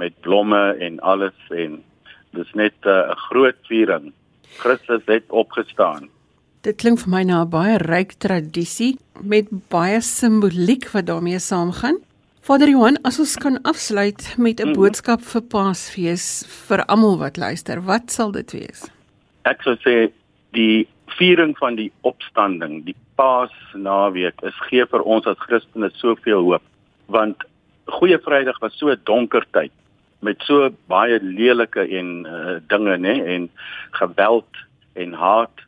met 0.00 0.16
blomme 0.24 0.76
en 0.80 1.00
alles 1.00 1.36
en 1.50 1.82
dis 2.36 2.52
net 2.54 2.74
eh, 2.86 2.90
'n 2.90 3.10
uh, 3.10 3.16
groot 3.28 3.58
viering. 3.68 4.12
Christus 4.58 5.02
het 5.06 5.24
opgestaan. 5.28 6.08
Dit 6.62 6.76
klink 6.76 6.98
vir 6.98 7.10
my 7.10 7.22
na 7.22 7.42
'n 7.42 7.50
baie 7.50 7.76
ryk 7.78 8.12
tradisie 8.18 8.98
met 9.22 9.46
baie 9.68 10.00
simboliek 10.00 10.90
wat 10.92 11.06
daarmee 11.06 11.38
saamgaan. 11.38 11.98
Vader 12.40 12.68
Johan, 12.68 12.96
as 13.02 13.18
ons 13.18 13.36
kan 13.36 13.62
afsluit 13.62 14.34
met 14.38 14.60
'n 14.60 14.62
mm 14.62 14.68
-hmm. 14.68 14.80
boodskap 14.80 15.20
vir 15.22 15.42
Paasfees 15.42 16.44
vir 16.68 16.84
almal 16.84 17.18
wat 17.18 17.36
luister, 17.36 17.82
wat 17.84 18.10
sal 18.10 18.32
dit 18.32 18.52
wees? 18.52 18.90
Ek 19.42 19.62
sou 19.62 19.76
sê 19.76 20.12
die 20.50 20.88
viering 21.06 21.58
van 21.58 21.74
die 21.74 21.92
opstanding, 22.00 22.84
die 22.84 22.96
Paasnaweek, 23.14 24.42
is 24.42 24.54
gee 24.68 24.86
vir 24.86 25.02
ons 25.02 25.26
as 25.26 25.38
Christene 25.38 25.90
soveel 25.92 26.42
hoop 26.42 26.62
want 27.06 27.36
Goeie 27.84 28.18
Vrydag 28.18 28.60
was 28.60 28.78
so 28.78 28.90
'n 28.90 29.00
donker 29.04 29.44
tyd 29.50 29.72
met 30.20 30.42
so 30.42 30.68
baie 30.86 31.18
lelike 31.22 31.80
en 31.80 32.26
uh, 32.26 32.58
dinge 32.68 32.96
nê 32.96 33.14
en 33.34 33.50
geweld 33.90 34.56
en 34.92 35.12
haat 35.12 35.64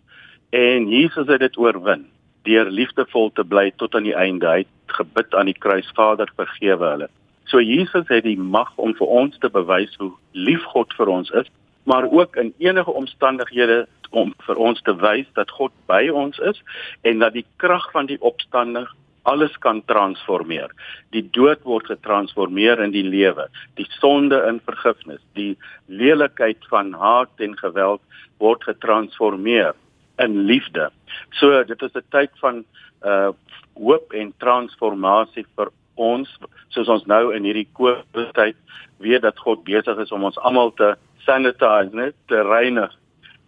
en 0.51 0.89
Jesus 0.89 1.27
het 1.27 1.41
dit 1.41 1.57
oorwin 1.57 2.05
deur 2.43 2.71
liefdevol 2.71 3.31
te 3.33 3.45
bly 3.45 3.71
tot 3.77 3.95
aan 3.95 4.07
die 4.09 4.17
einde. 4.19 4.49
Hy 4.49 4.65
het 4.65 4.97
gebid 4.99 5.35
aan 5.35 5.49
die 5.49 5.59
kruis, 5.59 5.89
Vader, 5.95 6.29
vergewe 6.37 6.85
hulle. 6.85 7.09
So 7.49 7.61
Jesus 7.61 8.09
het 8.09 8.25
die 8.25 8.39
mag 8.39 8.73
om 8.77 8.95
vir 8.99 9.07
ons 9.07 9.39
te 9.39 9.49
bewys 9.49 9.95
hoe 10.01 10.13
lief 10.33 10.63
God 10.75 10.93
vir 10.99 11.09
ons 11.09 11.31
is, 11.31 11.49
maar 11.85 12.09
ook 12.11 12.37
in 12.37 12.53
enige 12.59 12.91
omstandighede 12.91 13.87
om 14.11 14.35
vir 14.47 14.57
ons 14.57 14.83
te 14.85 14.95
wys 15.01 15.29
dat 15.39 15.51
God 15.51 15.73
by 15.89 16.09
ons 16.13 16.39
is 16.39 16.61
en 17.09 17.25
dat 17.25 17.33
die 17.33 17.47
krag 17.57 17.89
van 17.93 18.07
die 18.07 18.21
opstanding 18.21 18.89
alles 19.23 19.55
kan 19.59 19.83
transformeer. 19.87 20.73
Die 21.15 21.25
dood 21.31 21.63
word 21.69 21.87
getransformeer 21.87 22.81
in 22.83 22.95
die 22.95 23.07
lewe, 23.07 23.49
die 23.79 23.87
sonde 24.01 24.41
in 24.49 24.61
vergifnis, 24.67 25.23
die 25.39 25.57
lelikheid 25.87 26.65
van 26.71 26.93
haat 26.93 27.45
en 27.45 27.57
geweld 27.59 28.03
word 28.43 28.65
getransformeer 28.67 29.75
in 30.23 30.43
liefde. 30.47 30.91
So 31.39 31.63
dit 31.65 31.83
is 31.83 31.95
'n 31.95 32.09
tyd 32.11 32.31
van 32.41 32.65
uh 33.05 33.33
hoop 33.75 34.13
en 34.13 34.35
transformasie 34.39 35.47
vir 35.57 35.71
ons 35.95 36.29
soos 36.69 36.89
ons 36.89 37.07
nou 37.07 37.33
in 37.33 37.45
hierdie 37.45 37.69
COVID 37.73 38.35
tyd 38.37 38.57
weet 38.99 39.23
dat 39.23 39.39
God 39.39 39.65
besig 39.65 39.99
is 39.99 40.13
om 40.13 40.25
ons 40.25 40.39
almal 40.39 40.73
te 40.77 40.95
sanitize, 41.27 41.95
net 41.97 42.15
te 42.29 42.43
reinig 42.43 42.93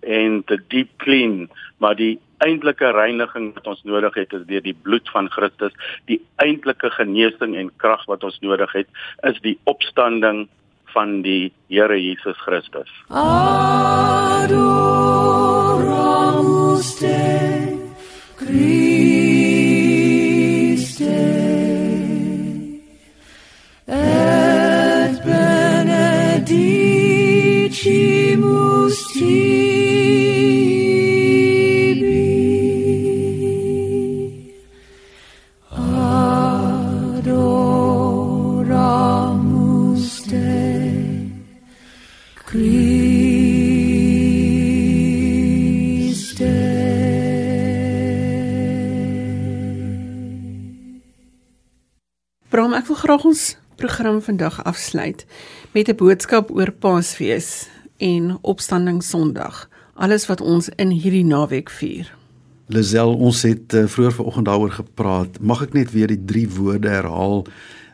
en 0.00 0.42
te 0.44 0.58
deep 0.68 0.90
clean, 0.96 1.48
maar 1.78 1.96
die 1.96 2.18
eintlike 2.38 2.90
reiniging 2.92 3.54
wat 3.54 3.66
ons 3.66 3.82
nodig 3.84 4.14
het 4.14 4.32
is 4.32 4.46
deur 4.48 4.62
die 4.64 4.76
bloed 4.82 5.10
van 5.14 5.30
Christus. 5.30 5.72
Die 6.10 6.20
eintlike 6.42 6.90
genesing 6.96 7.56
en 7.56 7.70
krag 7.76 8.06
wat 8.10 8.24
ons 8.24 8.38
nodig 8.40 8.72
het 8.72 8.88
is 9.22 9.40
die 9.46 9.58
opstanding 9.70 10.48
van 10.94 11.22
die 11.22 11.52
Here 11.68 11.98
Jesus 12.00 12.38
Christus. 12.44 12.90
Adoramus 13.08 14.48
te 16.98 17.14
Christe 18.36 19.13
wil 52.94 53.02
graag 53.02 53.24
ons 53.26 53.56
program 53.74 54.20
vandag 54.22 54.64
afsluit 54.64 55.26
met 55.72 55.88
'n 55.88 55.96
boodskap 55.96 56.50
oor 56.50 56.70
Paasfees 56.72 57.68
en 57.96 58.38
Opstanding 58.40 59.02
Sondag. 59.02 59.68
Alles 59.94 60.26
wat 60.26 60.40
ons 60.40 60.68
in 60.68 60.90
hierdie 60.90 61.24
naweek 61.24 61.70
vier. 61.70 62.14
Lisel, 62.66 63.14
ons 63.16 63.42
het 63.42 63.74
uh, 63.74 63.86
vroeër 63.86 64.12
vanoggend 64.12 64.46
daaroor 64.46 64.70
gepraat. 64.70 65.40
Mag 65.40 65.62
ek 65.62 65.72
net 65.72 65.90
weer 65.90 66.06
die 66.06 66.24
drie 66.24 66.48
woorde 66.48 66.88
herhaal 66.88 67.46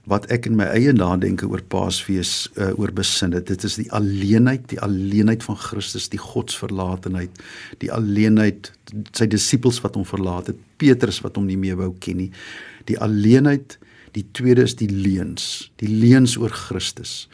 wat 0.05 0.27
ek 0.27 0.47
in 0.47 0.57
my 0.57 0.65
eie 0.65 0.93
nadenke 0.93 1.49
oor 1.49 1.63
Paasfees 1.63 2.51
uh, 2.57 2.79
oor 2.79 2.93
besin 2.93 3.33
het. 3.33 3.47
Dit 3.47 3.65
is 3.65 3.75
die 3.75 3.93
alleenheid, 3.93 4.69
die 4.69 4.81
alleenheid 4.81 5.43
van 5.43 5.57
Christus, 5.57 6.09
die 6.09 6.21
godsverlatenheid, 6.21 7.31
die 7.79 7.93
alleenheid 7.93 8.73
sy 9.13 9.27
disippels 9.27 9.81
wat 9.81 9.95
hom 9.95 10.05
verlaat 10.05 10.47
het, 10.47 10.57
Petrus 10.77 11.21
wat 11.21 11.37
hom 11.37 11.47
nie 11.47 11.57
meer 11.57 11.77
wou 11.77 11.95
ken 11.99 12.17
nie. 12.17 12.31
Die 12.85 12.99
alleenheid, 13.01 13.79
die 14.17 14.27
tweede 14.33 14.65
is 14.67 14.77
die 14.77 14.91
leuns, 14.91 15.71
die 15.83 15.89
leuns 15.89 16.37
oor 16.41 16.53
Christus. 16.55 17.29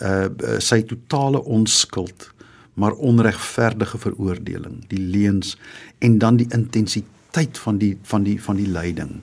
Uh, 0.00 0.28
uh 0.28 0.58
sy 0.62 0.82
totale 0.88 1.42
onskuld, 1.44 2.30
maar 2.80 2.96
onregverdige 2.96 3.98
veroordeling, 4.00 4.80
die 4.88 5.00
leuns 5.00 5.56
en 6.00 6.18
dan 6.18 6.38
die 6.40 6.48
intensiteit 6.54 7.58
van 7.60 7.78
die 7.78 7.96
van 8.08 8.24
die 8.24 8.38
van 8.40 8.56
die 8.56 8.68
lyding 8.68 9.20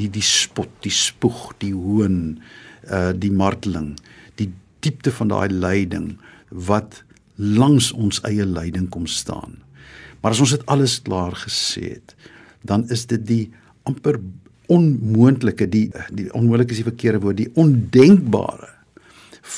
die 0.00 0.08
die 0.12 0.24
spot, 0.24 0.70
die 0.84 0.94
spoeg, 0.94 1.50
die 1.62 1.74
hoon, 1.76 2.40
uh 2.88 3.12
die 3.16 3.32
marteling, 3.32 3.94
die 4.40 4.50
diepte 4.84 5.12
van 5.14 5.32
daai 5.32 5.52
lyding 5.52 6.14
wat 6.50 7.02
langs 7.36 7.90
ons 7.92 8.20
eie 8.28 8.46
lyding 8.46 8.88
kom 8.92 9.06
staan. 9.08 9.60
Maar 10.20 10.36
as 10.36 10.42
ons 10.44 10.54
dit 10.56 10.64
alles 10.72 10.98
klaar 11.04 11.36
gesê 11.44 11.96
het, 11.96 12.14
dan 12.66 12.84
is 12.92 13.06
dit 13.08 13.22
die 13.26 13.44
amper 13.88 14.20
onmoontlike, 14.70 15.66
die 15.68 15.88
die 16.14 16.28
onmoontlike 16.36 16.76
is 16.76 16.82
die 16.82 16.88
verkeerde 16.88 17.20
woord, 17.24 17.40
die 17.40 17.50
ondenkbare 17.58 18.70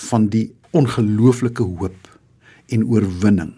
van 0.08 0.28
die 0.32 0.48
ongelooflike 0.72 1.62
hoop 1.62 2.08
en 2.72 2.84
oorwinning 2.88 3.52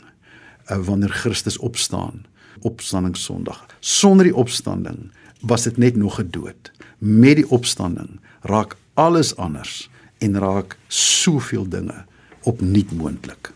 uh, 0.70 0.78
wanneer 0.82 1.12
Christus 1.14 1.58
opstaan 1.58 2.24
opstanding 2.64 3.16
Sondag. 3.16 3.66
Sonder 3.80 4.24
die 4.30 4.36
opstanding 4.36 5.10
was 5.44 5.66
dit 5.68 5.76
net 5.76 5.96
nog 5.96 6.16
gedood. 6.16 6.70
Met 6.98 7.36
die 7.36 7.48
opstanding 7.52 8.20
raak 8.48 8.76
alles 8.94 9.34
anders 9.36 9.90
en 10.24 10.38
raak 10.40 10.78
soveel 10.88 11.68
dinge 11.68 12.04
opnuut 12.48 12.92
moontlik. 12.96 13.52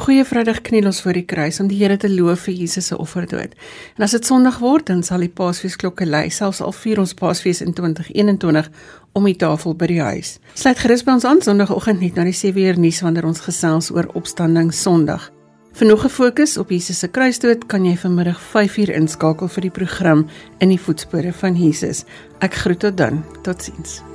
Goeie 0.00 0.24
Vrydag 0.24 0.62
kniel 0.64 0.86
ons 0.88 1.02
voor 1.04 1.18
die 1.18 1.26
kruis 1.28 1.58
om 1.60 1.66
die 1.68 1.76
Here 1.76 1.98
te 2.00 2.08
loof 2.08 2.46
vir 2.46 2.54
Jesus 2.56 2.86
se 2.88 2.96
offerdood. 2.96 3.52
En 3.98 4.06
as 4.06 4.14
dit 4.16 4.24
Sondag 4.24 4.56
word, 4.62 4.86
dan 4.88 5.02
sal 5.04 5.20
die 5.20 5.28
Paasfeesklokke 5.28 6.06
lui, 6.08 6.30
selfs 6.32 6.62
al 6.64 6.72
vier 6.72 7.02
ons 7.02 7.12
Paasfees 7.18 7.60
in 7.60 7.74
2021 7.76 8.70
om 9.12 9.28
die 9.28 9.36
tafel 9.36 9.76
by 9.76 9.90
die 9.92 10.00
huis. 10.00 10.38
Sluit 10.56 10.80
gerus 10.80 11.04
by 11.04 11.18
ons 11.18 11.28
aan 11.28 11.44
Sondagoggend 11.44 12.00
net 12.00 12.16
na 12.16 12.24
die 12.24 12.36
7 12.36 12.64
uur 12.64 12.80
nuus 12.80 13.02
wanneer 13.04 13.28
ons 13.28 13.44
gesels 13.44 13.92
oor 13.92 14.08
Opstanding 14.16 14.72
Sondag. 14.72 15.28
Vir 15.76 15.86
nog 15.86 16.04
'n 16.04 16.08
fokus 16.08 16.56
op 16.56 16.70
Jesus 16.70 16.98
se 16.98 17.08
kruisdood 17.08 17.66
kan 17.66 17.84
jy 17.84 17.96
vanmiddag 17.96 18.40
5uur 18.40 18.94
inskakel 18.96 19.48
vir 19.48 19.62
die 19.62 19.70
program 19.70 20.26
In 20.60 20.68
die 20.68 20.80
voetspore 20.80 21.32
van 21.32 21.54
Jesus. 21.54 22.04
Ek 22.40 22.54
groet 22.54 22.80
tot 22.80 22.96
dan. 22.96 23.24
Totsiens. 23.42 24.09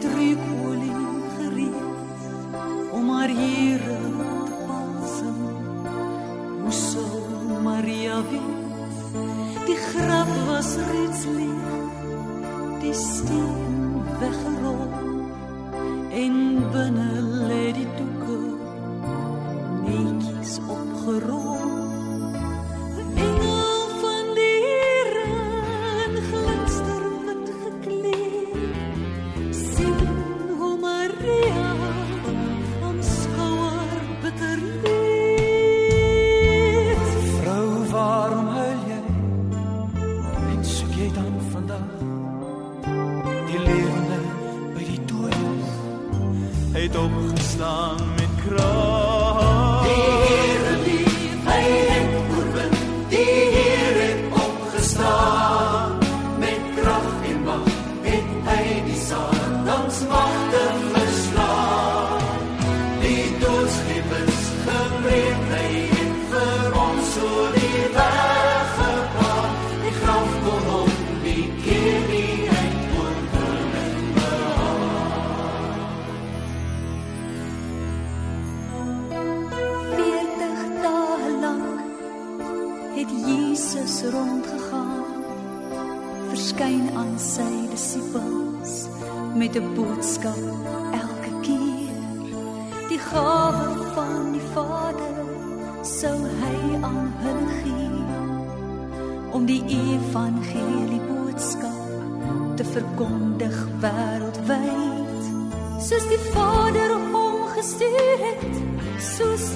Met 0.00 0.12
reukolie 0.14 0.92
gereed 1.38 2.90
om 2.90 3.08
haar 3.10 3.28
hier 3.28 3.78
te 3.78 4.52
passen. 4.66 5.34
Hoe 6.62 6.72
sou 6.72 7.62
Maria 7.62 8.22
weet, 8.30 9.66
die 9.66 9.76
graf 9.76 10.46
was 10.46 10.76
reeds 10.92 11.24
leeg, 11.24 11.68
die 12.80 12.94
steen 12.94 14.02
weggerol 14.20 14.99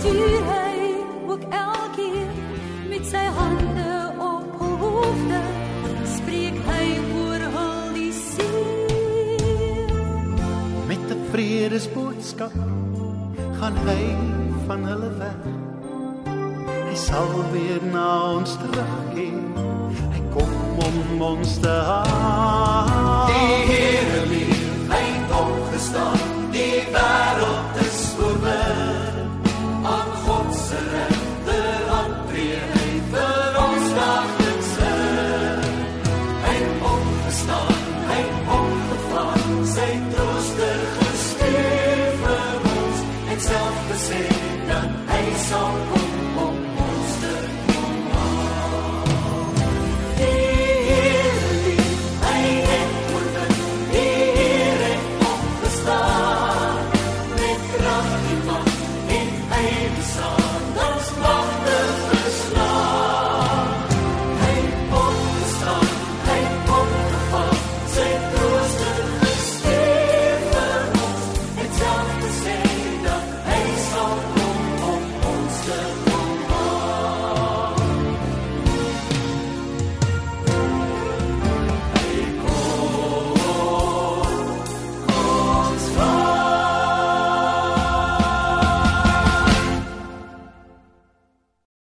stuur 0.05 0.43
hy 0.45 0.95
ook 1.33 1.45
elkeen 1.51 2.29
met 2.89 3.07
sy 3.09 3.23
hande 3.37 3.93
op 4.21 4.59
hul 4.61 4.75
hoofde 4.83 5.39
spreek 6.17 6.59
hy 6.67 6.89
oor 7.21 7.45
hul 7.55 7.87
die 7.97 8.11
siel 8.13 9.87
met 10.91 11.07
'n 11.15 11.23
vredesboodskap 11.31 12.59
gaan 13.61 13.77
hy 13.89 14.03
van 14.67 14.85
hulle 14.91 15.11
weg. 15.23 15.43
Hy 16.89 16.97
sal 17.09 17.33
weer 17.53 17.81
na 17.93 18.09
ons 18.37 18.53
terugkeer. 18.61 19.41
Hy 20.15 20.21
kom 20.37 20.53
om 20.89 21.23
ons 21.33 21.59
te 21.65 21.77
haal. 21.89 23.27
Die 23.33 23.57
Here 23.71 24.21
lief 24.33 24.65
hy 24.93 25.07
kom 25.31 25.53
gestaan 25.73 26.51
die 26.53 26.83
wêreld 26.93 27.34